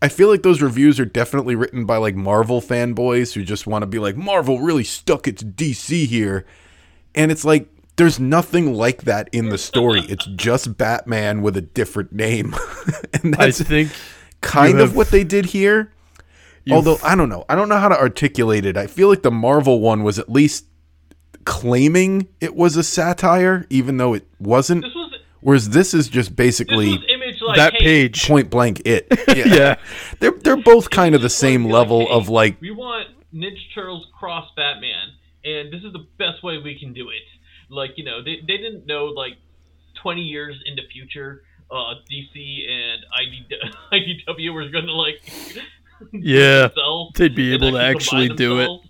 I 0.00 0.08
feel 0.08 0.28
like 0.28 0.42
those 0.42 0.62
reviews 0.62 0.98
are 0.98 1.04
definitely 1.04 1.54
written 1.54 1.84
by 1.84 1.98
like 1.98 2.14
Marvel 2.14 2.62
fanboys 2.62 3.34
who 3.34 3.42
just 3.42 3.66
want 3.66 3.82
to 3.82 3.86
be 3.86 3.98
like, 3.98 4.16
"Marvel 4.16 4.60
really 4.60 4.84
stuck 4.84 5.28
it 5.28 5.36
to 5.38 5.44
DC 5.44 6.06
here," 6.06 6.46
and 7.14 7.30
it's 7.30 7.44
like. 7.44 7.68
There's 7.96 8.20
nothing 8.20 8.72
like 8.72 9.02
that 9.02 9.28
in 9.30 9.50
the 9.50 9.58
story. 9.58 10.00
It's 10.08 10.24
just 10.24 10.78
Batman 10.78 11.42
with 11.42 11.54
a 11.58 11.60
different 11.60 12.12
name. 12.12 12.54
and 13.12 13.34
I 13.34 13.46
that's 13.46 13.60
think 13.60 13.90
kind 14.40 14.80
of 14.80 14.96
what 14.96 15.10
they 15.10 15.22
did 15.22 15.44
here. 15.44 15.92
Although 16.70 16.98
I 17.02 17.14
don't 17.14 17.28
know, 17.28 17.44
I 17.48 17.54
don't 17.54 17.68
know 17.68 17.78
how 17.78 17.88
to 17.88 17.98
articulate 17.98 18.64
it. 18.66 18.76
I 18.76 18.86
feel 18.86 19.08
like 19.08 19.22
the 19.22 19.30
Marvel 19.30 19.80
one 19.80 20.02
was 20.02 20.18
at 20.18 20.28
least 20.30 20.66
claiming 21.44 22.28
it 22.40 22.54
was 22.54 22.76
a 22.76 22.82
satire, 22.82 23.66
even 23.70 23.96
though 23.96 24.14
it 24.14 24.26
wasn't. 24.38 24.82
This 24.82 24.94
was 24.94 25.06
Whereas 25.42 25.70
this 25.70 25.94
is 25.94 26.06
just 26.08 26.36
basically 26.36 26.90
was 26.90 27.40
like 27.46 27.56
that 27.56 27.72
hey, 27.72 28.08
page. 28.08 28.26
point 28.28 28.50
blank 28.50 28.82
it. 28.84 29.06
Yeah, 29.34 29.46
Yeah. 29.46 29.74
they're 30.18 30.32
they're 30.32 30.56
both 30.58 30.90
kind 30.90 31.14
of 31.14 31.22
the 31.22 31.26
This 31.26 31.32
was 31.34 31.38
same 31.38 31.64
like, 31.64 31.72
level 31.72 32.00
hey, 32.00 32.12
of 32.12 32.28
like 32.28 32.60
we 32.60 32.70
want 32.70 33.08
Ninja 33.34 33.56
Turtles 33.74 34.06
cross 34.18 34.50
Batman, 34.54 35.08
and 35.44 35.72
this 35.72 35.82
is 35.82 35.92
the 35.94 36.06
best 36.18 36.42
way 36.42 36.58
we 36.58 36.78
can 36.78 36.92
do 36.92 37.08
it. 37.08 37.22
Like 37.70 37.92
you 37.96 38.04
know, 38.04 38.22
they 38.22 38.36
they 38.46 38.58
didn't 38.58 38.84
know 38.86 39.06
like 39.06 39.32
twenty 40.02 40.22
years 40.22 40.56
into 40.66 40.82
future, 40.92 41.42
uh, 41.70 41.94
DC 42.10 42.68
and 42.68 43.02
ID, 43.16 43.46
IDW 44.28 44.52
were 44.52 44.68
gonna 44.68 44.92
like 44.92 45.22
Yeah, 46.12 46.62
themselves 46.68 47.12
they'd 47.16 47.34
be 47.34 47.54
and 47.54 47.62
able 47.62 47.72
to 47.78 47.82
actually 47.84 48.28
combine 48.28 48.36
do 48.36 48.60
it. 48.60 48.80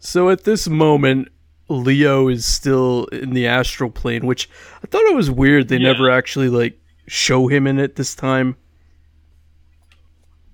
So 0.00 0.28
at 0.30 0.44
this 0.44 0.68
moment, 0.68 1.28
Leo 1.68 2.28
is 2.28 2.44
still 2.44 3.06
in 3.06 3.30
the 3.30 3.46
astral 3.46 3.90
plane, 3.90 4.26
which 4.26 4.48
I 4.82 4.86
thought 4.86 5.02
it 5.06 5.14
was 5.14 5.30
weird. 5.30 5.68
They 5.68 5.76
Yeah. 5.78 5.92
never 5.92 6.10
actually 6.10 6.48
like 6.48 6.78
show 7.06 7.46
him 7.48 7.66
in 7.66 7.78
it 7.78 7.96
this 7.96 8.14
time. 8.14 8.56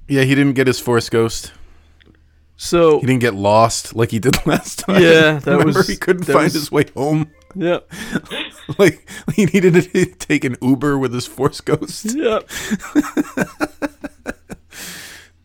yeah, 0.09 0.23
he 0.25 0.35
didn't 0.35 0.55
get 0.55 0.67
his 0.67 0.81
Force 0.81 1.09
Ghost. 1.09 1.53
So 2.57 2.99
He 2.99 3.07
didn't 3.07 3.21
get 3.21 3.35
lost 3.35 3.95
like 3.95 4.11
he 4.11 4.19
did 4.19 4.35
last 4.47 4.81
time. 4.81 5.01
Yeah, 5.01 5.39
that 5.39 5.47
Remember 5.47 5.79
was- 5.79 5.87
he 5.87 5.95
couldn't 5.97 6.25
find 6.25 6.45
was- 6.45 6.55
his 6.55 6.73
way 6.73 6.87
home. 6.97 7.31
Yeah, 7.55 7.81
Like 8.79 9.09
he 9.35 9.47
needed 9.47 9.75
to 9.75 10.05
take 10.07 10.45
an 10.45 10.57
Uber 10.63 10.99
with 10.99 11.13
his 11.13 11.27
Force 11.27 11.61
Ghost. 11.61 12.15
yeah. 12.15 12.41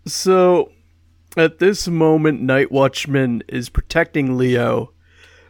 so 0.06 0.72
at 1.38 1.60
this 1.60 1.88
moment, 1.88 2.42
Night 2.42 2.72
Watchman 2.72 3.44
is 3.48 3.70
protecting 3.70 4.38
Leo 4.38 4.92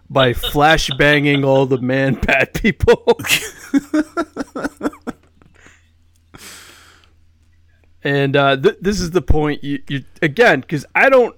by 0.10 0.34
flash 0.34 0.89
banging 0.97 1.43
all 1.43 1.66
the 1.66 1.82
man 1.82 2.16
bat 2.22 2.53
people. 2.53 3.03
and 8.03 8.36
uh, 8.36 8.58
th- 8.58 8.78
this 8.82 8.99
is 8.99 9.12
the 9.12 9.22
point 9.22 9.64
you, 9.64 9.82
you 9.89 10.03
again 10.22 10.62
because 10.62 10.86
I 10.95 11.10
don't. 11.10 11.36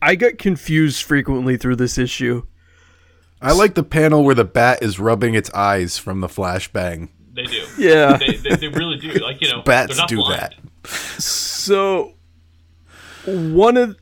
I 0.00 0.14
get 0.14 0.38
confused 0.38 1.02
frequently 1.02 1.56
through 1.56 1.76
this 1.76 1.98
issue. 1.98 2.46
I 3.40 3.52
like 3.52 3.74
the 3.74 3.84
panel 3.84 4.24
where 4.24 4.34
the 4.34 4.44
bat 4.44 4.82
is 4.82 4.98
rubbing 4.98 5.34
its 5.34 5.50
eyes 5.54 5.96
from 5.98 6.20
the 6.20 6.26
flashbang. 6.26 7.08
They 7.34 7.44
do. 7.44 7.66
Yeah. 7.78 8.16
They, 8.16 8.36
they, 8.36 8.56
they 8.56 8.68
really 8.68 8.98
do. 8.98 9.12
Like 9.12 9.40
you 9.40 9.48
know, 9.48 9.62
Bats 9.62 9.92
they're 9.92 10.02
not 10.02 10.08
do 10.08 10.16
blind. 10.16 10.56
that. 10.82 10.90
So 11.22 12.14
one 13.24 13.76
of 13.76 13.96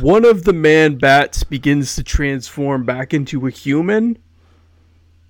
one 0.00 0.24
of 0.24 0.44
the 0.44 0.52
man 0.52 0.98
bats 0.98 1.42
begins 1.42 1.96
to 1.96 2.02
transform 2.02 2.84
back 2.84 3.14
into 3.14 3.46
a 3.46 3.50
human. 3.50 4.18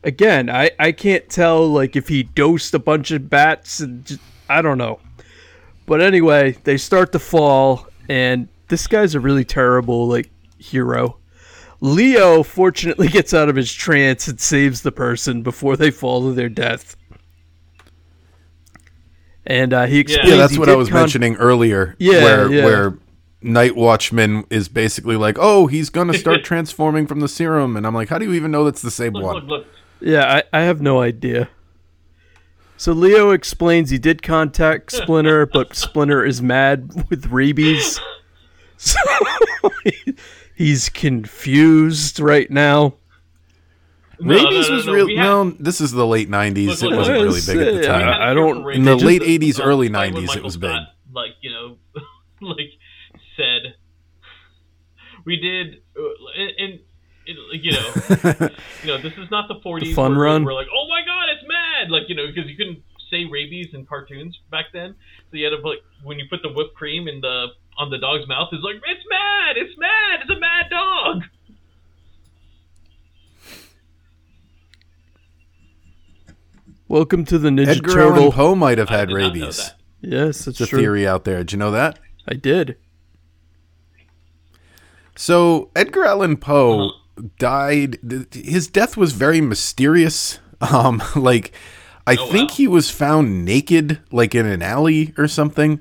Again, 0.03 0.51
I 0.51 0.71
I 0.79 0.93
can't 0.93 1.29
tell 1.29 1.67
like 1.69 1.97
if 1.97 2.09
he 2.09 2.25
dosed 2.25 2.75
a 2.75 2.79
bunch 2.79 3.11
of 3.11 3.31
bats 3.31 3.81
and 3.81 4.05
just, 4.05 4.21
I 4.49 4.61
don't 4.61 4.79
know. 4.79 5.01
But 5.87 6.01
anyway, 6.03 6.57
they 6.65 6.77
start 6.79 7.13
to 7.13 7.19
fall 7.19 7.87
and 8.09 8.49
this 8.69 8.87
guy's 8.87 9.15
a 9.15 9.21
really 9.21 9.45
terrible 9.45 10.09
like 10.09 10.31
hero. 10.59 11.19
Leo 11.85 12.43
fortunately 12.43 13.09
gets 13.19 13.35
out 13.35 13.51
of 13.51 13.57
his 13.57 13.71
trance 13.71 14.27
and 14.27 14.41
saves 14.41 14.81
the 14.81 14.91
person 14.91 15.43
before 15.43 15.77
they 15.77 15.91
fall 15.91 16.23
to 16.23 16.33
their 16.33 16.49
death. 16.49 16.97
And 19.47 19.75
uh, 19.75 19.85
he 19.85 19.99
explains 19.99 20.31
Yeah, 20.31 20.37
that's 20.37 20.55
he 20.55 20.59
what 20.59 20.71
I 20.71 20.77
was 20.77 20.89
con- 20.89 21.01
mentioning 21.01 21.37
earlier. 21.37 21.95
Yeah, 21.99 22.23
where 22.23 22.51
yeah. 22.53 22.65
where 22.65 22.99
Night 23.43 23.77
Watchman 23.77 24.45
is 24.49 24.69
basically 24.71 25.17
like, 25.17 25.37
oh, 25.39 25.67
he's 25.67 25.91
gonna 25.91 26.15
start 26.15 26.43
transforming 26.45 27.07
from 27.07 27.21
the 27.21 27.29
serum, 27.29 27.77
and 27.77 27.87
I'm 27.87 27.95
like, 27.95 28.09
how 28.09 28.17
do 28.17 28.25
you 28.25 28.33
even 28.33 28.51
know 28.51 28.65
that's 28.65 28.81
the 28.81 28.91
same 28.91 29.13
Look, 29.13 29.23
one? 29.23 29.35
look, 29.35 29.45
look. 29.47 29.67
Yeah, 30.01 30.43
I, 30.53 30.59
I 30.59 30.63
have 30.63 30.81
no 30.81 31.03
idea. 31.03 31.51
So 32.79 32.93
Leo 32.93 33.31
explains 33.31 33.91
he 33.91 33.99
did 33.99 34.23
contact 34.23 34.91
Splinter, 34.93 35.45
but 35.45 35.77
Splinter 35.77 36.25
is 36.25 36.41
mad 36.41 37.09
with 37.11 37.27
rabies. 37.27 38.01
So 38.79 38.99
he- 39.85 40.15
he's 40.57 40.89
confused 40.89 42.21
right 42.21 42.51
now. 42.51 42.95
No, 44.21 44.35
no, 44.37 44.45
Rabies 44.45 44.69
no, 44.69 44.75
was 44.77 44.87
no, 44.87 44.93
real. 44.93 45.07
we 45.07 45.17
have- 45.17 45.25
No, 45.27 45.51
this 45.59 45.81
is 45.81 45.91
the 45.93 46.07
late 46.07 46.31
'90s. 46.31 46.83
Look, 46.83 46.93
it 46.93 46.97
wasn't 46.97 47.19
look. 47.19 47.27
really 47.27 47.41
big 47.47 47.69
at 47.69 47.75
the 47.83 47.87
time. 47.87 48.09
I, 48.09 48.29
had 48.29 48.35
don't- 48.35 48.57
cure 48.63 48.73
in 48.73 48.85
the 48.85 48.93
rabies. 48.93 49.05
late 49.05 49.23
80s, 49.23 49.59
Uh, 49.61 49.65
early 49.65 49.89
fight 49.89 50.13
90s, 50.15 50.19
it 50.23 50.27
Michael 50.27 50.43
was 50.45 50.57
big. 50.57 50.71
Scott, 50.71 50.89
Like 51.13 51.31
you 51.41 51.51
know, 51.51 51.77
like 52.41 52.71
said, 53.37 53.75
we 55.25 55.37
did, 55.37 55.83
uh, 55.99 56.03
and, 56.39 56.51
and 56.59 56.81
you 57.27 57.73
know, 57.73 57.89
you 58.83 58.87
know, 58.89 58.99
this 58.99 59.15
is 59.19 59.31
not 59.31 59.49
the 59.49 59.57
40s. 59.65 59.81
The 59.81 59.95
fun 59.95 60.13
where 60.17 60.27
run? 60.27 60.45
We're 60.45 60.55
like, 60.55 60.69
oh 60.73 60.87
my 60.89 61.01
god, 61.05 61.29
it's 61.37 61.45
mad! 61.49 61.91
Like 61.91 62.05
you 62.09 62.15
know, 62.15 62.27
because 62.27 62.49
you 62.49 62.57
couldn't 62.57 62.83
say 63.15 63.25
rabies 63.31 63.69
in 63.75 63.87
cartoons 63.87 64.37
back 64.51 64.67
then, 64.73 64.95
so 65.31 65.37
you 65.37 65.45
had 65.45 65.51
to 65.57 65.63
put 65.63 65.79
when 66.03 66.19
you 66.19 66.25
put 66.29 66.43
the 66.43 66.49
whipped 66.49 66.75
cream 66.75 67.07
in 67.07 67.21
the 67.21 67.47
on 67.79 67.91
the 67.91 67.99
dog's 67.99 68.27
mouth, 68.27 68.49
it's 68.53 68.63
like 68.65 68.77
it's 68.77 69.07
mad, 69.09 69.57
it's 69.57 69.79
mad, 69.79 70.21
it's 70.23 70.31
a 70.31 70.41
mad 70.41 70.67
dog. 70.71 71.23
Welcome 76.89 77.25
to 77.27 77.39
the 77.39 77.49
Ninja 77.49 77.69
Edgar 77.69 77.93
Turtle. 77.93 78.19
Allan 78.19 78.33
Poe 78.33 78.55
might 78.55 78.79
have 78.79 78.91
I 78.91 78.99
had 78.99 79.09
did 79.09 79.15
not 79.15 79.21
know 79.21 79.27
rabies. 79.29 79.57
that. 79.57 79.75
Yes, 80.01 80.37
that's 80.45 80.61
It's 80.61 80.61
a 80.61 80.67
true. 80.67 80.81
theory 80.81 81.07
out 81.07 81.25
there. 81.25 81.39
Did 81.39 81.53
you 81.53 81.59
know 81.59 81.71
that? 81.71 81.99
I 82.29 82.35
did. 82.35 82.77
So 85.17 85.71
Edgar 85.75 86.05
Allan 86.05 86.37
Poe 86.37 86.89
Uh-huh. 86.89 87.29
died. 87.39 87.99
His 88.33 88.67
death 88.69 88.97
was 88.97 89.13
very 89.13 89.41
mysterious. 89.41 90.39
Um, 90.61 91.03
like 91.15 91.53
I 92.07 92.17
Oh, 92.17 92.27
think 92.27 92.51
wow. 92.51 92.55
he 92.57 92.69
was 92.69 92.91
found 92.91 93.45
naked, 93.45 93.99
like 94.13 94.35
in 94.35 94.47
an 94.47 94.63
alley 94.63 95.15
or 95.17 95.27
something. 95.29 95.81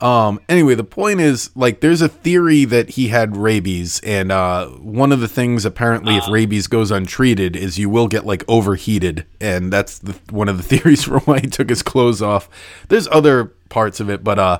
Um, 0.00 0.40
anyway, 0.48 0.74
the 0.74 0.82
point 0.84 1.20
is, 1.20 1.50
like, 1.54 1.80
there's 1.80 2.02
a 2.02 2.08
theory 2.08 2.64
that 2.64 2.90
he 2.90 3.08
had 3.08 3.36
rabies, 3.36 4.00
and 4.00 4.32
uh, 4.32 4.66
one 4.66 5.12
of 5.12 5.20
the 5.20 5.28
things 5.28 5.64
apparently, 5.64 6.16
if 6.16 6.26
rabies 6.28 6.66
goes 6.66 6.90
untreated, 6.90 7.54
is 7.54 7.78
you 7.78 7.88
will 7.88 8.08
get 8.08 8.26
like 8.26 8.42
overheated, 8.48 9.26
and 9.40 9.72
that's 9.72 10.00
the, 10.00 10.12
one 10.30 10.48
of 10.48 10.56
the 10.56 10.62
theories 10.76 11.04
for 11.04 11.20
why 11.20 11.38
he 11.38 11.46
took 11.46 11.68
his 11.68 11.84
clothes 11.84 12.20
off. 12.20 12.48
There's 12.88 13.06
other 13.12 13.44
parts 13.68 14.00
of 14.00 14.10
it, 14.10 14.24
but 14.24 14.40
uh, 14.40 14.58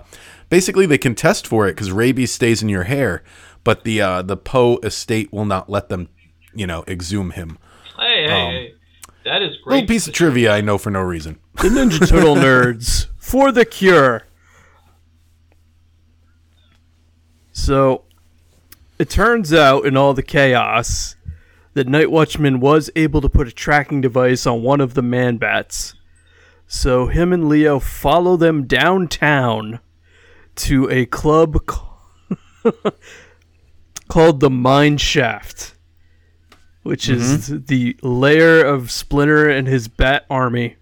basically 0.49 0.87
they 0.87 0.97
can 0.99 1.17
test 1.17 1.45
for 1.49 1.67
it 1.67 1.73
because 1.73 1.91
rabies 1.91 2.31
stays 2.31 2.63
in 2.63 2.69
your 2.69 2.85
hair, 2.85 3.25
but 3.65 3.83
the 3.83 4.01
uh, 4.01 4.23
the 4.23 4.37
Poe 4.37 4.79
estate 4.85 5.33
will 5.33 5.45
not 5.45 5.69
let 5.69 5.89
them, 5.89 6.09
you 6.55 6.69
know, 6.69 6.85
exhume 6.87 7.33
him. 7.33 7.59
Hey, 7.99 8.25
hey, 8.25 8.29
hey. 8.29 8.75
That 9.25 9.43
is 9.43 9.52
great. 9.63 9.75
Little 9.75 9.89
piece 9.89 10.07
of 10.07 10.15
trivia 10.15 10.53
I 10.53 10.61
know 10.61 10.79
for 10.79 10.91
no 10.91 11.01
reason. 11.01 11.39
The 11.63 11.69
Ninja 11.69 12.09
Turtle 12.09 12.35
nerds 12.35 13.07
for 13.19 13.53
the 13.53 13.65
cure. 13.65 14.23
So, 17.53 18.05
it 18.99 19.11
turns 19.11 19.53
out 19.53 19.85
in 19.85 19.97
all 19.97 20.15
the 20.15 20.23
chaos 20.23 21.15
that 21.75 21.89
Night 21.89 22.11
Watchman 22.11 22.61
was 22.61 22.91
able 22.97 23.21
to 23.21 23.29
put 23.29 23.49
a 23.49 23.53
tracking 23.53 24.01
device 24.01 24.47
on 24.47 24.63
one 24.63 24.81
of 24.81 24.95
the 24.95 25.03
man 25.03 25.37
bats. 25.37 25.95
So 26.67 27.07
him 27.07 27.33
and 27.33 27.49
Leo 27.49 27.79
follow 27.79 28.37
them 28.37 28.67
downtown 28.67 29.81
to 30.57 30.89
a 30.91 31.07
club 31.07 31.59
called 34.09 34.41
the 34.41 34.51
Mine 34.51 34.99
Shaft, 34.99 35.75
which 36.83 37.07
mm-hmm. 37.07 37.21
is 37.21 37.65
the 37.67 37.97
lair 38.03 38.65
of 38.65 38.91
Splinter 38.91 39.49
and 39.49 39.67
his 39.67 39.89
bat 39.89 40.27
army. 40.29 40.77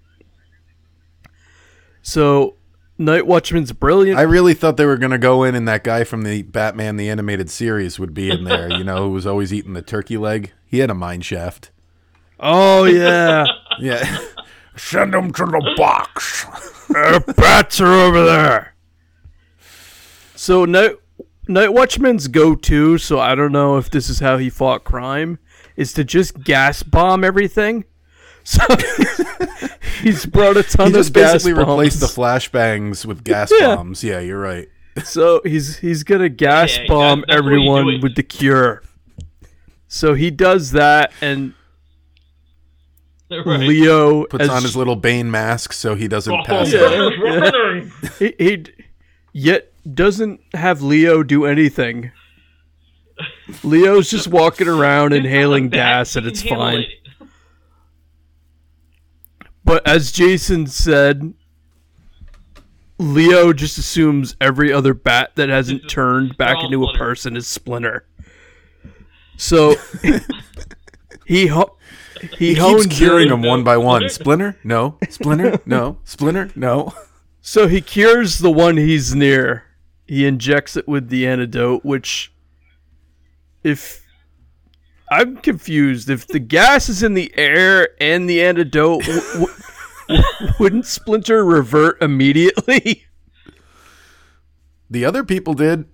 So 2.03 2.57
Night 2.99 3.27
Watchman's 3.27 3.73
brilliant. 3.73 4.19
I 4.19 4.23
really 4.23 4.55
thought 4.55 4.77
they 4.77 4.87
were 4.87 4.97
going 4.97 5.11
to 5.13 5.19
go 5.19 5.45
in 5.45 5.55
and 5.55 5.67
that 5.69 5.85
guy 5.85 6.05
from 6.05 6.23
the 6.23 6.43
Batman 6.43 6.97
the 6.97 7.09
animated 7.09 7.51
series 7.51 7.99
would 7.99 8.15
be 8.15 8.31
in 8.31 8.45
there, 8.45 8.71
you 8.71 8.85
know, 8.85 9.05
who 9.05 9.11
was 9.11 9.27
always 9.27 9.53
eating 9.53 9.73
the 9.73 9.83
turkey 9.83 10.17
leg. 10.17 10.53
He 10.67 10.79
had 10.79 10.91
a 10.91 10.95
mine 10.95 11.23
shaft. 11.23 11.71
oh 12.39 12.85
yeah, 12.85 13.47
Yeah. 13.81 14.19
Send 14.77 15.15
him 15.15 15.33
to 15.33 15.45
the 15.45 15.75
box. 15.77 16.45
the 16.89 17.35
bats 17.37 17.81
are 17.81 17.93
over 17.93 18.25
there. 18.25 18.75
So 20.35 20.65
Night 20.65 20.93
Night 21.49 21.73
Watchman's 21.73 22.29
go-to, 22.29 22.97
so 22.97 23.19
I 23.19 23.35
don't 23.35 23.53
know 23.53 23.77
if 23.77 23.91
this 23.91 24.09
is 24.09 24.21
how 24.21 24.39
he 24.39 24.49
fought 24.49 24.85
crime, 24.85 25.39
is 25.81 25.93
to 25.95 26.05
just 26.05 26.43
gas 26.45 26.83
bomb 26.83 27.25
everything. 27.25 27.85
So 28.43 28.65
he's 30.03 30.25
brought 30.25 30.57
a 30.57 30.63
ton 30.63 30.87
He 30.89 30.93
just 30.95 31.11
of 31.11 31.15
gas 31.15 31.33
basically 31.35 31.53
bombs. 31.53 31.69
replaced 31.69 32.01
the 32.01 32.07
flashbangs 32.07 33.05
with 33.05 33.23
gas 33.33 33.53
Yeah. 33.57 33.77
bombs. 33.77 34.03
Yeah, 34.03 34.21
you're 34.21 34.41
right. 34.41 34.67
So 35.05 35.43
he's 35.45 35.77
he's 35.77 36.03
gonna 36.05 36.31
gas 36.31 36.79
Yeah, 36.79 36.85
bomb 36.89 37.21
that- 37.21 37.27
that's 37.29 37.43
what 37.43 37.51
you 37.53 37.59
do 37.59 37.61
everyone 37.69 38.01
with 38.01 38.15
the 38.17 38.23
cure. 38.23 38.83
So 39.89 40.15
he 40.15 40.31
does 40.31 40.71
that, 40.73 41.13
and 41.21 41.53
Right. 43.31 43.61
Leo 43.61 44.25
Puts 44.25 44.45
as- 44.45 44.49
on 44.51 44.63
his 44.63 44.75
little 44.75 44.97
Bane 44.97 45.31
mask 45.31 45.73
so 45.75 45.95
he 45.95 46.09
doesn't 46.09 46.33
Oh, 46.33 46.43
pass 46.45 46.73
yeah. 46.73 46.81
out. 46.81 47.85
he, 48.19 48.35
he 48.39 48.65
yet 49.33 49.71
doesn't 49.95 50.41
have 50.55 50.83
Leo 50.83 51.23
do 51.23 51.45
anything. 51.45 52.11
Leo's 53.63 54.11
just 54.11 54.29
walking 54.29 54.69
around 54.69 55.13
inhaling 55.13 55.69
gas, 55.69 56.17
and 56.17 56.27
it's 56.27 56.43
fine. 56.43 56.81
it. 56.81 56.89
But 59.65 59.87
as 59.87 60.11
Jason 60.13 60.67
said, 60.67 61.35
Leo 62.99 63.53
just 63.53 63.79
assumes 63.79 64.37
every 64.41 64.73
other 64.73 64.95
bat 64.95 65.33
that 65.37 65.49
hasn't 65.49 65.89
turned 65.89 66.37
back 66.37 66.57
all 66.57 66.67
into 66.67 66.85
a 66.85 66.95
person 66.97 67.37
is 67.37 67.47
Splinter. 67.47 68.07
So 69.37 69.75
he 71.27 71.47
ho- 71.47 71.77
he, 72.21 72.29
He 72.37 72.55
keeps 72.55 72.61
hones 72.61 72.87
curing 72.87 73.25
in- 73.25 73.29
them 73.31 73.43
one 73.43 73.65
by 73.65 73.77
one. 73.77 74.09
Splinter? 74.09 74.59
No. 74.65 74.99
Splinter? 75.09 75.59
No. 75.65 75.99
Splinter? 76.05 76.51
No. 76.55 76.93
So 77.41 77.69
he 77.69 77.81
cures 77.81 78.39
the 78.39 78.51
one 78.51 78.77
he's 78.77 79.15
near. 79.15 79.65
He 80.07 80.27
injects 80.27 80.77
it 80.77 80.87
with 80.89 81.09
the 81.09 81.27
antidote, 81.27 81.85
which, 81.85 82.33
if 83.65 84.07
I'm 85.11 85.37
confused, 85.39 86.09
if 86.11 86.27
the 86.27 86.39
gas 86.39 86.89
is 86.89 87.03
in 87.03 87.15
the 87.15 87.33
air 87.37 87.89
and 88.01 88.29
the 88.31 88.43
antidote, 88.43 89.03
w- 89.03 89.47
w- 90.09 90.23
wouldn't 90.61 90.87
Splinter 90.87 91.45
revert 91.45 92.01
immediately? 92.03 93.05
The 94.93 95.05
other 95.05 95.23
people 95.23 95.55
did. 95.55 95.85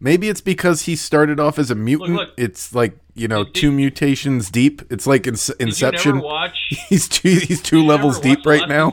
Maybe 0.00 0.28
it's 0.28 0.40
because 0.40 0.82
he 0.82 0.96
started 0.96 1.38
off 1.38 1.60
as 1.60 1.70
a 1.70 1.76
mutant. 1.76 2.14
look. 2.16 2.30
It's 2.36 2.74
like, 2.74 2.98
you 3.14 3.28
know, 3.28 3.44
Did- 3.44 3.54
two 3.54 3.70
mutations 3.70 4.50
deep. 4.50 4.82
It's 4.90 5.06
like 5.06 5.28
in- 5.28 5.34
Did 5.34 5.48
you 5.48 5.54
Inception. 5.66 6.14
never 6.16 6.26
watch? 6.26 6.56
He's 6.88 7.06
two 7.08 7.36
he's 7.36 7.62
two 7.62 7.84
levels 7.86 8.18
deep 8.18 8.44
right 8.44 8.68
now. 8.68 8.92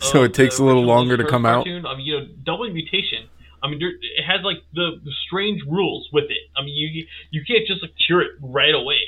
so 0.00 0.24
it 0.24 0.34
takes 0.34 0.58
a 0.58 0.64
little 0.64 0.82
longer 0.84 1.16
to 1.16 1.22
Turtles 1.22 1.30
come 1.30 1.46
out. 1.46 1.64
cartoon? 1.66 1.86
I 1.86 1.96
mean, 1.96 2.06
you 2.06 2.18
know, 2.20 2.26
double 2.42 2.68
mutation. 2.72 3.28
I 3.62 3.68
mean, 3.68 3.78
there, 3.78 3.90
it 3.90 4.24
has 4.26 4.40
like 4.44 4.58
the, 4.74 5.00
the 5.04 5.10
strange 5.26 5.62
rules 5.68 6.08
with 6.12 6.24
it. 6.24 6.50
I 6.56 6.62
mean, 6.62 6.74
you 6.74 7.06
you 7.30 7.42
can't 7.46 7.66
just 7.66 7.82
like, 7.82 7.92
cure 8.06 8.22
it 8.22 8.32
right 8.40 8.74
away. 8.74 8.98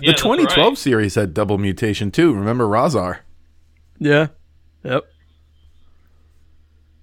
The 0.00 0.06
that's 0.08 0.22
2012 0.22 0.68
right. 0.68 0.78
series 0.78 1.14
had 1.14 1.34
double 1.34 1.58
mutation 1.58 2.10
too. 2.10 2.34
Remember 2.34 2.66
Razar? 2.66 3.18
Yeah. 3.98 4.28
Yep. 4.82 5.04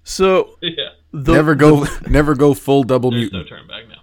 So 0.04 0.58
Yeah, 0.62 0.90
the, 1.12 1.32
never 1.32 1.54
go 1.54 1.86
never 2.06 2.34
go 2.34 2.54
full 2.54 2.82
double 2.82 3.10
mutation. 3.10 3.32
there's 3.48 3.50
no 3.50 3.56
mutant. 3.56 3.58
turn 3.58 3.68
back 3.68 3.88
now. 3.88 4.02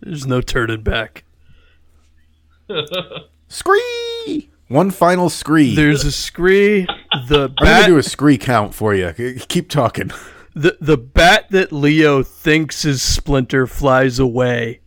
there's 0.00 0.26
no 0.26 0.40
turning 0.40 0.82
back. 0.82 1.24
Scree! 3.48 4.50
One 4.72 4.90
final 4.90 5.28
scree. 5.28 5.74
There's 5.74 6.04
a 6.04 6.12
scree. 6.12 6.86
The 7.28 7.52
I'm 7.58 7.64
gonna 7.64 7.86
do 7.86 7.98
a 7.98 8.02
scree 8.02 8.38
count 8.38 8.74
for 8.74 8.94
you. 8.94 9.12
Keep 9.48 9.68
talking. 9.68 10.10
the 10.54 10.76
the 10.80 10.96
bat 10.96 11.46
that 11.50 11.72
Leo 11.72 12.22
thinks 12.22 12.84
is 12.84 13.02
Splinter 13.02 13.66
flies 13.66 14.18
away, 14.18 14.80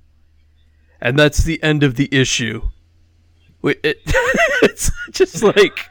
and 1.00 1.18
that's 1.20 1.44
the 1.44 1.62
end 1.62 1.84
of 1.84 1.96
the 1.96 2.10
issue. 2.12 2.62
Wait, 3.62 3.80
it, 3.84 4.02
it's 4.64 4.92
just 5.12 5.44
like 5.44 5.88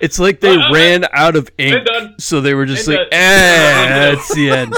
it's 0.00 0.18
like 0.18 0.40
they 0.40 0.56
Uh, 0.56 0.68
uh, 0.68 0.72
ran 0.72 1.04
out 1.12 1.36
of 1.36 1.50
ink, 1.58 1.86
so 2.18 2.40
they 2.42 2.52
were 2.54 2.66
just 2.66 2.86
And 2.88 2.96
like, 2.98 3.10
done. 3.10 3.20
"Eh, 3.20 3.88
that's 4.12 4.34
the 4.34 4.50
end." 4.50 4.74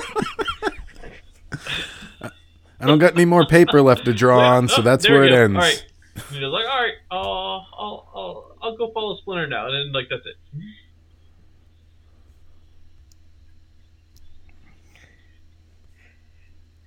I 2.81 2.87
don't 2.87 2.99
got 2.99 3.15
any 3.15 3.25
more 3.25 3.47
paper 3.47 3.81
left 3.81 4.05
to 4.07 4.13
draw 4.15 4.41
on, 4.41 4.69
so 4.69 4.83
that's 4.83 5.05
there 5.05 5.15
where 5.15 5.23
we 5.23 5.29
it 5.29 5.31
go. 5.31 5.37
ends. 5.45 5.57
All 5.57 5.63
right. 5.63 5.87
You're 6.33 6.49
like, 6.49 6.67
all 6.69 6.81
right, 6.81 6.93
uh, 7.11 7.15
I'll, 7.15 7.52
I'll, 8.63 8.71
I'll 8.71 8.77
go 8.77 8.93
follow 8.93 9.17
Splinter 9.17 9.47
now, 9.47 9.67
and 9.67 9.75
then 9.75 9.93
like 9.93 10.09
that's 10.11 10.27
it. 10.27 10.37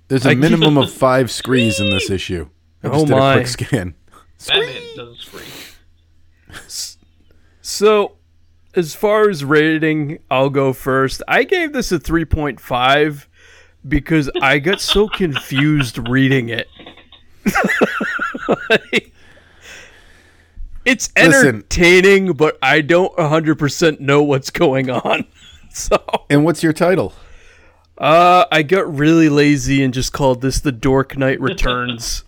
There's 0.07 0.25
a 0.25 0.31
I- 0.31 0.35
minimum 0.35 0.77
of 0.77 0.91
five 0.93 1.31
screes 1.31 1.79
in 1.79 1.89
this 1.89 2.09
issue. 2.09 2.49
I 2.83 2.87
oh 2.87 2.91
just 2.91 3.03
Oh 3.03 3.05
did 3.07 3.13
a 3.13 3.17
my. 3.19 3.33
quick 3.35 3.47
scan. 3.47 3.95
Batman 4.47 4.81
doesn't 4.95 5.17
scream. 5.19 5.43
So, 7.61 8.17
as 8.75 8.93
far 8.93 9.29
as 9.29 9.43
rating, 9.43 10.19
I'll 10.29 10.51
go 10.51 10.71
first. 10.73 11.23
I 11.27 11.43
gave 11.43 11.73
this 11.73 11.91
a 11.91 11.97
3.5 11.99 13.25
because 13.87 14.29
I 14.41 14.59
got 14.59 14.79
so 14.81 15.07
confused 15.13 16.07
reading 16.07 16.49
it. 16.49 16.67
It's 20.85 21.09
Listen. 21.17 21.47
entertaining, 21.47 22.33
but 22.33 22.57
I 22.61 22.81
don't 22.81 23.15
100% 23.17 23.99
know 23.99 24.23
what's 24.23 24.49
going 24.49 24.89
on. 24.89 25.25
So, 25.77 25.97
And 26.29 26.45
what's 26.45 26.63
your 26.63 26.71
title? 26.71 27.11
uh, 27.97 28.45
I 28.49 28.63
got 28.63 28.97
really 28.97 29.27
lazy 29.27 29.83
and 29.83 29.93
just 29.93 30.13
called 30.13 30.39
this 30.41 30.61
The 30.61 30.71
Dork 30.71 31.17
Knight 31.17 31.41
Returns. 31.41 32.23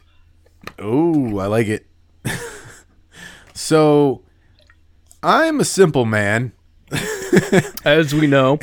Oh, 0.77 1.37
I 1.37 1.45
like 1.45 1.67
it. 1.67 1.87
so, 3.53 4.23
I'm 5.23 5.59
a 5.61 5.65
simple 5.65 6.03
man, 6.03 6.51
as 7.85 8.13
we 8.13 8.27
know. 8.27 8.59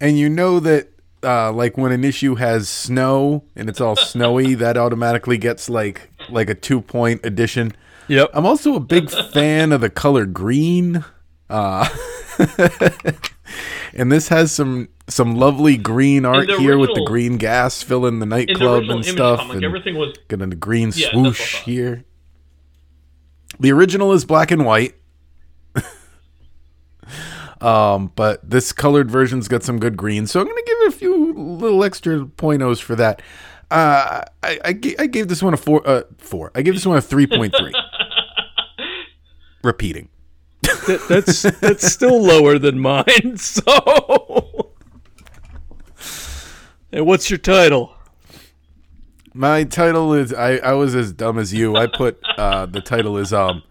and 0.00 0.18
you 0.18 0.28
know 0.30 0.58
that, 0.60 0.88
uh, 1.22 1.52
like 1.52 1.76
when 1.76 1.92
an 1.92 2.02
issue 2.02 2.36
has 2.36 2.68
snow 2.70 3.44
and 3.54 3.68
it's 3.68 3.80
all 3.80 3.94
snowy, 3.96 4.54
that 4.54 4.76
automatically 4.78 5.36
gets 5.38 5.68
like 5.68 6.10
like 6.30 6.48
a 6.50 6.54
two 6.54 6.80
point 6.80 7.20
addition. 7.24 7.72
Yep. 8.08 8.30
I'm 8.34 8.46
also 8.46 8.74
a 8.74 8.80
big 8.80 9.10
fan 9.10 9.72
of 9.72 9.80
the 9.80 9.90
color 9.90 10.26
green. 10.26 11.04
Uh, 11.48 11.88
and 13.94 14.10
this 14.10 14.28
has 14.28 14.52
some 14.52 14.88
some 15.08 15.34
lovely 15.34 15.76
green 15.76 16.24
art 16.24 16.46
the 16.46 16.56
here 16.58 16.78
with 16.78 16.94
the 16.94 17.04
green 17.04 17.36
gas 17.36 17.82
filling 17.82 18.18
the 18.18 18.24
In 18.24 18.28
the 18.28 18.36
nightclub 18.36 18.84
and 18.88 19.04
stuff. 19.04 19.40
comic, 19.40 19.56
and 19.56 19.64
everything 19.64 19.96
was 19.96 20.16
got 20.28 20.40
a 20.40 20.46
green 20.46 20.92
Yeah, 20.94 21.10
swoosh 21.10 21.14
what 21.14 21.26
I 21.26 21.58
thought. 21.58 21.68
here. 21.68 22.04
The 23.60 23.72
original 23.72 24.12
is 24.12 24.24
black 24.24 24.50
and 24.50 24.64
white. 24.64 24.94
Um, 27.60 28.10
but 28.16 28.48
this 28.48 28.72
colored 28.72 29.08
version's 29.08 29.46
got 29.46 29.62
some 29.62 29.78
good 29.78 29.96
green, 29.96 30.26
so 30.26 30.40
I'm 30.40 30.46
gonna 30.48 30.62
give 30.66 30.78
it 30.80 30.88
a 30.88 30.96
few 30.96 31.32
little 31.32 31.84
extra 31.84 32.24
pointos 32.24 32.82
for 32.82 32.96
that. 32.96 33.22
Uh, 33.70 34.22
I, 34.42 34.58
I, 34.64 34.68
I 34.98 35.06
gave 35.06 35.28
this 35.28 35.44
one 35.44 35.54
a 35.54 35.56
four. 35.56 35.80
Uh, 35.88 36.02
four. 36.18 36.50
I 36.56 36.62
gave 36.62 36.74
this 36.74 36.84
one 36.84 36.98
a 36.98 37.00
three 37.00 37.26
point 37.28 37.54
three. 37.56 37.72
Repeating. 39.62 40.08
That, 40.62 41.06
that's 41.08 41.42
that's 41.60 41.92
still 41.92 42.20
lower 42.20 42.58
than 42.58 42.78
mine. 42.78 43.04
So, 43.36 44.72
and 46.92 47.06
what's 47.06 47.30
your 47.30 47.38
title? 47.38 47.94
My 49.34 49.64
title 49.64 50.12
is 50.12 50.32
I, 50.32 50.56
I 50.56 50.72
was 50.74 50.94
as 50.94 51.12
dumb 51.12 51.38
as 51.38 51.54
you. 51.54 51.76
I 51.76 51.86
put 51.86 52.20
uh, 52.36 52.66
the 52.66 52.80
title 52.80 53.16
is 53.16 53.32
um 53.32 53.62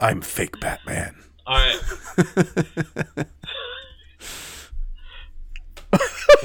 I'm 0.00 0.20
fake 0.20 0.60
Batman. 0.60 1.16
All 1.46 1.56
right. 1.56 1.80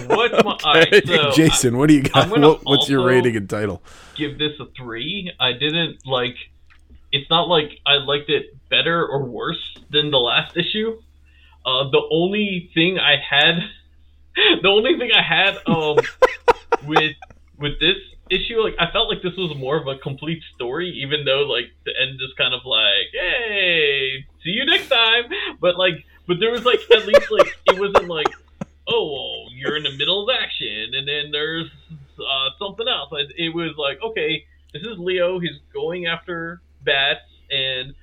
What's 0.06 0.44
my 0.44 0.58
all 0.64 0.74
right? 0.76 1.08
So 1.08 1.32
Jason, 1.32 1.78
what 1.78 1.88
do 1.88 1.96
you 1.96 2.04
got? 2.04 2.30
What, 2.30 2.64
what's 2.64 2.90
your 2.90 3.04
rating 3.06 3.36
and 3.36 3.50
title? 3.50 3.82
give 4.16 4.38
this 4.38 4.54
a 4.60 4.66
three. 4.78 5.32
I 5.40 5.54
didn't 5.54 6.06
like. 6.06 6.36
It's 7.12 7.30
not 7.30 7.48
like 7.48 7.72
I 7.86 7.96
liked 7.96 8.30
it 8.30 8.56
better 8.70 9.06
or 9.06 9.24
worse 9.24 9.78
than 9.90 10.12
the 10.12 10.18
last 10.18 10.58
issue. 10.58 11.00
Uh, 11.66 11.90
the 11.90 12.02
only 12.12 12.70
thing 12.74 13.00
I 13.00 13.16
had, 13.18 13.60
the 14.62 14.68
only 14.68 14.98
thing 14.98 15.12
I 15.14 15.22
had 15.22 15.58
um 15.66 15.98
with 16.88 17.16
with 17.60 17.80
this 17.80 17.98
issue, 18.30 18.62
like 18.62 18.76
I 18.80 18.92
felt 18.92 19.10
like 19.10 19.22
this 19.22 19.36
was 19.38 19.56
more 19.58 19.78
of 19.78 19.88
a 19.88 19.98
complete 19.98 20.42
story, 20.56 20.90
even 21.04 21.26
though 21.26 21.44
like 21.44 21.72
the 21.86 21.92
end 22.00 22.20
is 22.22 22.34
kind 22.38 22.54
of 22.54 22.62
like, 22.66 23.12
hey, 23.14 24.26
see 24.44 24.52
you 24.52 24.66
next 24.66 24.90
time. 24.90 25.26
But 25.60 25.78
like, 25.78 26.06
but 26.28 26.40
there 26.40 26.52
was 26.52 26.66
like 26.66 26.80
at 26.92 27.06
least 27.06 27.32
like 27.32 27.58
it 27.66 27.80
wasn't 27.80 28.08
like, 28.08 28.28
oh, 28.88 29.12
well, 29.12 29.54
you're 29.54 29.78
in 29.78 29.84
the 29.84 29.98
middle 29.98 30.30
of 30.30 30.36
action, 30.42 30.94
and 30.94 31.08
then 31.08 31.32
there's 31.32 31.70
uh, 32.20 32.50
something 32.60 32.88
else. 32.88 33.10
It, 33.14 33.34
it 33.38 33.56
was 33.56 33.76
like, 33.78 34.00
okay, 34.04 34.46
this 34.74 34.84
is 34.84 34.98
Leo. 34.98 35.40
He's 35.40 35.60
going 35.74 36.06
after 36.06 36.62
bats, 36.88 37.28
and 37.52 37.94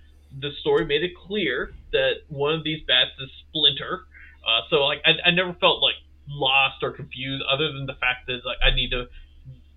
the 0.41 0.51
story 0.61 0.85
made 0.85 1.03
it 1.03 1.13
clear 1.27 1.73
that 1.93 2.29
one 2.29 2.55
of 2.55 2.63
these 2.63 2.83
bats 2.87 3.11
is 3.19 3.31
Splinter. 3.49 4.05
Uh, 4.45 4.61
so 4.69 4.77
like, 4.85 5.01
I, 5.05 5.29
I 5.29 5.31
never 5.33 5.55
felt 5.55 5.81
like 5.81 5.97
lost 6.29 6.83
or 6.83 6.93
confused, 6.93 7.43
other 7.51 7.73
than 7.73 7.87
the 7.87 7.95
fact 7.95 8.29
that 8.29 8.45
like 8.45 8.59
I 8.63 8.75
need 8.75 8.91
to 8.91 9.07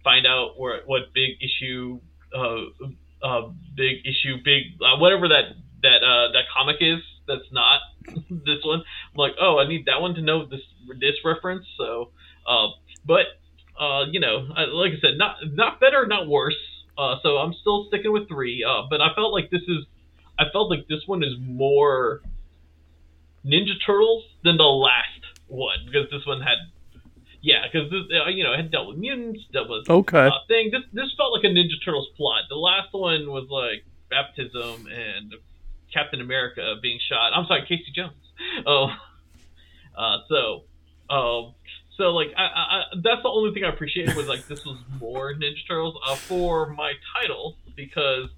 find 0.04 0.28
out 0.28 0.60
where 0.60 0.82
what 0.86 1.14
big 1.14 1.38
issue, 1.42 2.00
uh, 2.36 2.68
uh, 3.24 3.50
big 3.76 4.06
issue, 4.06 4.38
big 4.44 4.80
uh, 4.82 5.00
whatever 5.00 5.28
that 5.28 5.56
that 5.84 6.04
uh, 6.04 6.32
that 6.34 6.44
comic 6.56 6.78
is. 6.82 7.00
That's 7.28 7.52
not 7.52 7.82
this 8.30 8.64
one. 8.64 8.80
I'm 8.80 9.18
like, 9.18 9.34
oh, 9.40 9.60
I 9.60 9.68
need 9.68 9.86
that 9.88 10.02
one 10.02 10.16
to 10.16 10.22
know 10.22 10.46
this 10.46 10.62
this 11.00 11.16
reference. 11.26 11.66
So, 11.78 12.12
uh, 12.48 12.68
but 13.06 13.26
uh, 13.80 14.06
you 14.12 14.20
know, 14.20 14.48
like 14.74 14.94
I 14.94 15.00
said, 15.02 15.18
not 15.18 15.38
not 15.54 15.80
better, 15.80 16.06
not 16.08 16.28
worse. 16.28 16.56
Uh, 16.98 17.16
so 17.22 17.38
I'm 17.38 17.54
still 17.54 17.86
sticking 17.90 18.12
with 18.12 18.28
three. 18.28 18.64
Uh, 18.64 18.84
but 18.90 19.02
I 19.02 19.14
felt 19.16 19.32
like 19.34 19.50
this 19.52 19.62
is, 19.68 19.86
I 20.40 20.46
felt 20.52 20.70
like 20.70 20.88
this 20.88 21.02
one 21.06 21.24
is 21.24 21.34
more 21.40 22.22
Ninja 23.46 23.74
Turtles 23.86 24.24
than 24.44 24.58
the 24.58 24.64
last 24.64 25.22
one 25.48 25.78
because 25.86 26.10
this 26.12 26.26
one 26.26 26.42
had, 26.42 26.58
yeah, 27.42 27.66
because 27.72 27.90
this 27.92 28.02
uh, 28.12 28.30
you 28.30 28.44
know 28.44 28.54
it 28.54 28.58
had 28.58 28.72
dealt 28.72 28.88
with 28.90 28.98
mutants, 28.98 29.42
dealt 29.54 29.70
with 29.70 29.90
Okay. 29.90 30.28
uh, 30.28 30.32
thing. 30.48 30.72
This 30.72 30.82
this 30.92 31.14
felt 31.16 31.34
like 31.34 31.44
a 31.44 31.54
Ninja 31.54 31.78
Turtles 31.86 32.10
plot. 32.18 32.44
The 32.50 32.56
last 32.56 32.90
one 32.94 33.30
was 33.32 33.48
like 33.50 33.86
baptism 34.10 34.88
and 34.88 35.34
Captain 35.94 36.20
America 36.20 36.76
being 36.82 37.00
shot. 37.08 37.32
I'm 37.34 37.46
sorry, 37.48 37.62
Casey 37.68 37.92
Jones. 37.96 38.14
Oh, 38.68 38.90
uh, 39.98 40.18
so, 40.30 40.64
um, 41.10 41.56
so 41.98 42.12
like 42.12 42.30
I, 42.38 42.42
I, 42.44 42.82
that's 43.04 43.24
the 43.24 43.30
only 43.30 43.54
thing 43.54 43.64
I 43.64 43.70
appreciated 43.70 44.16
was 44.16 44.28
like 44.28 44.48
this 44.48 44.64
was 44.66 44.78
more 45.00 45.34
Ninja 45.34 45.68
Turtles 45.68 45.98
uh, 46.08 46.16
for 46.16 46.68
my 46.70 46.94
title 47.20 47.58
because 47.76 48.30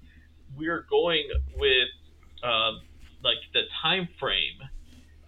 we're 0.56 0.86
going 0.90 1.28
with 1.56 1.88
uh, 2.42 2.72
like 3.22 3.36
the 3.52 3.62
time 3.82 4.08
frame 4.18 4.58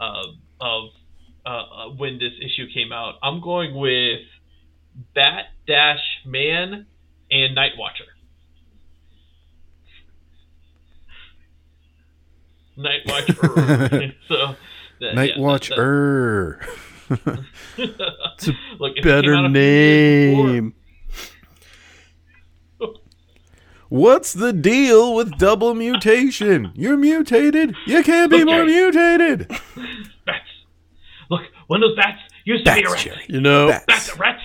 uh, 0.01 0.23
of 0.61 0.89
uh, 1.45 1.89
when 1.97 2.19
this 2.19 2.33
issue 2.41 2.67
came 2.73 2.93
out. 2.93 3.15
I'm 3.23 3.41
going 3.41 3.75
with 3.75 4.21
Bat 5.15 5.47
Dash 5.67 6.01
Man 6.25 6.87
and 7.31 7.55
Night 7.55 7.73
Watcher. 7.79 8.05
Night 12.77 13.01
Watcher. 13.07 13.35
so 14.29 14.55
that, 15.01 15.15
Night 15.15 15.33
yeah, 15.37 15.43
Watch 15.43 15.69
that- 15.69 15.77
that- 15.77 16.69
It's 17.79 18.49
a 18.49 18.53
Look, 18.79 18.97
Better 19.03 19.35
out 19.35 19.47
a 19.47 19.51
few 19.53 19.61
years 19.61 20.35
before- 20.37 20.47
name. 20.53 20.75
What's 23.89 24.33
the 24.33 24.55
deal 24.55 25.15
with 25.15 25.37
double 25.37 25.75
mutation? 25.75 26.73
You're 26.75 26.97
mutated. 26.97 27.75
You 27.87 28.03
can't 28.03 28.31
be 28.31 28.43
more 28.43 28.63
Okay. 28.63 28.73
mutated. 28.73 29.49
Bats. 30.25 30.49
Look, 31.29 31.43
one 31.67 31.83
of 31.83 31.91
those 31.91 31.97
bats 31.97 32.19
used 32.47 32.65
to 32.65 32.75
be 32.75 32.85
a 32.85 32.89
rat. 32.89 32.99
Jerry. 32.99 33.27
You 33.29 33.41
know, 33.43 33.69
Bats. 33.69 33.85
Bats, 33.87 34.09
a 34.15 34.17
rat, 34.17 34.41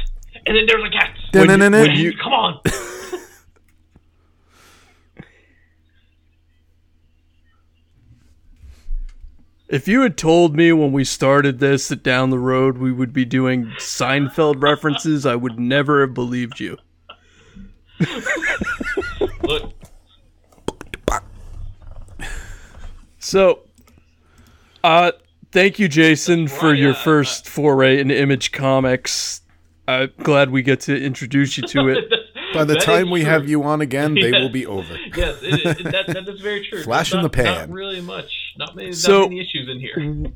and 0.45 0.57
then 0.57 0.65
there's 0.67 0.83
a 0.83 0.89
cat. 0.89 1.15
Dun-dun-dun-dun. 1.31 1.81
when 1.81 1.91
you- 1.95 2.13
come 2.21 2.33
on. 2.33 2.59
if 9.69 9.87
you 9.87 10.01
had 10.01 10.17
told 10.17 10.55
me 10.55 10.71
when 10.71 10.91
we 10.91 11.03
started 11.03 11.59
this 11.59 11.87
that 11.89 12.03
down 12.03 12.29
the 12.29 12.39
road 12.39 12.77
we 12.77 12.91
would 12.91 13.11
be 13.13 13.25
doing 13.25 13.65
Seinfeld 13.79 14.61
references, 14.61 15.25
I 15.25 15.35
would 15.35 15.59
never 15.59 16.01
have 16.01 16.13
believed 16.13 16.59
you. 16.59 16.77
Look, 19.43 19.73
So, 23.19 23.61
uh, 24.83 25.11
thank 25.51 25.79
you, 25.79 25.87
Jason, 25.89 26.47
for 26.47 26.73
your 26.73 26.93
first 26.93 27.47
foray 27.49 27.99
into 27.99 28.17
Image 28.17 28.51
Comics. 28.53 29.41
I'm 29.87 30.11
glad 30.23 30.49
we 30.49 30.61
get 30.61 30.79
to 30.81 30.97
introduce 31.01 31.57
you 31.57 31.63
to 31.67 31.89
it. 31.89 32.05
By 32.53 32.63
the 32.63 32.75
that 32.75 32.83
time 32.83 33.09
we 33.09 33.21
true. 33.23 33.29
have 33.31 33.49
you 33.49 33.63
on 33.63 33.81
again, 33.81 34.13
they 34.15 34.29
Yeah. 34.31 34.39
will 34.41 34.49
be 34.49 34.65
over. 34.65 34.95
Yes, 35.15 35.39
it, 35.41 35.79
it, 35.79 35.83
that, 35.91 36.07
that 36.07 36.29
is 36.29 36.39
very 36.39 36.65
true. 36.65 36.81
Flash 36.83 37.13
in 37.13 37.21
the 37.21 37.29
pan. 37.29 37.45
Not 37.45 37.69
really 37.69 37.99
much. 37.99 38.46
Not 38.57 38.75
many, 38.75 38.91
So- 38.93 39.21
not 39.21 39.29
many 39.29 39.39
issues 39.41 39.69
in 39.69 39.79
here. 39.79 40.31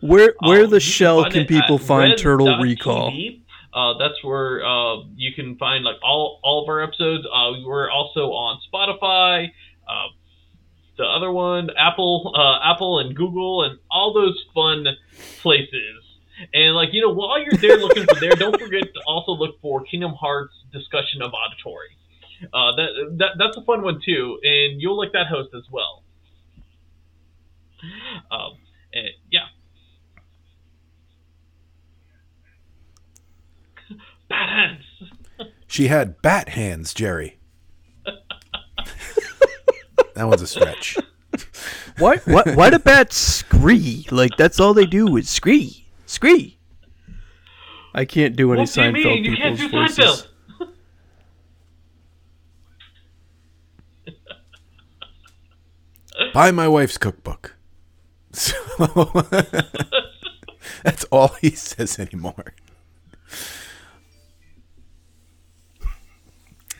Where 0.00 0.34
where 0.40 0.62
Oh, 0.62 0.66
the 0.66 0.80
shell 0.80 1.28
can 1.30 1.46
people 1.46 1.78
find 1.78 2.16
Turtle. 2.16 2.56
Recall? 2.58 3.12
Uh, 3.74 3.98
that's 3.98 4.22
where 4.22 4.64
uh, 4.64 5.02
you 5.16 5.32
can 5.34 5.56
find 5.56 5.84
like 5.84 5.96
all 6.02 6.40
all 6.42 6.62
of 6.62 6.68
our 6.68 6.82
episodes. 6.82 7.24
Uh, 7.26 7.52
we're 7.64 7.90
also 7.90 8.30
on 8.32 8.60
Spotify, 8.72 9.50
uh, 9.88 10.06
the 10.96 11.04
other 11.04 11.30
one, 11.32 11.70
Apple, 11.76 12.32
uh, 12.34 12.72
Apple 12.72 13.00
and 13.00 13.14
Google, 13.14 13.64
and 13.64 13.78
all 13.90 14.12
those 14.14 14.40
fun 14.54 14.86
places. 15.42 16.04
And 16.54 16.74
like 16.76 16.90
you 16.92 17.02
know, 17.02 17.10
while 17.12 17.40
you're 17.42 17.52
there 17.60 17.76
looking 17.78 18.04
for 18.04 18.20
there, 18.20 18.30
don't 18.36 18.58
forget 18.58 18.82
to 18.94 19.00
also 19.06 19.32
look 19.32 19.60
for 19.60 19.82
Kingdom 19.82 20.14
Hearts 20.14 20.54
discussion 20.72 21.22
of 21.22 21.32
auditory. 21.34 21.88
Uh, 22.52 22.76
that, 22.76 22.88
that 23.18 23.30
that's 23.38 23.56
a 23.56 23.62
fun 23.62 23.82
one 23.82 24.00
too, 24.04 24.38
and 24.42 24.80
you'll 24.80 24.96
like 24.96 25.12
that 25.12 25.26
host 25.26 25.50
as 25.54 25.64
well. 25.70 26.02
Um, 28.30 28.52
and 28.92 29.08
yeah. 29.30 29.46
Bad 34.28 34.48
hands. 34.48 34.84
She 35.66 35.88
had 35.88 36.20
bat 36.22 36.50
hands, 36.50 36.94
Jerry. 36.94 37.38
that 40.14 40.24
one's 40.24 40.42
a 40.42 40.46
stretch. 40.46 40.96
Why 41.98 42.16
why 42.18 42.42
why 42.54 42.70
do 42.70 42.78
bats 42.78 43.16
scree? 43.16 44.06
Like 44.10 44.36
that's 44.36 44.60
all 44.60 44.72
they 44.72 44.86
do 44.86 45.16
is 45.16 45.28
scree. 45.28 45.86
Scree. 46.06 46.58
I 47.94 48.04
can't 48.04 48.36
do 48.36 48.52
any 48.52 48.62
What 48.62 48.72
do 48.72 48.80
you 48.80 48.88
Seinfeld 48.92 49.04
mean? 49.04 49.24
You 49.24 49.36
can't 49.36 49.58
people's 49.58 49.96
do 49.96 50.04
voices. 50.04 50.04
Seinfeld. 50.04 50.26
Buy 56.34 56.50
my 56.50 56.68
wife's 56.68 56.98
cookbook. 56.98 57.56
So 58.32 58.54
that's 60.82 61.04
all 61.04 61.28
he 61.40 61.50
says 61.50 61.98
anymore. 61.98 62.54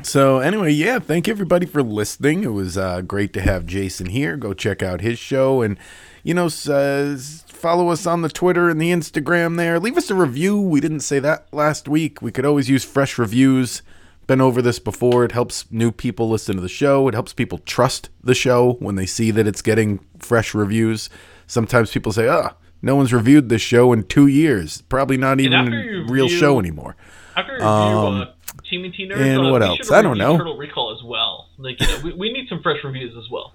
So 0.03 0.39
anyway, 0.39 0.73
yeah, 0.73 1.01
thank 1.01 1.27
everybody 1.27 1.67
for 1.67 1.83
listening. 1.83 2.45
It 2.45 2.53
was 2.53 2.79
uh, 2.79 3.01
great 3.01 3.33
to 3.33 3.41
have 3.41 3.67
Jason 3.67 4.07
here. 4.07 4.37
Go 4.37 4.55
check 4.55 4.83
out 4.83 5.01
his 5.01 5.19
show 5.19 5.61
and 5.63 5.77
you 6.23 6.35
know 6.35 6.47
uh, 6.69 7.17
follow 7.17 7.89
us 7.89 8.07
on 8.07 8.23
the 8.23 8.29
Twitter 8.29 8.69
and 8.69 8.81
the 8.81 8.93
Instagram 8.93 9.57
there. 9.57 9.81
Leave 9.81 9.97
us 9.97 10.11
a 10.11 10.15
review. 10.15 10.61
We 10.61 10.81
didn't 10.81 11.01
say 11.01 11.19
that 11.19 11.53
last 11.53 11.89
week. 11.89 12.23
We 12.23 12.31
could 12.31 12.45
always 12.47 12.71
use 12.71 12.85
fresh 12.85 13.19
reviews. 13.19 13.83
Been 14.29 14.41
over 14.41 14.63
this 14.63 14.79
before. 14.79 15.25
It 15.25 15.33
helps 15.33 15.65
new 15.73 15.91
people 15.91 16.29
listen 16.29 16.55
to 16.55 16.63
the 16.63 16.69
show. 16.69 17.09
It 17.09 17.15
helps 17.15 17.33
people 17.33 17.59
trust 17.59 18.11
the 18.23 18.35
show 18.35 18.75
when 18.75 18.95
they 18.95 19.07
see 19.07 19.33
that 19.33 19.49
it's 19.49 19.63
getting 19.63 19.99
fresh 20.21 20.55
reviews. 20.55 21.11
Sometimes 21.49 21.91
people 21.91 22.13
say, 22.13 22.29
"Ah, 22.29 22.55
no 22.81 22.95
one's 22.95 23.13
reviewed 23.13 23.49
this 23.49 23.63
show 23.63 23.93
in 23.93 24.05
two 24.05 24.29
years. 24.29 24.83
Probably 24.83 25.17
not 25.17 25.41
even 25.41 25.73
a 25.73 26.05
real 26.13 26.29
show 26.29 26.61
anymore." 26.61 26.95
After 27.35 27.55
review 27.55 27.67
Um, 27.67 28.21
uh, 28.21 28.25
TMNT 28.71 29.11
Nerds, 29.11 29.17
and 29.17 29.47
uh, 29.47 29.51
what 29.51 29.63
else? 29.63 29.91
I 29.91 30.03
don't 30.03 30.19
know. 30.19 30.37
Turtle 30.37 30.57
Recall 30.59 30.95
as 30.95 31.03
well. 31.03 31.49
Like, 31.57 31.81
you 31.81 31.87
know, 31.87 32.01
we, 32.05 32.13
we 32.13 32.33
need 32.33 32.49
some 32.49 32.63
fresh 32.63 32.79
reviews 32.85 33.17
as 33.17 33.31
well. 33.31 33.55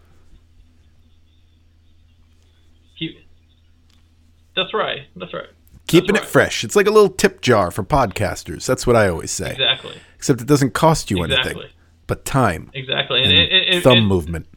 Keep. 2.98 3.18
That's 4.56 4.74
right. 4.74 5.02
That's 5.16 5.34
right. 5.34 5.50
Keeping 5.94 6.16
That's 6.16 6.26
it 6.26 6.32
fresh. 6.32 6.64
It's 6.64 6.76
like 6.76 6.88
a 6.88 6.92
little 6.92 7.10
tip 7.12 7.40
jar 7.42 7.70
for 7.70 7.84
podcasters. 7.84 8.66
That's 8.66 8.88
what 8.88 8.96
I 8.96 9.08
always 9.10 9.30
say. 9.30 9.52
Exactly. 9.52 9.96
Except 10.16 10.42
it 10.42 10.48
doesn't 10.48 10.74
cost 10.74 11.12
you 11.12 11.24
anything, 11.24 11.62
but 12.08 12.26
time. 12.26 12.72
Exactly. 12.74 13.22
And, 13.24 13.32
and 13.32 13.52
and, 13.52 13.76
and, 13.76 13.84
thumb 13.84 13.98
and- 14.00 14.08
movement. 14.08 14.48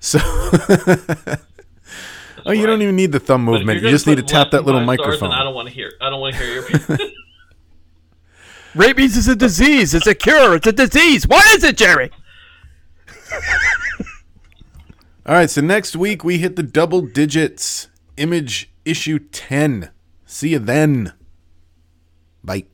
So, 0.00 0.18
oh, 0.22 1.38
you 2.48 2.60
right. 2.60 2.66
don't 2.66 2.82
even 2.82 2.94
need 2.96 3.12
the 3.12 3.20
thumb 3.20 3.42
movement. 3.44 3.80
you're 3.80 3.90
just 3.90 4.06
need 4.06 4.16
to 4.16 4.22
tap 4.22 4.50
that 4.50 4.66
little 4.66 4.82
microphone. 4.82 5.30
I 5.30 5.44
don't 5.44 5.54
want 5.54 5.68
to 5.68 5.74
hear. 5.74 5.92
I 6.00 6.10
don't 6.10 6.20
want 6.20 6.34
to 6.34 6.42
hear 6.42 6.60
your. 6.60 6.98
Rabies 8.74 9.16
is 9.16 9.28
a 9.28 9.36
disease. 9.36 9.94
It's 9.94 10.06
a 10.06 10.14
cure. 10.14 10.56
It's 10.56 10.66
a 10.66 10.72
disease. 10.72 11.26
What 11.26 11.46
is 11.54 11.64
it, 11.64 11.78
Jerry? 11.78 12.10
All 15.24 15.36
right, 15.36 15.48
so 15.48 15.60
next 15.60 15.94
week 15.94 16.24
we 16.24 16.38
hit 16.38 16.56
the 16.56 16.64
double 16.64 17.00
digits. 17.00 17.88
Image 18.16 18.72
issue 18.84 19.20
10. 19.20 19.91
See 20.32 20.48
you 20.56 20.60
then. 20.60 21.12
Bye. 22.42 22.71